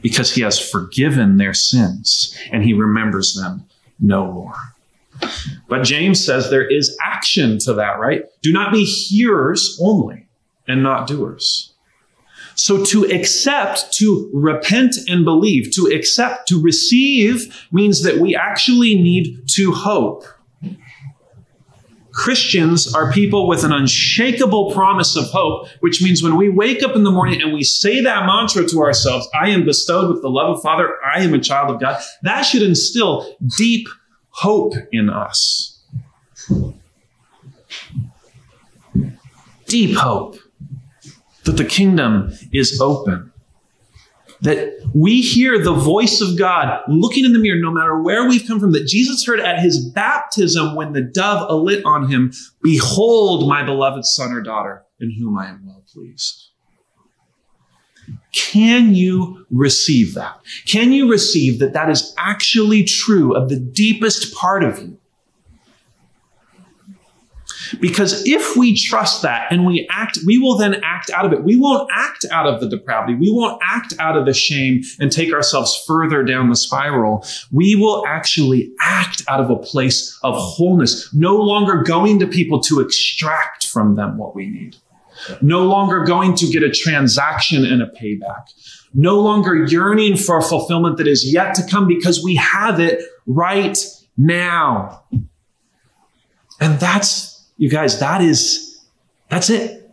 because 0.00 0.32
he 0.32 0.42
has 0.42 0.60
forgiven 0.60 1.38
their 1.38 1.54
sins 1.54 2.38
and 2.52 2.62
he 2.62 2.72
remembers 2.72 3.34
them 3.34 3.64
no 3.98 4.30
more. 4.30 4.54
But 5.68 5.82
James 5.82 6.24
says 6.24 6.50
there 6.50 6.68
is 6.68 6.96
action 7.02 7.58
to 7.60 7.74
that, 7.74 7.98
right? 7.98 8.24
Do 8.42 8.52
not 8.52 8.72
be 8.72 8.84
hearers 8.84 9.78
only 9.82 10.28
and 10.68 10.82
not 10.84 11.08
doers. 11.08 11.71
So 12.54 12.84
to 12.84 13.04
accept, 13.04 13.92
to 13.94 14.30
repent 14.32 14.96
and 15.08 15.24
believe, 15.24 15.70
to 15.72 15.86
accept, 15.86 16.48
to 16.48 16.60
receive 16.60 17.66
means 17.72 18.02
that 18.02 18.18
we 18.18 18.36
actually 18.36 18.94
need 18.94 19.48
to 19.54 19.72
hope. 19.72 20.24
Christians 22.12 22.94
are 22.94 23.10
people 23.10 23.48
with 23.48 23.64
an 23.64 23.72
unshakable 23.72 24.72
promise 24.72 25.16
of 25.16 25.24
hope, 25.30 25.68
which 25.80 26.02
means 26.02 26.22
when 26.22 26.36
we 26.36 26.50
wake 26.50 26.82
up 26.82 26.94
in 26.94 27.04
the 27.04 27.10
morning 27.10 27.40
and 27.40 27.54
we 27.54 27.64
say 27.64 28.02
that 28.02 28.26
mantra 28.26 28.66
to 28.68 28.80
ourselves, 28.80 29.26
I 29.34 29.48
am 29.48 29.64
bestowed 29.64 30.12
with 30.12 30.20
the 30.20 30.28
love 30.28 30.56
of 30.56 30.62
Father, 30.62 30.94
I 31.04 31.20
am 31.20 31.32
a 31.32 31.38
child 31.38 31.74
of 31.74 31.80
God, 31.80 32.02
that 32.22 32.42
should 32.42 32.62
instill 32.62 33.34
deep 33.56 33.88
hope 34.28 34.74
in 34.92 35.08
us. 35.08 35.80
Deep 39.66 39.96
hope. 39.96 40.36
That 41.44 41.56
the 41.56 41.64
kingdom 41.64 42.32
is 42.52 42.80
open. 42.80 43.32
That 44.42 44.72
we 44.92 45.20
hear 45.20 45.62
the 45.62 45.72
voice 45.72 46.20
of 46.20 46.36
God 46.36 46.80
looking 46.88 47.24
in 47.24 47.32
the 47.32 47.38
mirror, 47.38 47.60
no 47.60 47.70
matter 47.70 48.00
where 48.00 48.28
we've 48.28 48.46
come 48.46 48.58
from, 48.58 48.72
that 48.72 48.86
Jesus 48.86 49.24
heard 49.24 49.38
at 49.38 49.60
his 49.60 49.84
baptism 49.90 50.74
when 50.74 50.92
the 50.92 51.00
dove 51.00 51.48
alit 51.48 51.82
on 51.84 52.08
him, 52.08 52.32
Behold, 52.60 53.48
my 53.48 53.62
beloved 53.62 54.04
son 54.04 54.32
or 54.32 54.40
daughter, 54.40 54.82
in 54.98 55.12
whom 55.12 55.38
I 55.38 55.48
am 55.48 55.64
well 55.64 55.84
pleased. 55.92 56.48
Can 58.32 58.94
you 58.94 59.46
receive 59.50 60.14
that? 60.14 60.40
Can 60.66 60.90
you 60.90 61.10
receive 61.10 61.58
that 61.60 61.74
that 61.74 61.90
is 61.90 62.14
actually 62.18 62.82
true 62.82 63.36
of 63.36 63.48
the 63.48 63.60
deepest 63.60 64.34
part 64.34 64.64
of 64.64 64.78
you? 64.78 64.98
Because 67.80 68.26
if 68.26 68.56
we 68.56 68.76
trust 68.76 69.22
that 69.22 69.50
and 69.50 69.66
we 69.66 69.86
act, 69.90 70.18
we 70.26 70.38
will 70.38 70.56
then 70.56 70.80
act 70.82 71.10
out 71.10 71.24
of 71.24 71.32
it. 71.32 71.42
We 71.42 71.56
won't 71.56 71.90
act 71.92 72.24
out 72.30 72.46
of 72.46 72.60
the 72.60 72.68
depravity. 72.68 73.14
We 73.14 73.30
won't 73.30 73.60
act 73.62 73.94
out 73.98 74.16
of 74.16 74.26
the 74.26 74.34
shame 74.34 74.82
and 75.00 75.10
take 75.10 75.32
ourselves 75.32 75.82
further 75.86 76.22
down 76.22 76.48
the 76.48 76.56
spiral. 76.56 77.24
We 77.50 77.74
will 77.74 78.04
actually 78.06 78.72
act 78.80 79.22
out 79.28 79.40
of 79.40 79.50
a 79.50 79.56
place 79.56 80.18
of 80.22 80.34
wholeness, 80.36 81.12
no 81.14 81.36
longer 81.36 81.82
going 81.82 82.18
to 82.20 82.26
people 82.26 82.60
to 82.62 82.80
extract 82.80 83.66
from 83.66 83.96
them 83.96 84.18
what 84.18 84.34
we 84.34 84.48
need, 84.48 84.76
no 85.40 85.64
longer 85.64 86.04
going 86.04 86.34
to 86.36 86.46
get 86.46 86.62
a 86.62 86.70
transaction 86.70 87.64
and 87.64 87.82
a 87.82 87.86
payback, 87.86 88.48
no 88.94 89.20
longer 89.20 89.64
yearning 89.66 90.16
for 90.16 90.42
fulfillment 90.42 90.98
that 90.98 91.06
is 91.06 91.32
yet 91.32 91.54
to 91.54 91.66
come 91.66 91.86
because 91.86 92.22
we 92.22 92.34
have 92.36 92.80
it 92.80 93.02
right 93.26 93.78
now. 94.16 95.02
And 96.60 96.78
that's 96.78 97.31
you 97.62 97.70
guys, 97.70 98.00
that 98.00 98.20
is, 98.20 98.80
that's 99.28 99.48
it. 99.48 99.88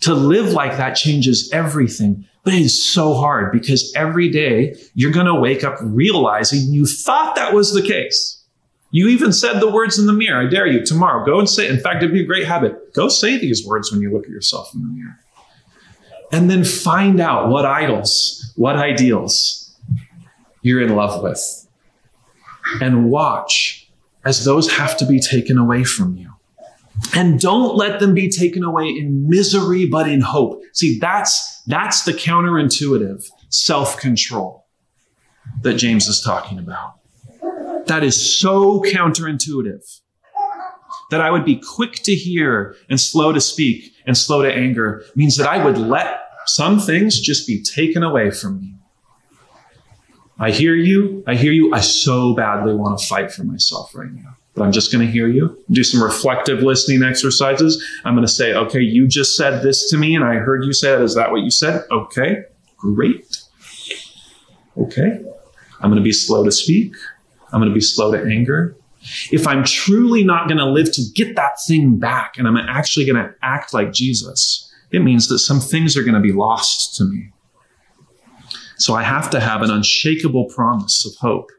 To 0.00 0.14
live 0.14 0.52
like 0.52 0.78
that 0.78 0.94
changes 0.94 1.48
everything. 1.52 2.26
But 2.42 2.54
it 2.54 2.62
is 2.62 2.92
so 2.92 3.14
hard 3.14 3.52
because 3.52 3.92
every 3.94 4.28
day 4.28 4.74
you're 4.94 5.12
going 5.12 5.26
to 5.26 5.34
wake 5.36 5.62
up 5.62 5.78
realizing 5.80 6.72
you 6.74 6.86
thought 6.86 7.36
that 7.36 7.54
was 7.54 7.72
the 7.72 7.82
case. 7.82 8.42
You 8.90 9.06
even 9.10 9.32
said 9.32 9.60
the 9.60 9.70
words 9.70 9.96
in 9.96 10.06
the 10.06 10.12
mirror. 10.12 10.44
I 10.44 10.50
dare 10.50 10.66
you 10.66 10.84
tomorrow. 10.84 11.24
Go 11.24 11.38
and 11.38 11.48
say, 11.48 11.68
in 11.68 11.78
fact, 11.78 12.02
it'd 12.02 12.12
be 12.12 12.22
a 12.22 12.26
great 12.26 12.48
habit. 12.48 12.92
Go 12.94 13.08
say 13.08 13.38
these 13.38 13.64
words 13.64 13.92
when 13.92 14.00
you 14.00 14.12
look 14.12 14.24
at 14.24 14.30
yourself 14.30 14.74
in 14.74 14.82
the 14.82 14.88
mirror. 14.88 15.20
And 16.32 16.50
then 16.50 16.64
find 16.64 17.20
out 17.20 17.48
what 17.48 17.64
idols, 17.64 18.52
what 18.56 18.74
ideals 18.74 19.72
you're 20.62 20.82
in 20.82 20.96
love 20.96 21.22
with. 21.22 21.68
And 22.80 23.08
watch 23.08 23.88
as 24.24 24.44
those 24.44 24.72
have 24.72 24.96
to 24.96 25.06
be 25.06 25.20
taken 25.20 25.58
away 25.58 25.84
from 25.84 26.16
you. 26.16 26.32
And 27.14 27.40
don't 27.40 27.76
let 27.76 28.00
them 28.00 28.14
be 28.14 28.28
taken 28.28 28.62
away 28.62 28.86
in 28.86 29.28
misery, 29.28 29.86
but 29.86 30.08
in 30.08 30.20
hope. 30.20 30.62
See, 30.72 30.98
that's, 30.98 31.62
that's 31.62 32.04
the 32.04 32.12
counterintuitive 32.12 33.28
self-control 33.50 34.66
that 35.62 35.74
James 35.74 36.06
is 36.06 36.20
talking 36.20 36.58
about. 36.58 36.94
That 37.86 38.04
is 38.04 38.38
so 38.38 38.80
counterintuitive 38.82 40.00
that 41.10 41.20
I 41.20 41.30
would 41.30 41.44
be 41.44 41.56
quick 41.56 41.94
to 42.04 42.14
hear 42.14 42.76
and 42.90 43.00
slow 43.00 43.32
to 43.32 43.40
speak 43.40 43.92
and 44.06 44.16
slow 44.16 44.42
to 44.42 44.52
anger 44.52 45.04
means 45.16 45.36
that 45.36 45.48
I 45.48 45.64
would 45.64 45.78
let 45.78 46.20
some 46.46 46.80
things 46.80 47.20
just 47.20 47.46
be 47.46 47.62
taken 47.62 48.02
away 48.02 48.30
from 48.30 48.60
me. 48.60 48.74
I 50.38 50.50
hear 50.50 50.74
you. 50.74 51.24
I 51.26 51.34
hear 51.34 51.52
you. 51.52 51.72
I 51.72 51.80
so 51.80 52.34
badly 52.34 52.74
want 52.74 52.98
to 52.98 53.06
fight 53.06 53.32
for 53.32 53.44
myself 53.44 53.94
right 53.94 54.12
now 54.12 54.37
but 54.58 54.64
I'm 54.64 54.72
just 54.72 54.92
going 54.92 55.06
to 55.06 55.10
hear 55.10 55.28
you. 55.28 55.56
Do 55.70 55.84
some 55.84 56.02
reflective 56.02 56.62
listening 56.62 57.02
exercises. 57.02 57.82
I'm 58.04 58.14
going 58.14 58.26
to 58.26 58.32
say, 58.32 58.52
okay, 58.54 58.80
you 58.80 59.06
just 59.06 59.36
said 59.36 59.62
this 59.62 59.88
to 59.90 59.96
me 59.96 60.16
and 60.16 60.24
I 60.24 60.34
heard 60.34 60.64
you 60.64 60.72
say 60.72 60.90
that. 60.90 61.00
Is 61.00 61.14
that 61.14 61.30
what 61.30 61.42
you 61.42 61.50
said? 61.50 61.84
Okay, 61.90 62.42
great. 62.76 63.38
Okay. 64.76 65.20
I'm 65.80 65.90
going 65.90 65.96
to 65.96 66.02
be 66.02 66.12
slow 66.12 66.44
to 66.44 66.50
speak. 66.50 66.92
I'm 67.52 67.60
going 67.60 67.70
to 67.70 67.74
be 67.74 67.80
slow 67.80 68.10
to 68.12 68.22
anger. 68.22 68.76
If 69.30 69.46
I'm 69.46 69.64
truly 69.64 70.24
not 70.24 70.48
going 70.48 70.58
to 70.58 70.66
live 70.66 70.92
to 70.92 71.02
get 71.14 71.36
that 71.36 71.52
thing 71.66 71.98
back 71.98 72.36
and 72.36 72.48
I'm 72.48 72.56
actually 72.56 73.06
going 73.06 73.24
to 73.24 73.32
act 73.42 73.72
like 73.72 73.92
Jesus, 73.92 74.70
it 74.90 75.00
means 75.00 75.28
that 75.28 75.38
some 75.38 75.60
things 75.60 75.96
are 75.96 76.02
going 76.02 76.14
to 76.14 76.20
be 76.20 76.32
lost 76.32 76.96
to 76.96 77.04
me. 77.04 77.30
So 78.76 78.94
I 78.94 79.02
have 79.04 79.30
to 79.30 79.40
have 79.40 79.62
an 79.62 79.70
unshakable 79.70 80.46
promise 80.46 81.06
of 81.06 81.14
hope 81.20 81.50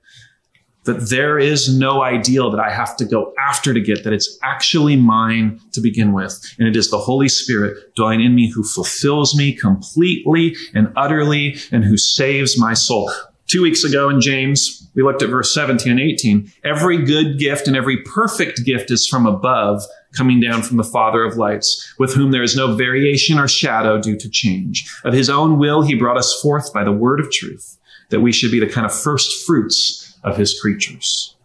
that 0.86 1.09
there 1.09 1.38
is 1.38 1.77
no 1.77 2.01
ideal 2.01 2.49
that 2.51 2.59
I 2.59 2.71
have 2.71 2.95
to 2.97 3.05
go 3.05 3.34
after 3.39 3.73
to 3.73 3.82
get, 3.82 4.03
that 4.03 4.13
it's 4.13 4.38
actually 4.43 4.95
mine 4.95 5.59
to 5.73 5.82
begin 5.82 6.13
with. 6.13 6.41
And 6.57 6.67
it 6.67 6.75
is 6.75 6.89
the 6.89 6.97
Holy 6.97 7.30
Spirit 7.30 7.93
dwelling 7.95 8.21
in 8.21 8.34
me 8.34 8.49
who 8.49 8.63
fulfills 8.63 9.36
me 9.36 9.53
completely 9.53 10.55
and 10.73 10.91
utterly 10.95 11.57
and 11.71 11.84
who 11.84 11.97
saves 11.97 12.57
my 12.57 12.73
soul. 12.73 13.11
Two 13.47 13.63
weeks 13.63 13.84
ago 13.84 14.09
in 14.09 14.21
James, 14.21 14.88
we 14.95 15.03
looked 15.03 15.23
at 15.23 15.30
verse 15.30 15.53
17 15.53 15.91
and 15.91 15.99
18. 15.99 16.51
Every 16.63 17.03
good 17.03 17.39
gift 17.39 17.67
and 17.67 17.75
every 17.75 17.97
perfect 18.03 18.63
gift 18.63 18.91
is 18.91 19.07
from 19.07 19.25
above, 19.25 19.82
coming 20.15 20.39
down 20.39 20.61
from 20.61 20.77
the 20.77 20.84
Father 20.84 21.23
of 21.23 21.36
lights, 21.36 21.93
with 21.97 22.13
whom 22.13 22.32
there 22.32 22.43
is 22.43 22.55
no 22.55 22.75
variation 22.75 23.39
or 23.39 23.47
shadow 23.47 23.99
due 23.99 24.17
to 24.17 24.30
change. 24.30 24.88
Of 25.03 25.13
his 25.13 25.30
own 25.30 25.57
will, 25.57 25.82
he 25.82 25.95
brought 25.95 26.17
us 26.17 26.39
forth 26.41 26.71
by 26.73 26.84
the 26.84 26.91
word 26.91 27.19
of 27.19 27.32
truth, 27.32 27.77
that 28.09 28.21
we 28.21 28.32
should 28.32 28.51
be 28.51 28.59
the 28.59 28.69
kind 28.69 28.86
of 28.86 28.93
first 28.93 29.45
fruits 29.45 30.09
of 30.24 30.38
his 30.38 30.59
creatures. 30.59 31.36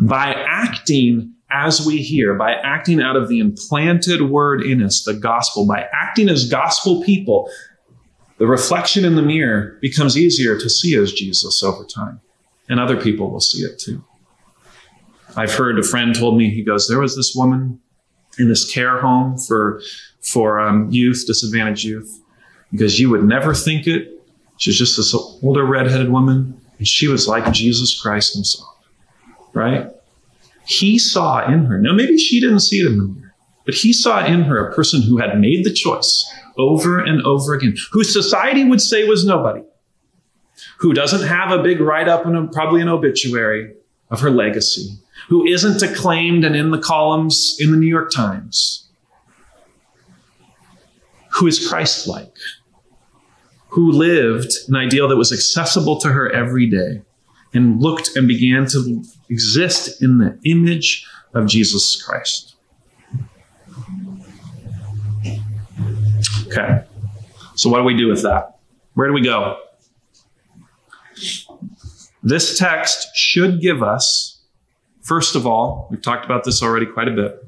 By 0.00 0.32
acting 0.32 1.34
as 1.50 1.86
we 1.86 1.98
hear, 1.98 2.34
by 2.34 2.54
acting 2.54 3.00
out 3.00 3.16
of 3.16 3.28
the 3.28 3.38
implanted 3.38 4.22
word 4.22 4.62
in 4.62 4.82
us, 4.82 5.04
the 5.04 5.14
gospel, 5.14 5.66
by 5.66 5.86
acting 5.92 6.28
as 6.28 6.48
gospel 6.48 7.02
people, 7.02 7.48
the 8.38 8.46
reflection 8.46 9.04
in 9.04 9.14
the 9.14 9.22
mirror 9.22 9.78
becomes 9.80 10.18
easier 10.18 10.58
to 10.58 10.68
see 10.68 10.96
as 10.96 11.12
Jesus 11.12 11.62
over 11.62 11.84
time. 11.84 12.20
And 12.68 12.80
other 12.80 13.00
people 13.00 13.30
will 13.30 13.40
see 13.40 13.62
it 13.62 13.78
too. 13.78 14.02
I've 15.36 15.52
heard 15.52 15.78
a 15.78 15.82
friend 15.82 16.14
told 16.14 16.36
me, 16.36 16.50
he 16.50 16.62
goes, 16.62 16.88
there 16.88 17.00
was 17.00 17.16
this 17.16 17.34
woman 17.36 17.80
in 18.38 18.48
this 18.48 18.70
care 18.72 19.00
home 19.00 19.38
for, 19.38 19.80
for 20.20 20.60
um, 20.60 20.90
youth, 20.90 21.24
disadvantaged 21.26 21.84
youth, 21.84 22.20
because 22.72 22.98
you 22.98 23.10
would 23.10 23.24
never 23.24 23.54
think 23.54 23.86
it. 23.86 24.10
She's 24.56 24.78
just 24.78 24.96
this 24.96 25.14
older 25.14 25.64
redheaded 25.64 26.10
woman. 26.10 26.60
And 26.78 26.88
she 26.88 27.08
was 27.08 27.28
like 27.28 27.52
Jesus 27.52 28.00
Christ 28.00 28.34
himself, 28.34 28.76
right? 29.52 29.88
He 30.66 30.98
saw 30.98 31.46
in 31.46 31.66
her, 31.66 31.78
now 31.78 31.92
maybe 31.92 32.18
she 32.18 32.40
didn't 32.40 32.60
see 32.60 32.80
it 32.80 32.86
in 32.86 32.98
the 32.98 33.04
mirror, 33.04 33.34
but 33.64 33.74
he 33.74 33.92
saw 33.92 34.24
in 34.24 34.42
her 34.42 34.66
a 34.66 34.74
person 34.74 35.02
who 35.02 35.18
had 35.18 35.38
made 35.38 35.64
the 35.64 35.72
choice 35.72 36.24
over 36.56 36.98
and 36.98 37.22
over 37.22 37.54
again, 37.54 37.76
who 37.92 38.04
society 38.04 38.64
would 38.64 38.80
say 38.80 39.04
was 39.04 39.24
nobody, 39.24 39.62
who 40.78 40.92
doesn't 40.92 41.26
have 41.26 41.50
a 41.50 41.62
big 41.62 41.80
write 41.80 42.08
up 42.08 42.26
and 42.26 42.50
probably 42.52 42.80
an 42.80 42.88
obituary 42.88 43.74
of 44.10 44.20
her 44.20 44.30
legacy, 44.30 44.98
who 45.28 45.46
isn't 45.46 45.82
acclaimed 45.82 46.44
and 46.44 46.56
in 46.56 46.70
the 46.70 46.78
columns 46.78 47.56
in 47.58 47.70
the 47.70 47.76
New 47.76 47.88
York 47.88 48.10
Times, 48.12 48.88
who 51.32 51.46
is 51.46 51.68
Christ 51.68 52.06
like 52.06 52.36
who 53.74 53.90
lived 53.90 54.52
an 54.68 54.76
ideal 54.76 55.08
that 55.08 55.16
was 55.16 55.32
accessible 55.32 55.98
to 55.98 56.08
her 56.12 56.30
every 56.30 56.70
day 56.70 57.02
and 57.52 57.82
looked 57.82 58.16
and 58.16 58.28
began 58.28 58.66
to 58.66 59.02
exist 59.28 60.00
in 60.00 60.18
the 60.18 60.38
image 60.44 61.04
of 61.34 61.48
Jesus 61.48 62.00
Christ. 62.00 62.54
Okay. 66.46 66.84
So, 67.56 67.68
what 67.68 67.78
do 67.78 67.84
we 67.84 67.96
do 67.96 68.06
with 68.06 68.22
that? 68.22 68.58
Where 68.92 69.08
do 69.08 69.12
we 69.12 69.22
go? 69.22 69.58
This 72.22 72.56
text 72.56 73.08
should 73.16 73.60
give 73.60 73.82
us, 73.82 74.40
first 75.02 75.34
of 75.34 75.48
all, 75.48 75.88
we've 75.90 76.00
talked 76.00 76.24
about 76.24 76.44
this 76.44 76.62
already 76.62 76.86
quite 76.86 77.08
a 77.08 77.12
bit, 77.12 77.44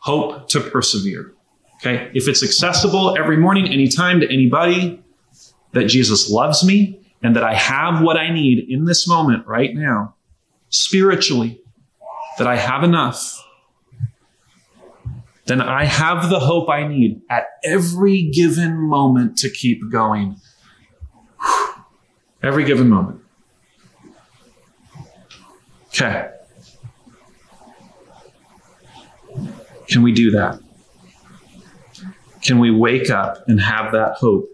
hope 0.00 0.50
to 0.50 0.60
persevere. 0.60 1.32
Okay. 1.76 2.10
If 2.12 2.28
it's 2.28 2.42
accessible 2.42 3.16
every 3.18 3.38
morning, 3.38 3.68
anytime 3.68 4.20
to 4.20 4.30
anybody, 4.30 5.01
that 5.72 5.86
Jesus 5.86 6.30
loves 6.30 6.64
me 6.64 7.00
and 7.22 7.36
that 7.36 7.44
I 7.44 7.54
have 7.54 8.02
what 8.02 8.16
I 8.16 8.32
need 8.32 8.70
in 8.70 8.84
this 8.84 9.06
moment 9.08 9.46
right 9.46 9.74
now, 9.74 10.14
spiritually, 10.70 11.60
that 12.38 12.46
I 12.46 12.56
have 12.56 12.82
enough, 12.82 13.42
then 15.46 15.60
I 15.60 15.84
have 15.84 16.30
the 16.30 16.40
hope 16.40 16.68
I 16.68 16.86
need 16.86 17.20
at 17.28 17.46
every 17.64 18.30
given 18.30 18.76
moment 18.76 19.38
to 19.38 19.50
keep 19.50 19.90
going. 19.90 20.36
Every 22.42 22.64
given 22.64 22.88
moment. 22.88 23.20
Okay. 25.88 26.28
Can 29.88 30.02
we 30.02 30.12
do 30.12 30.32
that? 30.32 30.58
Can 32.40 32.58
we 32.58 32.70
wake 32.70 33.10
up 33.10 33.46
and 33.46 33.60
have 33.60 33.92
that 33.92 34.14
hope 34.14 34.48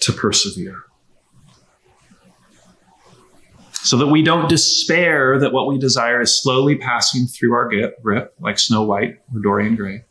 to 0.00 0.12
persevere. 0.12 0.82
So 3.72 3.96
that 3.98 4.08
we 4.08 4.22
don't 4.22 4.48
despair 4.48 5.38
that 5.38 5.52
what 5.52 5.66
we 5.68 5.78
desire 5.78 6.20
is 6.20 6.42
slowly 6.42 6.76
passing 6.76 7.26
through 7.26 7.54
our 7.54 7.70
grip, 8.02 8.34
like 8.40 8.58
Snow 8.58 8.82
White 8.82 9.18
or 9.34 9.40
Dorian 9.40 9.76
Gray. 9.76 10.04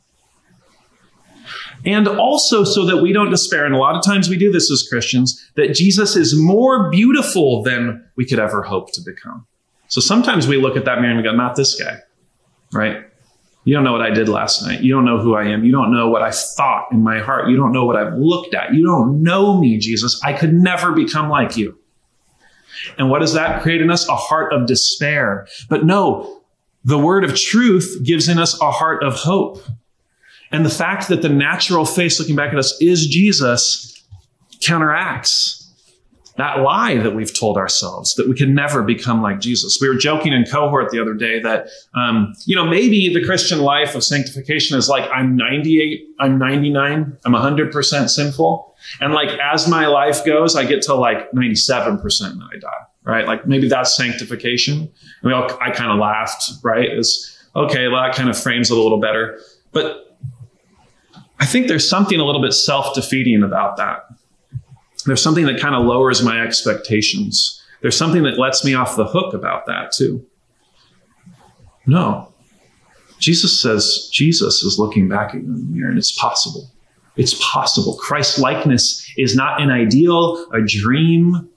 And 1.86 2.08
also 2.08 2.64
so 2.64 2.86
that 2.86 2.98
we 2.98 3.14
don't 3.14 3.30
despair. 3.30 3.66
And 3.66 3.76
a 3.76 3.78
lot 3.78 3.96
of 3.96 4.04
times 4.04 4.30
we 4.30 4.38
do 4.38 4.52
this 4.52 4.72
as 4.72 4.88
Christians, 4.90 5.50
that 5.56 5.76
Jesus 5.76 6.16
is 6.16 6.36
more 6.36 6.90
beautiful 6.90 7.62
than 7.62 8.04
we 8.16 8.26
could 8.26 8.40
ever 8.40 8.64
hope 8.64 8.92
to 8.94 9.02
become. 9.02 9.46
So 9.88 10.02
sometimes 10.02 10.48
we 10.48 10.58
look 10.58 10.76
at 10.76 10.86
that 10.86 11.00
mirror 11.00 11.14
and 11.14 11.18
we 11.18 11.24
go, 11.24 11.34
not 11.34 11.56
this 11.56 11.80
guy, 11.80 12.00
right? 12.74 13.06
You 13.68 13.74
don't 13.74 13.84
know 13.84 13.92
what 13.92 14.02
I 14.02 14.12
did 14.12 14.30
last 14.30 14.66
night. 14.66 14.80
You 14.80 14.94
don't 14.94 15.04
know 15.04 15.18
who 15.18 15.36
I 15.36 15.44
am. 15.44 15.66
You 15.66 15.74
don't 15.74 15.92
know 15.92 16.08
what 16.08 16.22
I 16.22 16.32
thought 16.32 16.88
in 16.94 17.04
my 17.04 17.20
heart. 17.20 17.50
You 17.50 17.58
don't 17.58 17.74
know 17.74 17.84
what 17.84 17.98
I've 17.98 18.14
looked 18.14 18.54
at. 18.54 18.74
You 18.74 18.86
don't 18.86 19.22
know 19.22 19.60
me, 19.60 19.78
Jesus. 19.78 20.22
I 20.24 20.32
could 20.32 20.54
never 20.54 20.94
become 20.94 21.30
like 21.30 21.58
you. 21.58 21.78
And 22.98 23.10
what 23.10 23.20
does 23.20 23.34
that 23.34 23.62
create 23.62 23.82
in 23.82 23.92
us? 23.92 24.08
A 24.08 24.16
heart 24.16 24.54
of 24.54 24.68
despair. 24.68 25.50
But 25.68 25.84
no, 25.84 26.44
the 26.86 26.98
word 26.98 27.26
of 27.26 27.36
truth 27.36 28.00
gives 28.06 28.30
in 28.30 28.40
us 28.40 28.58
a 28.62 28.72
heart 28.72 29.04
of 29.04 29.16
hope. 29.16 29.62
And 30.50 30.66
the 30.66 30.70
fact 30.70 31.10
that 31.10 31.22
the 31.22 31.28
natural 31.28 31.84
face 31.84 32.22
looking 32.22 32.38
back 32.38 32.54
at 32.54 32.60
us 32.60 32.74
is 32.80 33.06
Jesus 33.06 34.02
counteracts 34.62 35.57
that 36.38 36.60
lie 36.60 36.98
that 36.98 37.16
we've 37.16 37.38
told 37.38 37.58
ourselves 37.58 38.14
that 38.16 38.28
we 38.28 38.36
can 38.36 38.54
never 38.54 38.84
become 38.84 39.22
like 39.22 39.40
Jesus. 39.40 39.80
We 39.82 39.90
were 39.90 39.96
joking 39.96 40.34
in 40.34 40.46
cohort 40.46 40.92
the 40.92 41.02
other 41.02 41.16
day 41.16 41.40
that, 41.40 41.70
um, 41.96 42.34
you 42.46 42.56
know, 42.56 42.66
maybe 42.66 43.12
the 43.12 43.26
Christian 43.26 43.60
life 43.60 43.96
of 43.96 44.04
sanctification 44.04 44.78
is 44.78 44.88
like 44.88 45.10
I'm 45.12 45.36
98, 45.36 46.08
I'm 46.20 46.38
99, 46.38 47.18
I'm 47.26 47.34
100% 47.34 48.10
sinful. 48.10 48.76
And 49.02 49.14
like 49.14 49.30
as 49.40 49.68
my 49.68 49.88
life 49.88 50.24
goes, 50.26 50.56
I 50.56 50.66
get 50.66 50.84
to 50.84 50.94
like 50.94 51.32
97% 51.32 52.32
and 52.32 52.44
I 52.44 52.60
die, 52.60 52.70
right? 53.04 53.26
Like 53.26 53.48
maybe 53.48 53.68
that's 53.68 53.98
sanctification. 53.98 54.74
And 54.74 54.92
we 55.24 55.34
all, 55.34 55.50
I 55.60 55.72
kind 55.72 55.92
of 55.92 55.98
laughed, 55.98 56.52
right? 56.64 56.88
It's 56.88 57.46
okay, 57.56 57.88
well, 57.88 58.04
that 58.04 58.16
kind 58.16 58.30
of 58.30 58.38
frames 58.38 58.70
it 58.70 58.78
a 58.78 58.82
little 58.82 59.00
better. 59.00 59.40
But 59.72 60.16
I 61.40 61.46
think 61.46 61.68
there's 61.68 61.90
something 61.90 62.20
a 62.20 62.24
little 62.24 62.42
bit 62.42 62.54
self 62.54 62.94
defeating 62.94 63.44
about 63.44 63.78
that. 63.78 64.07
There's 65.08 65.24
something 65.24 65.46
that 65.46 65.60
kind 65.60 65.74
of 65.74 65.86
lowers 65.86 66.22
my 66.22 66.42
expectations. 66.42 67.64
There's 67.82 67.98
something 67.98 68.24
that 68.24 68.38
lets 68.38 68.66
me 68.66 68.74
off 68.74 68.96
the 68.96 69.06
hook 69.06 69.34
about 69.34 69.66
that 69.66 69.94
too. 69.94 70.24
No. 71.86 72.34
Jesus 73.18 73.60
says 73.60 74.10
Jesus 74.12 74.62
is 74.64 74.78
looking 74.78 75.08
back 75.08 75.30
at 75.30 75.42
you 75.42 75.48
in 75.48 75.54
the 75.54 75.76
mirror 75.76 75.90
and 75.90 75.98
it's 75.98 76.12
possible. 76.12 76.70
It's 77.16 77.34
possible. 77.42 77.96
Christ 77.96 78.38
likeness 78.38 79.10
is 79.18 79.36
not 79.36 79.62
an 79.62 79.72
ideal, 79.72 80.46
a 80.54 80.62
dream, 80.62 81.50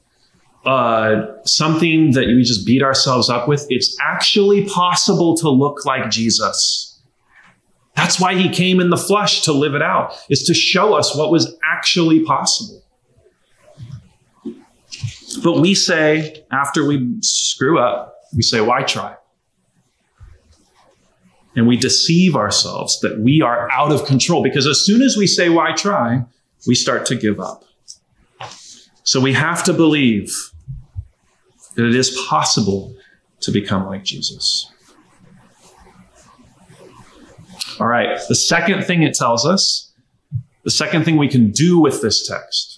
uh, 0.65 1.27
something 1.45 2.13
that 2.13 2.27
we 2.29 2.45
just 2.45 2.65
beat 2.65 2.83
ourselves 2.83 3.29
up 3.29 3.49
with. 3.49 3.67
It's 3.69 3.97
actually 4.01 4.65
possible 4.67 5.37
to 5.39 5.51
look 5.51 5.85
like 5.85 6.11
Jesus. 6.11 6.99
That's 7.97 8.21
why 8.21 8.37
he 8.37 8.49
came 8.49 8.81
in 8.81 8.91
the 8.91 8.97
flesh 8.97 9.43
to 9.43 9.53
live 9.53 9.75
it 9.75 9.83
out, 9.83 10.15
is 10.31 10.45
to 10.45 10.55
show 10.55 10.95
us 10.95 11.17
what 11.17 11.31
was 11.31 11.55
actually 11.65 12.21
possible. 12.21 12.83
But 15.39 15.61
we 15.61 15.75
say, 15.75 16.45
after 16.51 16.87
we 16.87 17.17
screw 17.21 17.79
up, 17.79 18.17
we 18.35 18.43
say, 18.43 18.61
why 18.61 18.83
try? 18.83 19.17
And 21.57 21.67
we 21.67 21.77
deceive 21.77 22.37
ourselves 22.37 23.01
that 23.01 23.19
we 23.21 23.43
are 23.43 23.71
out 23.73 23.93
of 23.93 24.05
control 24.05 24.43
because 24.43 24.67
as 24.67 24.85
soon 24.85 25.03
as 25.03 25.17
we 25.17 25.27
say, 25.27 25.49
why 25.49 25.73
try, 25.73 26.25
we 26.67 26.75
start 26.75 27.07
to 27.07 27.17
give 27.17 27.41
up. 27.41 27.65
So 29.03 29.21
we 29.21 29.33
have 29.33 29.65
to 29.65 29.73
believe 29.73 30.33
that 31.75 31.87
it 31.87 31.95
is 31.95 32.11
possible 32.29 32.95
to 33.41 33.51
become 33.51 33.87
like 33.87 34.05
Jesus. 34.05 34.71
All 37.79 37.87
right. 37.87 38.21
The 38.29 38.35
second 38.35 38.85
thing 38.85 39.03
it 39.03 39.15
tells 39.15 39.47
us, 39.47 39.93
the 40.65 40.71
second 40.71 41.05
thing 41.05 41.17
we 41.17 41.29
can 41.29 41.51
do 41.51 41.79
with 41.79 42.03
this 42.03 42.29
text 42.29 42.70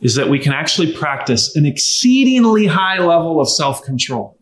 is 0.00 0.14
that 0.14 0.28
we 0.28 0.38
can 0.38 0.52
actually 0.52 0.92
practice 0.92 1.54
an 1.56 1.66
exceedingly 1.66 2.66
high 2.66 2.98
level 2.98 3.40
of 3.40 3.48
self 3.48 3.82
control. 3.82 4.36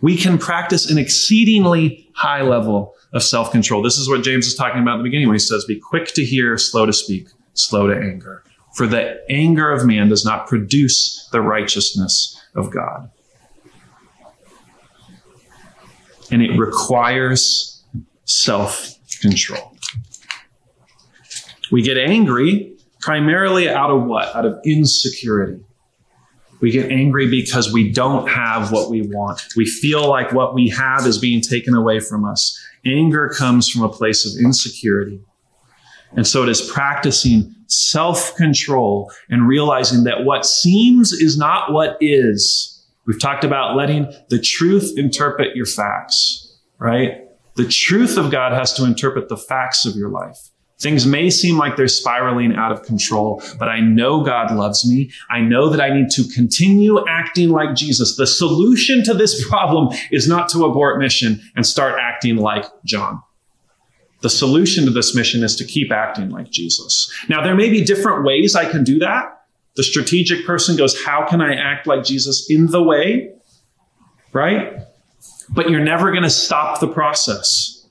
We 0.00 0.16
can 0.16 0.38
practice 0.38 0.90
an 0.90 0.98
exceedingly 0.98 2.08
high 2.14 2.42
level 2.42 2.94
of 3.12 3.22
self 3.22 3.50
control. 3.50 3.82
This 3.82 3.96
is 3.96 4.08
what 4.08 4.22
James 4.22 4.46
is 4.46 4.54
talking 4.54 4.82
about 4.82 4.94
in 4.94 4.98
the 4.98 5.04
beginning 5.04 5.28
when 5.28 5.34
he 5.34 5.40
says, 5.40 5.64
Be 5.64 5.78
quick 5.78 6.08
to 6.14 6.24
hear, 6.24 6.58
slow 6.58 6.86
to 6.86 6.92
speak, 6.92 7.28
slow 7.54 7.86
to 7.86 7.94
anger. 7.94 8.42
For 8.74 8.86
the 8.86 9.22
anger 9.30 9.70
of 9.72 9.86
man 9.86 10.08
does 10.08 10.24
not 10.24 10.46
produce 10.46 11.28
the 11.32 11.40
righteousness 11.40 12.38
of 12.54 12.70
God. 12.70 13.10
and 16.30 16.42
it 16.42 16.56
requires 16.58 17.82
self 18.24 18.94
control. 19.20 19.76
We 21.70 21.82
get 21.82 21.96
angry 21.96 22.75
primarily 23.06 23.68
out 23.68 23.90
of 23.90 24.02
what? 24.02 24.34
Out 24.34 24.44
of 24.44 24.58
insecurity. 24.64 25.62
We 26.60 26.72
get 26.72 26.90
angry 26.90 27.30
because 27.30 27.72
we 27.72 27.92
don't 27.92 28.28
have 28.28 28.72
what 28.72 28.90
we 28.90 29.02
want. 29.02 29.46
We 29.56 29.64
feel 29.64 30.08
like 30.08 30.32
what 30.32 30.54
we 30.54 30.70
have 30.70 31.06
is 31.06 31.16
being 31.16 31.40
taken 31.40 31.74
away 31.74 32.00
from 32.00 32.24
us. 32.24 32.58
Anger 32.84 33.28
comes 33.28 33.68
from 33.68 33.82
a 33.82 33.88
place 33.88 34.26
of 34.26 34.44
insecurity. 34.44 35.20
And 36.16 36.26
so 36.26 36.42
it 36.42 36.48
is 36.48 36.60
practicing 36.60 37.54
self 37.68 38.34
control 38.34 39.12
and 39.30 39.46
realizing 39.46 40.02
that 40.04 40.24
what 40.24 40.44
seems 40.44 41.12
is 41.12 41.38
not 41.38 41.72
what 41.72 41.96
is 42.00 42.72
We've 43.06 43.20
talked 43.20 43.44
about 43.44 43.76
letting 43.76 44.12
the 44.30 44.40
truth 44.40 44.94
interpret 44.96 45.54
your 45.54 45.66
facts, 45.66 46.58
right? 46.80 47.20
The 47.54 47.68
truth 47.68 48.16
of 48.18 48.32
God 48.32 48.52
has 48.52 48.72
to 48.74 48.84
interpret 48.84 49.28
the 49.28 49.36
facts 49.36 49.86
of 49.86 49.94
your 49.94 50.08
life. 50.08 50.50
Things 50.78 51.06
may 51.06 51.30
seem 51.30 51.56
like 51.56 51.76
they're 51.76 51.88
spiraling 51.88 52.54
out 52.54 52.70
of 52.70 52.82
control, 52.82 53.42
but 53.58 53.68
I 53.68 53.80
know 53.80 54.22
God 54.22 54.54
loves 54.54 54.86
me. 54.86 55.10
I 55.30 55.40
know 55.40 55.70
that 55.70 55.80
I 55.80 55.88
need 55.88 56.10
to 56.10 56.24
continue 56.34 57.02
acting 57.08 57.48
like 57.48 57.74
Jesus. 57.74 58.16
The 58.16 58.26
solution 58.26 59.02
to 59.04 59.14
this 59.14 59.48
problem 59.48 59.96
is 60.10 60.28
not 60.28 60.50
to 60.50 60.66
abort 60.66 60.98
mission 60.98 61.40
and 61.54 61.66
start 61.66 61.98
acting 61.98 62.36
like 62.36 62.66
John. 62.84 63.22
The 64.20 64.28
solution 64.28 64.84
to 64.84 64.90
this 64.90 65.14
mission 65.14 65.42
is 65.42 65.56
to 65.56 65.64
keep 65.64 65.90
acting 65.90 66.28
like 66.28 66.50
Jesus. 66.50 67.10
Now, 67.28 67.42
there 67.42 67.54
may 67.54 67.70
be 67.70 67.82
different 67.82 68.24
ways 68.24 68.54
I 68.54 68.70
can 68.70 68.84
do 68.84 68.98
that. 68.98 69.32
The 69.76 69.82
strategic 69.82 70.44
person 70.44 70.76
goes, 70.76 71.02
How 71.04 71.26
can 71.26 71.40
I 71.40 71.54
act 71.54 71.86
like 71.86 72.04
Jesus 72.04 72.50
in 72.50 72.66
the 72.66 72.82
way? 72.82 73.30
Right? 74.32 74.78
But 75.48 75.70
you're 75.70 75.84
never 75.84 76.10
going 76.10 76.22
to 76.22 76.30
stop 76.30 76.80
the 76.80 76.88
process. 76.88 77.86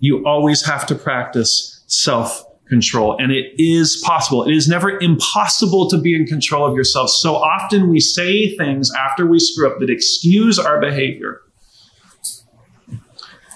You 0.00 0.24
always 0.26 0.64
have 0.66 0.86
to 0.86 0.94
practice 0.94 1.75
self 1.86 2.44
control. 2.68 3.16
And 3.18 3.32
it 3.32 3.54
is 3.58 4.02
possible. 4.04 4.44
It 4.44 4.54
is 4.54 4.68
never 4.68 4.98
impossible 5.00 5.88
to 5.90 5.98
be 5.98 6.14
in 6.14 6.26
control 6.26 6.66
of 6.66 6.76
yourself. 6.76 7.10
So 7.10 7.36
often 7.36 7.88
we 7.88 8.00
say 8.00 8.56
things 8.56 8.92
after 8.94 9.26
we 9.26 9.38
screw 9.38 9.70
up 9.70 9.78
that 9.78 9.90
excuse 9.90 10.58
our 10.58 10.80
behavior. 10.80 11.42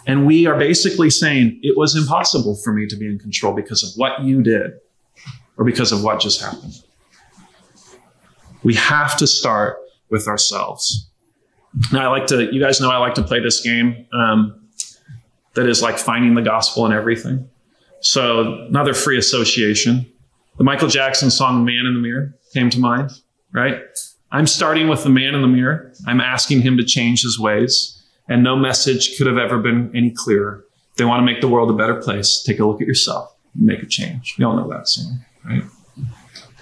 And 0.06 0.26
we 0.26 0.46
are 0.46 0.58
basically 0.58 1.10
saying, 1.10 1.60
it 1.62 1.76
was 1.76 1.94
impossible 1.94 2.56
for 2.56 2.72
me 2.72 2.86
to 2.86 2.96
be 2.96 3.06
in 3.06 3.18
control 3.18 3.52
because 3.52 3.82
of 3.82 3.90
what 3.96 4.22
you 4.22 4.42
did 4.42 4.72
or 5.56 5.64
because 5.64 5.92
of 5.92 6.02
what 6.02 6.20
just 6.20 6.40
happened. 6.40 6.82
We 8.62 8.74
have 8.74 9.16
to 9.18 9.26
start 9.26 9.78
with 10.08 10.26
ourselves. 10.26 11.08
Now, 11.92 12.12
I 12.12 12.18
like 12.18 12.26
to, 12.28 12.52
you 12.52 12.60
guys 12.60 12.80
know 12.80 12.90
I 12.90 12.96
like 12.96 13.14
to 13.14 13.22
play 13.22 13.40
this 13.40 13.60
game 13.60 14.06
um, 14.12 14.68
that 15.54 15.66
is 15.66 15.82
like 15.82 15.98
finding 15.98 16.34
the 16.34 16.42
gospel 16.42 16.86
in 16.86 16.92
everything. 16.92 17.48
So, 18.00 18.66
another 18.68 18.94
free 18.94 19.18
association. 19.18 20.06
The 20.58 20.64
Michael 20.64 20.88
Jackson 20.88 21.30
song 21.30 21.64
Man 21.64 21.86
in 21.86 21.94
the 21.94 22.00
Mirror 22.00 22.34
came 22.52 22.70
to 22.70 22.78
mind, 22.78 23.10
right? 23.52 23.80
I'm 24.32 24.46
starting 24.46 24.88
with 24.88 25.02
the 25.02 25.10
man 25.10 25.34
in 25.34 25.42
the 25.42 25.48
mirror. 25.48 25.92
I'm 26.06 26.20
asking 26.20 26.60
him 26.62 26.76
to 26.76 26.84
change 26.84 27.22
his 27.22 27.38
ways. 27.38 27.96
And 28.28 28.44
no 28.44 28.54
message 28.54 29.18
could 29.18 29.26
have 29.26 29.38
ever 29.38 29.58
been 29.58 29.90
any 29.94 30.10
clearer. 30.10 30.64
If 30.92 30.96
they 30.96 31.04
want 31.04 31.20
to 31.20 31.24
make 31.24 31.40
the 31.40 31.48
world 31.48 31.68
a 31.70 31.72
better 31.72 31.96
place, 31.96 32.42
take 32.42 32.60
a 32.60 32.64
look 32.64 32.80
at 32.80 32.86
yourself 32.86 33.34
and 33.54 33.64
make 33.64 33.82
a 33.82 33.86
change. 33.86 34.36
We 34.38 34.44
all 34.44 34.54
know 34.54 34.68
that 34.70 34.86
song, 34.86 35.18
right? 35.44 35.64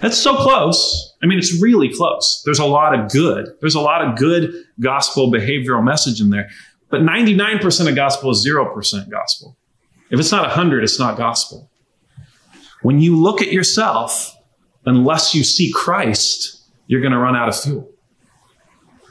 That's 0.01 0.17
so 0.17 0.35
close. 0.35 1.13
I 1.21 1.27
mean, 1.27 1.37
it's 1.37 1.61
really 1.61 1.93
close. 1.93 2.41
There's 2.43 2.59
a 2.59 2.65
lot 2.65 2.97
of 2.97 3.11
good. 3.11 3.49
There's 3.59 3.75
a 3.75 3.81
lot 3.81 4.01
of 4.01 4.17
good 4.17 4.51
gospel 4.79 5.31
behavioral 5.31 5.83
message 5.83 6.21
in 6.21 6.31
there. 6.31 6.49
But 6.89 7.01
99% 7.01 7.87
of 7.87 7.95
gospel 7.95 8.31
is 8.31 8.47
0% 8.47 9.09
gospel. 9.11 9.57
If 10.11 10.19
it's 10.19 10.31
not 10.31 10.41
100, 10.43 10.83
it's 10.83 10.99
not 10.99 11.17
gospel. 11.17 11.69
When 12.81 12.99
you 12.99 13.15
look 13.15 13.41
at 13.41 13.51
yourself, 13.51 14.35
unless 14.85 15.35
you 15.35 15.43
see 15.43 15.71
Christ, 15.71 16.63
you're 16.87 17.01
going 17.01 17.13
to 17.13 17.19
run 17.19 17.35
out 17.35 17.49
of 17.49 17.59
fuel. 17.59 17.89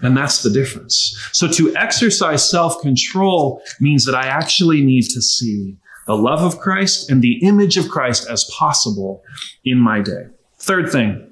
And 0.00 0.16
that's 0.16 0.42
the 0.42 0.50
difference. 0.50 1.16
So 1.32 1.48
to 1.48 1.74
exercise 1.76 2.48
self 2.48 2.80
control 2.80 3.62
means 3.80 4.04
that 4.06 4.14
I 4.14 4.26
actually 4.26 4.82
need 4.82 5.02
to 5.10 5.20
see 5.20 5.76
the 6.06 6.16
love 6.16 6.40
of 6.40 6.58
Christ 6.58 7.10
and 7.10 7.20
the 7.20 7.38
image 7.46 7.76
of 7.76 7.88
Christ 7.88 8.28
as 8.30 8.44
possible 8.56 9.22
in 9.64 9.78
my 9.78 10.00
day. 10.00 10.26
Third 10.58 10.90
thing, 10.90 11.30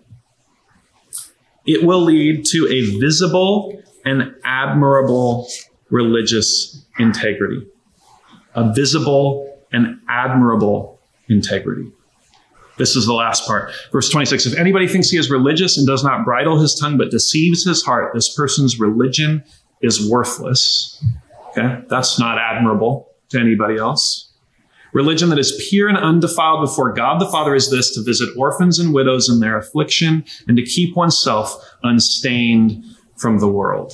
it 1.64 1.84
will 1.84 2.02
lead 2.02 2.44
to 2.46 2.68
a 2.68 2.98
visible 3.00 3.82
and 4.04 4.34
admirable 4.44 5.48
religious 5.90 6.84
integrity. 6.98 7.66
A 8.54 8.72
visible 8.72 9.55
and 9.76 10.00
admirable 10.08 10.98
integrity. 11.28 11.92
This 12.78 12.96
is 12.96 13.06
the 13.06 13.12
last 13.14 13.46
part. 13.46 13.70
Verse 13.92 14.08
26 14.10 14.46
If 14.46 14.58
anybody 14.58 14.88
thinks 14.88 15.10
he 15.10 15.18
is 15.18 15.30
religious 15.30 15.78
and 15.78 15.86
does 15.86 16.02
not 16.02 16.24
bridle 16.24 16.58
his 16.58 16.74
tongue 16.74 16.96
but 16.96 17.10
deceives 17.10 17.64
his 17.64 17.82
heart, 17.82 18.12
this 18.14 18.34
person's 18.34 18.80
religion 18.80 19.44
is 19.82 20.10
worthless. 20.10 21.02
Okay? 21.50 21.82
That's 21.88 22.18
not 22.18 22.38
admirable 22.38 23.10
to 23.30 23.38
anybody 23.38 23.76
else. 23.76 24.32
Religion 24.92 25.28
that 25.28 25.38
is 25.38 25.66
pure 25.68 25.88
and 25.88 25.98
undefiled 25.98 26.62
before 26.62 26.92
God 26.92 27.20
the 27.20 27.26
Father 27.26 27.54
is 27.54 27.70
this 27.70 27.94
to 27.94 28.02
visit 28.02 28.30
orphans 28.36 28.78
and 28.78 28.94
widows 28.94 29.28
in 29.28 29.40
their 29.40 29.58
affliction 29.58 30.24
and 30.48 30.56
to 30.56 30.62
keep 30.62 30.96
oneself 30.96 31.54
unstained 31.82 32.82
from 33.16 33.38
the 33.38 33.48
world. 33.48 33.92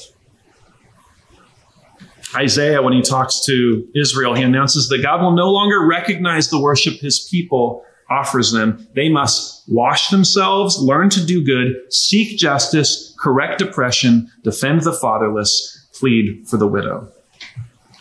Isaiah, 2.34 2.82
when 2.82 2.92
he 2.92 3.02
talks 3.02 3.44
to 3.46 3.86
Israel, 3.94 4.34
he 4.34 4.42
announces 4.42 4.88
that 4.88 5.02
God 5.02 5.20
will 5.22 5.32
no 5.32 5.50
longer 5.50 5.86
recognize 5.86 6.48
the 6.48 6.60
worship 6.60 6.94
his 6.94 7.20
people 7.30 7.84
offers 8.08 8.52
them. 8.52 8.86
They 8.94 9.08
must 9.08 9.64
wash 9.68 10.08
themselves, 10.08 10.78
learn 10.78 11.08
to 11.10 11.24
do 11.24 11.44
good, 11.44 11.92
seek 11.92 12.38
justice, 12.38 13.14
correct 13.18 13.60
oppression, 13.60 14.30
defend 14.42 14.82
the 14.82 14.92
fatherless, 14.92 15.88
plead 15.94 16.46
for 16.48 16.56
the 16.56 16.66
widow. 16.66 17.10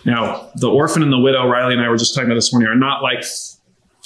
Now, 0.06 0.50
the 0.56 0.70
orphan 0.70 1.04
and 1.04 1.14
the 1.14 1.20
widow, 1.20 1.48
Riley 1.48 1.74
and 1.74 1.82
I 1.82 1.90
were 1.90 1.98
just 1.98 2.16
talking 2.16 2.28
about 2.28 2.36
this 2.36 2.52
morning, 2.52 2.70
are 2.70 2.76
not 2.76 3.04
like 3.04 3.24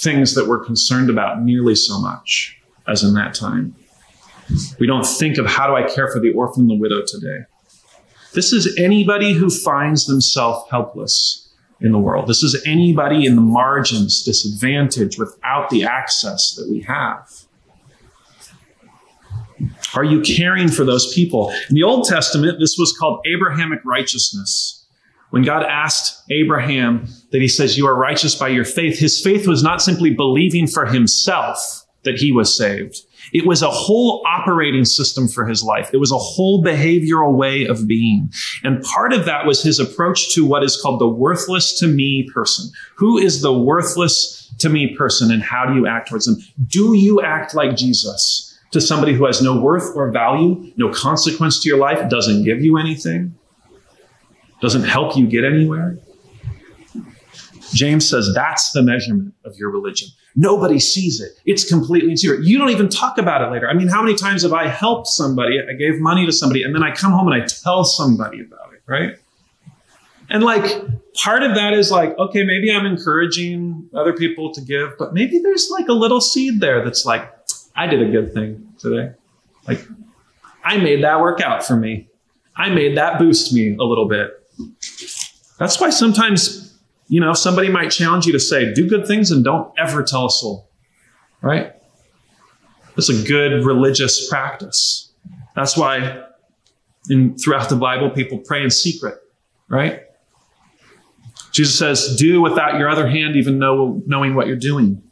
things 0.00 0.34
that 0.34 0.46
we're 0.46 0.64
concerned 0.64 1.08
about 1.08 1.42
nearly 1.42 1.74
so 1.74 1.98
much 2.00 2.60
as 2.86 3.02
in 3.02 3.14
that 3.14 3.34
time. 3.34 3.74
We 4.78 4.86
don't 4.86 5.06
think 5.06 5.38
of 5.38 5.46
how 5.46 5.66
do 5.66 5.74
I 5.74 5.82
care 5.88 6.08
for 6.08 6.20
the 6.20 6.32
orphan 6.32 6.62
and 6.62 6.70
the 6.70 6.78
widow 6.78 7.02
today. 7.06 7.46
This 8.36 8.52
is 8.52 8.76
anybody 8.78 9.32
who 9.32 9.48
finds 9.48 10.04
themselves 10.04 10.70
helpless 10.70 11.48
in 11.80 11.90
the 11.90 11.98
world. 11.98 12.28
This 12.28 12.42
is 12.42 12.62
anybody 12.66 13.24
in 13.24 13.34
the 13.34 13.40
margins, 13.40 14.22
disadvantaged, 14.22 15.18
without 15.18 15.70
the 15.70 15.84
access 15.84 16.54
that 16.54 16.68
we 16.70 16.82
have. 16.82 17.46
Are 19.94 20.04
you 20.04 20.20
caring 20.20 20.68
for 20.68 20.84
those 20.84 21.14
people? 21.14 21.50
In 21.70 21.76
the 21.76 21.82
Old 21.82 22.06
Testament, 22.06 22.60
this 22.60 22.76
was 22.78 22.94
called 23.00 23.24
Abrahamic 23.26 23.80
righteousness. 23.86 24.84
When 25.30 25.42
God 25.42 25.62
asked 25.62 26.22
Abraham 26.30 27.06
that 27.32 27.40
he 27.40 27.48
says, 27.48 27.78
You 27.78 27.86
are 27.86 27.96
righteous 27.96 28.34
by 28.34 28.48
your 28.48 28.66
faith, 28.66 28.98
his 28.98 29.18
faith 29.18 29.48
was 29.48 29.62
not 29.62 29.80
simply 29.80 30.10
believing 30.10 30.66
for 30.66 30.84
himself 30.84 31.86
that 32.02 32.18
he 32.18 32.32
was 32.32 32.54
saved. 32.54 32.98
It 33.32 33.46
was 33.46 33.62
a 33.62 33.70
whole 33.70 34.22
operating 34.26 34.84
system 34.84 35.28
for 35.28 35.46
his 35.46 35.62
life. 35.62 35.90
It 35.92 35.98
was 35.98 36.12
a 36.12 36.18
whole 36.18 36.62
behavioral 36.62 37.34
way 37.34 37.64
of 37.66 37.86
being. 37.86 38.30
And 38.62 38.82
part 38.82 39.12
of 39.12 39.24
that 39.24 39.46
was 39.46 39.62
his 39.62 39.78
approach 39.78 40.34
to 40.34 40.44
what 40.44 40.62
is 40.62 40.80
called 40.80 41.00
the 41.00 41.08
worthless 41.08 41.78
to 41.80 41.86
me 41.86 42.28
person. 42.32 42.70
Who 42.96 43.18
is 43.18 43.42
the 43.42 43.52
worthless 43.52 44.52
to 44.58 44.68
me 44.68 44.96
person 44.96 45.30
and 45.30 45.42
how 45.42 45.66
do 45.66 45.74
you 45.74 45.86
act 45.86 46.08
towards 46.08 46.26
them? 46.26 46.36
Do 46.66 46.94
you 46.94 47.20
act 47.20 47.54
like 47.54 47.76
Jesus 47.76 48.58
to 48.72 48.80
somebody 48.80 49.12
who 49.14 49.26
has 49.26 49.42
no 49.42 49.60
worth 49.60 49.94
or 49.94 50.10
value, 50.10 50.72
no 50.76 50.90
consequence 50.92 51.60
to 51.62 51.68
your 51.68 51.78
life, 51.78 52.08
doesn't 52.08 52.44
give 52.44 52.62
you 52.62 52.78
anything, 52.78 53.34
doesn't 54.60 54.84
help 54.84 55.16
you 55.16 55.26
get 55.26 55.44
anywhere? 55.44 55.98
James 57.72 58.08
says 58.08 58.32
that's 58.34 58.72
the 58.72 58.82
measurement 58.82 59.34
of 59.44 59.56
your 59.56 59.70
religion. 59.70 60.08
Nobody 60.38 60.78
sees 60.78 61.20
it. 61.20 61.32
It's 61.46 61.64
completely 61.66 62.14
secret. 62.16 62.44
You 62.44 62.58
don't 62.58 62.68
even 62.68 62.90
talk 62.90 63.16
about 63.16 63.40
it 63.40 63.50
later. 63.50 63.68
I 63.68 63.72
mean, 63.72 63.88
how 63.88 64.02
many 64.02 64.14
times 64.14 64.42
have 64.42 64.52
I 64.52 64.68
helped 64.68 65.06
somebody? 65.06 65.58
I 65.58 65.72
gave 65.72 65.98
money 65.98 66.26
to 66.26 66.32
somebody 66.32 66.62
and 66.62 66.74
then 66.74 66.82
I 66.82 66.94
come 66.94 67.12
home 67.12 67.26
and 67.26 67.42
I 67.42 67.46
tell 67.46 67.84
somebody 67.84 68.42
about 68.42 68.74
it, 68.74 68.82
right? 68.86 69.16
And 70.28 70.42
like 70.42 70.64
part 71.14 71.42
of 71.42 71.54
that 71.54 71.72
is 71.72 71.90
like, 71.90 72.18
okay, 72.18 72.42
maybe 72.42 72.70
I'm 72.70 72.84
encouraging 72.84 73.88
other 73.94 74.12
people 74.12 74.52
to 74.52 74.60
give, 74.60 74.98
but 74.98 75.14
maybe 75.14 75.38
there's 75.38 75.70
like 75.70 75.88
a 75.88 75.94
little 75.94 76.20
seed 76.20 76.60
there 76.60 76.84
that's 76.84 77.06
like, 77.06 77.32
I 77.74 77.86
did 77.86 78.02
a 78.02 78.10
good 78.10 78.34
thing 78.34 78.74
today. 78.78 79.14
Like, 79.66 79.86
I 80.64 80.78
made 80.78 81.02
that 81.04 81.20
work 81.20 81.40
out 81.40 81.64
for 81.64 81.76
me. 81.76 82.08
I 82.56 82.70
made 82.70 82.96
that 82.96 83.18
boost 83.18 83.52
me 83.52 83.76
a 83.76 83.84
little 83.84 84.08
bit. 84.08 84.32
That's 85.58 85.80
why 85.80 85.90
sometimes 85.90 86.65
you 87.08 87.20
know, 87.20 87.32
somebody 87.32 87.68
might 87.68 87.90
challenge 87.90 88.26
you 88.26 88.32
to 88.32 88.40
say, 88.40 88.72
do 88.72 88.88
good 88.88 89.06
things 89.06 89.30
and 89.30 89.44
don't 89.44 89.72
ever 89.78 90.02
tell 90.02 90.26
a 90.26 90.30
soul, 90.30 90.68
right? 91.40 91.72
It's 92.96 93.08
a 93.08 93.22
good 93.26 93.64
religious 93.64 94.28
practice. 94.28 95.12
That's 95.54 95.76
why 95.76 96.24
in, 97.08 97.36
throughout 97.38 97.68
the 97.68 97.76
Bible, 97.76 98.10
people 98.10 98.38
pray 98.38 98.62
in 98.62 98.70
secret, 98.70 99.16
right? 99.68 100.02
Jesus 101.52 101.78
says, 101.78 102.16
do 102.16 102.40
without 102.40 102.78
your 102.78 102.88
other 102.88 103.08
hand 103.08 103.36
even 103.36 103.58
know, 103.58 104.02
knowing 104.06 104.34
what 104.34 104.46
you're 104.46 104.56
doing. 104.56 105.02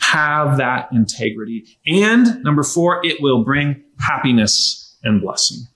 Have 0.00 0.58
that 0.58 0.88
integrity. 0.92 1.64
And 1.86 2.42
number 2.42 2.62
four, 2.62 3.04
it 3.04 3.20
will 3.20 3.44
bring 3.44 3.82
happiness 3.98 4.96
and 5.02 5.20
blessing. 5.20 5.66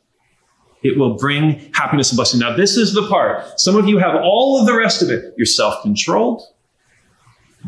It 0.83 0.99
will 0.99 1.15
bring 1.15 1.71
happiness 1.75 2.11
and 2.11 2.17
blessing. 2.17 2.41
Now, 2.41 2.57
this 2.57 2.77
is 2.77 2.95
the 2.95 3.07
part. 3.09 3.61
Some 3.61 3.77
of 3.77 3.87
you 3.87 3.99
have 3.99 4.15
all 4.15 4.59
of 4.61 4.67
the 4.67 4.75
rest 4.75 5.03
of 5.03 5.11
it. 5.11 5.35
You're 5.37 5.47
self 5.47 5.83
controlled. 5.83 6.43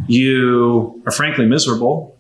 You 0.07 1.03
are 1.07 1.13
frankly 1.13 1.45
miserable, 1.45 2.17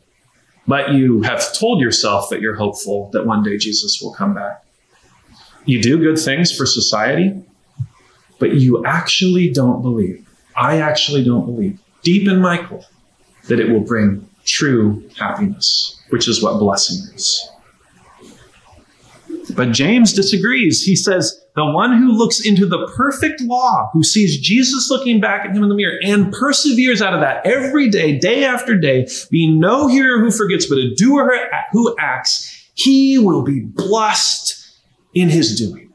but 0.66 0.92
you 0.92 1.22
have 1.22 1.54
told 1.54 1.80
yourself 1.80 2.28
that 2.30 2.40
you're 2.40 2.54
hopeful 2.54 3.08
that 3.12 3.24
one 3.24 3.42
day 3.42 3.56
Jesus 3.56 4.00
will 4.02 4.12
come 4.12 4.34
back. 4.34 4.62
You 5.64 5.80
do 5.80 5.98
good 5.98 6.18
things 6.18 6.54
for 6.54 6.66
society, 6.66 7.42
but 8.38 8.56
you 8.56 8.84
actually 8.84 9.50
don't 9.50 9.80
believe. 9.80 10.28
I 10.56 10.80
actually 10.80 11.24
don't 11.24 11.46
believe 11.46 11.78
deep 12.02 12.28
in 12.28 12.40
my 12.40 12.62
core 12.62 12.84
that 13.48 13.58
it 13.58 13.70
will 13.70 13.80
bring 13.80 14.28
true 14.44 15.08
happiness, 15.18 16.00
which 16.10 16.28
is 16.28 16.42
what 16.42 16.58
blessing 16.58 16.98
is. 17.14 17.48
But 19.50 19.72
James 19.72 20.12
disagrees. 20.12 20.84
He 20.84 20.96
says, 20.96 21.42
the 21.54 21.66
one 21.66 21.96
who 21.98 22.12
looks 22.12 22.44
into 22.44 22.64
the 22.64 22.90
perfect 22.96 23.40
law, 23.42 23.90
who 23.92 24.02
sees 24.02 24.40
Jesus 24.40 24.88
looking 24.90 25.20
back 25.20 25.44
at 25.44 25.54
him 25.54 25.62
in 25.62 25.68
the 25.68 25.74
mirror 25.74 25.98
and 26.02 26.32
perseveres 26.32 27.02
out 27.02 27.12
of 27.12 27.20
that 27.20 27.44
every 27.44 27.90
day, 27.90 28.18
day 28.18 28.44
after 28.44 28.78
day, 28.78 29.06
being 29.30 29.60
no 29.60 29.88
hearer 29.88 30.18
who 30.20 30.30
forgets, 30.30 30.66
but 30.66 30.78
a 30.78 30.94
doer 30.94 31.50
who 31.72 31.94
acts, 31.98 32.70
he 32.74 33.18
will 33.18 33.42
be 33.42 33.60
blessed 33.60 34.58
in 35.12 35.28
his 35.28 35.58
doing. 35.58 35.92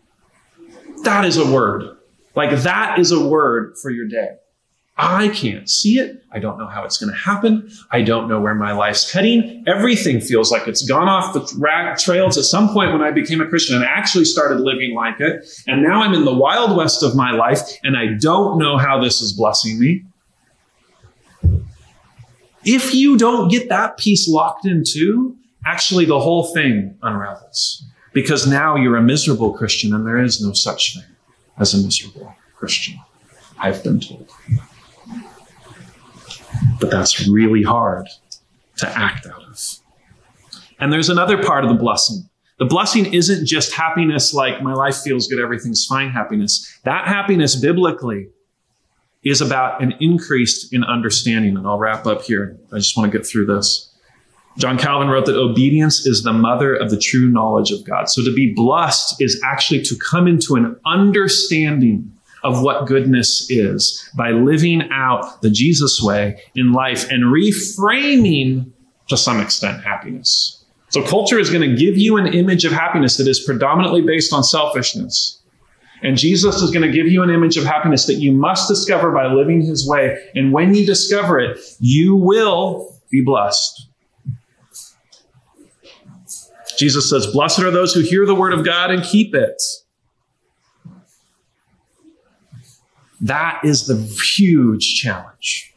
That 1.03 1.25
is 1.25 1.37
a 1.37 1.51
word. 1.51 1.97
Like 2.35 2.51
that 2.61 2.99
is 2.99 3.11
a 3.11 3.27
word 3.27 3.75
for 3.81 3.89
your 3.89 4.07
day. 4.07 4.29
I 4.99 5.29
can't 5.29 5.69
see 5.69 5.99
it. 5.99 6.23
I 6.31 6.39
don't 6.39 6.57
know 6.57 6.65
how 6.65 6.83
it's 6.83 6.97
going 6.97 7.11
to 7.11 7.17
happen. 7.17 7.69
I 7.91 8.01
don't 8.01 8.27
know 8.27 8.41
where 8.41 8.55
my 8.55 8.71
life's 8.71 9.11
heading. 9.11 9.63
Everything 9.67 10.19
feels 10.19 10.51
like 10.51 10.67
it's 10.67 10.81
gone 10.81 11.07
off 11.07 11.33
the 11.33 11.95
trails 11.99 12.35
at 12.37 12.45
some 12.45 12.69
point 12.69 12.91
when 12.91 13.03
I 13.03 13.11
became 13.11 13.39
a 13.39 13.47
Christian 13.47 13.75
and 13.75 13.85
actually 13.85 14.25
started 14.25 14.59
living 14.59 14.95
like 14.95 15.19
it. 15.19 15.47
And 15.67 15.83
now 15.83 16.01
I'm 16.01 16.15
in 16.15 16.25
the 16.25 16.33
wild 16.33 16.75
west 16.75 17.03
of 17.03 17.15
my 17.15 17.31
life 17.31 17.61
and 17.83 17.95
I 17.95 18.17
don't 18.19 18.57
know 18.57 18.77
how 18.77 18.99
this 18.99 19.21
is 19.21 19.33
blessing 19.33 19.79
me. 19.79 20.03
If 22.65 22.95
you 22.95 23.17
don't 23.17 23.49
get 23.49 23.69
that 23.69 23.97
piece 23.97 24.27
locked 24.27 24.65
in 24.65 24.83
too, 24.85 25.35
actually 25.63 26.05
the 26.05 26.19
whole 26.19 26.53
thing 26.53 26.97
unravels 27.03 27.83
because 28.13 28.47
now 28.47 28.75
you're 28.75 28.97
a 28.97 29.01
miserable 29.01 29.53
Christian 29.53 29.93
and 29.93 30.07
there 30.07 30.17
is 30.17 30.41
no 30.41 30.53
such 30.53 30.95
thing 30.95 31.05
as 31.59 31.75
a 31.75 31.77
miserable 31.77 32.33
Christian. 32.55 32.99
I've 33.59 33.83
been 33.83 33.99
told. 33.99 34.27
But 36.79 36.91
that's 36.91 37.27
really 37.27 37.63
hard 37.63 38.07
to 38.77 38.89
act 38.89 39.25
out 39.25 39.43
of. 39.43 39.47
And 40.79 40.93
there's 40.93 41.09
another 41.09 41.41
part 41.41 41.63
of 41.63 41.69
the 41.69 41.75
blessing. 41.75 42.29
The 42.59 42.65
blessing 42.65 43.13
isn't 43.13 43.45
just 43.45 43.73
happiness 43.73 44.33
like 44.33 44.61
my 44.61 44.73
life 44.73 44.97
feels 44.97 45.27
good, 45.27 45.39
everything's 45.39 45.85
fine 45.85 46.09
happiness. 46.09 46.79
That 46.83 47.07
happiness 47.07 47.55
biblically 47.55 48.29
is 49.23 49.41
about 49.41 49.81
an 49.81 49.93
increase 49.99 50.71
in 50.71 50.83
understanding. 50.83 51.57
And 51.57 51.67
I'll 51.67 51.77
wrap 51.77 52.05
up 52.05 52.23
here. 52.23 52.57
I 52.71 52.77
just 52.77 52.97
want 52.97 53.11
to 53.11 53.17
get 53.17 53.27
through 53.27 53.47
this. 53.47 53.91
John 54.57 54.79
Calvin 54.79 55.07
wrote 55.07 55.27
that 55.27 55.37
obedience 55.37 56.07
is 56.07 56.23
the 56.23 56.33
mother 56.33 56.73
of 56.73 56.89
the 56.89 56.97
true 56.97 57.27
knowledge 57.29 57.69
of 57.71 57.83
God. 57.83 58.09
So 58.09 58.23
to 58.23 58.33
be 58.33 58.53
blessed 58.55 59.21
is 59.21 59.39
actually 59.45 59.83
to 59.83 59.95
come 59.97 60.27
into 60.27 60.55
an 60.55 60.79
understanding 60.85 62.11
of 62.47 62.61
what 62.61 62.87
goodness 62.87 63.45
is 63.49 64.09
by 64.15 64.31
living 64.31 64.89
out 64.89 65.41
the 65.41 65.49
Jesus 65.49 66.01
way 66.01 66.41
in 66.55 66.71
life 66.71 67.11
and 67.11 67.25
reframing 67.25 68.71
to 69.09 69.17
some 69.17 69.41
extent 69.41 69.83
happiness. 69.83 70.63
So 70.89 71.03
culture 71.03 71.37
is 71.37 71.49
going 71.49 71.69
to 71.69 71.75
give 71.75 71.97
you 71.97 72.15
an 72.15 72.27
image 72.27 72.63
of 72.63 72.71
happiness 72.71 73.17
that 73.17 73.27
is 73.27 73.41
predominantly 73.41 74.01
based 74.01 74.31
on 74.31 74.45
selfishness. 74.45 75.41
And 76.03 76.17
Jesus 76.17 76.61
is 76.61 76.71
going 76.71 76.89
to 76.89 76.95
give 76.95 77.07
you 77.07 77.21
an 77.21 77.29
image 77.29 77.57
of 77.57 77.65
happiness 77.65 78.05
that 78.05 78.15
you 78.15 78.31
must 78.31 78.69
discover 78.69 79.11
by 79.11 79.27
living 79.27 79.61
his 79.61 79.85
way. 79.85 80.17
And 80.33 80.53
when 80.53 80.73
you 80.73 80.85
discover 80.85 81.39
it, 81.39 81.59
you 81.79 82.15
will 82.15 82.95
be 83.11 83.21
blessed. 83.21 83.87
Jesus 86.77 87.09
says, 87.09 87.27
Blessed 87.27 87.59
are 87.59 87.71
those 87.71 87.93
who 87.93 88.01
hear 88.01 88.25
the 88.25 88.35
word 88.35 88.53
of 88.53 88.63
God 88.63 88.91
and 88.91 89.03
keep 89.03 89.35
it. 89.35 89.61
That 93.22 93.61
is 93.63 93.88
the 93.88 93.97
huge 94.36 95.01
challenge. 95.01 95.74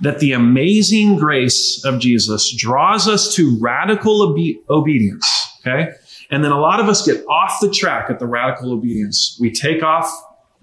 That 0.00 0.18
the 0.18 0.32
amazing 0.32 1.16
grace 1.16 1.84
of 1.84 2.00
Jesus 2.00 2.52
draws 2.56 3.08
us 3.08 3.34
to 3.36 3.56
radical 3.60 4.22
obe- 4.22 4.56
obedience, 4.68 5.26
okay? 5.60 5.92
And 6.30 6.42
then 6.42 6.50
a 6.50 6.58
lot 6.58 6.80
of 6.80 6.88
us 6.88 7.06
get 7.06 7.24
off 7.28 7.60
the 7.60 7.70
track 7.70 8.10
at 8.10 8.18
the 8.18 8.26
radical 8.26 8.72
obedience. 8.72 9.38
We 9.40 9.52
take 9.52 9.82
off, 9.82 10.10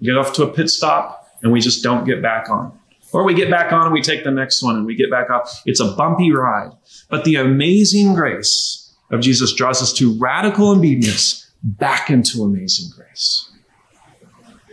get 0.02 0.18
off 0.18 0.34
to 0.34 0.42
a 0.42 0.52
pit 0.52 0.68
stop, 0.68 1.26
and 1.42 1.50
we 1.50 1.60
just 1.60 1.82
don't 1.82 2.04
get 2.04 2.20
back 2.20 2.50
on. 2.50 2.78
Or 3.12 3.24
we 3.24 3.34
get 3.34 3.50
back 3.50 3.72
on 3.72 3.84
and 3.84 3.92
we 3.92 4.00
take 4.00 4.24
the 4.24 4.30
next 4.30 4.62
one 4.62 4.76
and 4.76 4.86
we 4.86 4.94
get 4.94 5.10
back 5.10 5.28
off. 5.30 5.62
It's 5.66 5.80
a 5.80 5.92
bumpy 5.92 6.32
ride. 6.32 6.72
But 7.10 7.24
the 7.24 7.36
amazing 7.36 8.14
grace 8.14 8.94
of 9.10 9.20
Jesus 9.20 9.52
draws 9.54 9.82
us 9.82 9.92
to 9.94 10.18
radical 10.18 10.70
obedience 10.70 11.50
back 11.62 12.10
into 12.10 12.42
amazing 12.42 12.90
grace. 12.96 13.51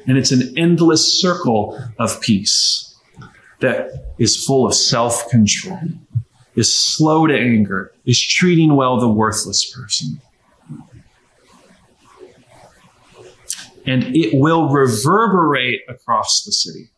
And 0.08 0.18
it's 0.18 0.32
an 0.32 0.58
endless 0.58 1.22
circle 1.22 1.82
of 2.00 2.20
peace 2.22 2.96
that 3.60 4.14
is 4.18 4.44
full 4.46 4.66
of 4.66 4.74
self 4.74 5.30
control, 5.30 5.80
is 6.56 6.74
slow 6.74 7.28
to 7.28 7.38
anger, 7.38 7.94
is 8.06 8.20
treating 8.20 8.76
well 8.76 9.00
the 9.00 9.10
worthless 9.10 9.72
person. 9.74 10.22
And 13.86 14.16
it 14.16 14.34
will 14.34 14.70
reverberate 14.70 15.82
across 15.88 16.44
the 16.44 16.52
city. 16.52 16.90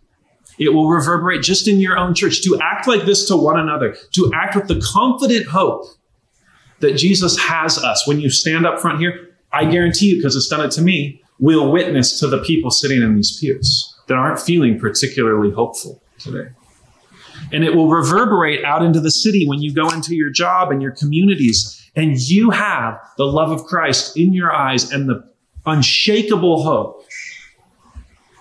It 0.59 0.73
will 0.73 0.89
reverberate 0.89 1.41
just 1.41 1.67
in 1.67 1.79
your 1.79 1.97
own 1.97 2.13
church 2.13 2.43
to 2.43 2.59
act 2.61 2.87
like 2.87 3.05
this 3.05 3.27
to 3.29 3.37
one 3.37 3.59
another, 3.59 3.95
to 4.13 4.31
act 4.33 4.55
with 4.55 4.67
the 4.67 4.79
confident 4.81 5.47
hope 5.47 5.85
that 6.81 6.97
Jesus 6.97 7.37
has 7.39 7.77
us. 7.77 8.05
When 8.07 8.19
you 8.19 8.29
stand 8.29 8.65
up 8.65 8.79
front 8.79 8.99
here, 8.99 9.29
I 9.53 9.65
guarantee 9.65 10.11
you, 10.11 10.15
because 10.17 10.35
it's 10.35 10.47
done 10.47 10.61
it 10.61 10.71
to 10.71 10.81
me, 10.81 11.21
will 11.41 11.71
witness 11.71 12.19
to 12.19 12.27
the 12.27 12.37
people 12.37 12.71
sitting 12.71 13.01
in 13.01 13.15
these 13.15 13.37
pews 13.37 13.93
that 14.07 14.13
aren't 14.13 14.39
feeling 14.39 14.79
particularly 14.79 15.51
hopeful 15.51 16.01
today. 16.19 16.49
And 17.51 17.63
it 17.65 17.75
will 17.75 17.89
reverberate 17.89 18.63
out 18.63 18.83
into 18.83 19.01
the 19.01 19.11
city 19.11 19.47
when 19.47 19.61
you 19.61 19.73
go 19.73 19.89
into 19.89 20.15
your 20.15 20.29
job 20.29 20.71
and 20.71 20.81
your 20.81 20.91
communities 20.91 21.77
and 21.95 22.17
you 22.17 22.51
have 22.51 22.99
the 23.17 23.25
love 23.25 23.51
of 23.51 23.65
Christ 23.65 24.15
in 24.15 24.33
your 24.33 24.53
eyes 24.53 24.91
and 24.91 25.09
the 25.09 25.27
unshakable 25.65 26.63
hope 26.63 27.03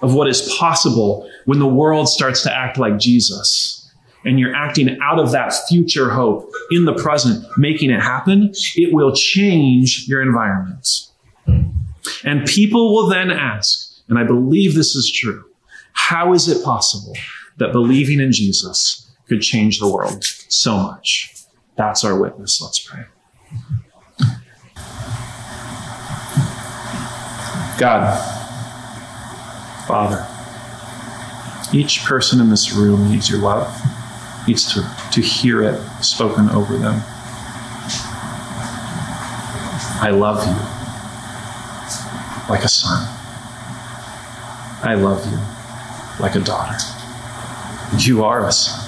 of 0.03 0.15
what 0.15 0.29
is 0.29 0.55
possible 0.59 1.29
when 1.47 1.59
the 1.59 1.67
world 1.67 2.09
starts 2.09 2.43
to 2.43 2.55
act 2.55 2.79
like 2.79 2.99
Jesus. 2.99 3.77
And 4.25 4.39
you're 4.39 4.55
acting 4.55 4.99
out 5.03 5.19
of 5.19 5.33
that 5.33 5.55
future 5.69 6.11
hope 6.11 6.51
in 6.71 6.85
the 6.85 6.93
present, 6.93 7.45
making 7.57 7.91
it 7.91 8.01
happen, 8.01 8.53
it 8.77 8.93
will 8.93 9.15
change 9.15 10.05
your 10.07 10.21
environment. 10.21 11.10
And 12.25 12.47
people 12.47 12.95
will 12.95 13.09
then 13.09 13.31
ask, 13.31 14.01
and 14.09 14.19
I 14.19 14.25
believe 14.25 14.75
this 14.75 14.95
is 14.95 15.11
true, 15.11 15.45
how 15.93 16.33
is 16.33 16.49
it 16.49 16.65
possible 16.65 17.17
that 17.59 17.73
believing 17.73 18.21
in 18.21 18.33
Jesus 18.33 19.11
could 19.29 19.43
change 19.43 19.79
the 19.79 19.89
world 19.89 20.25
so 20.25 20.77
much? 20.77 21.35
That's 21.77 22.05
our 22.05 22.19
witness. 22.19 22.61
Let's 22.61 22.81
pray. 22.81 23.05
God, 27.79 28.19
Father, 29.87 30.27
each 31.73 32.05
person 32.05 32.41
in 32.41 32.51
this 32.51 32.73
room 32.73 33.11
needs 33.11 33.31
your 33.31 33.41
love, 33.41 33.73
needs 34.47 34.73
to, 34.75 34.83
to 35.13 35.21
hear 35.21 35.63
it 35.63 35.81
spoken 36.03 36.51
over 36.51 36.77
them. 36.77 37.01
I 40.03 40.11
love 40.13 40.47
you 40.47 40.80
like 42.49 42.65
a 42.65 42.69
son. 42.69 43.07
I 44.83 44.95
love 44.95 45.25
you 45.31 45.39
like 46.23 46.35
a 46.35 46.41
daughter. 46.41 46.77
You 47.99 48.25
are 48.25 48.47
a 48.47 48.53
son. 48.53 48.87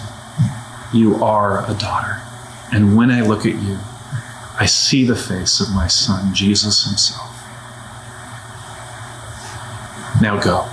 You 0.93 1.23
are 1.23 1.69
a 1.71 1.75
daughter. 1.75 2.21
And 2.73 2.97
when 2.97 3.11
I 3.11 3.23
look 3.23 3.41
at 3.41 3.55
you, 3.55 3.79
I 4.59 4.67
see 4.67 5.05
the 5.05 5.17
face 5.17 5.61
of 5.61 5.75
my 5.75 5.87
son, 5.87 6.35
Jesus 6.35 6.85
himself. 6.85 7.31
Now 10.21 10.41
go 10.41 10.69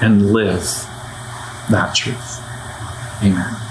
and 0.00 0.32
live 0.32 0.62
that 1.70 1.94
truth. 1.94 2.40
Amen. 3.22 3.65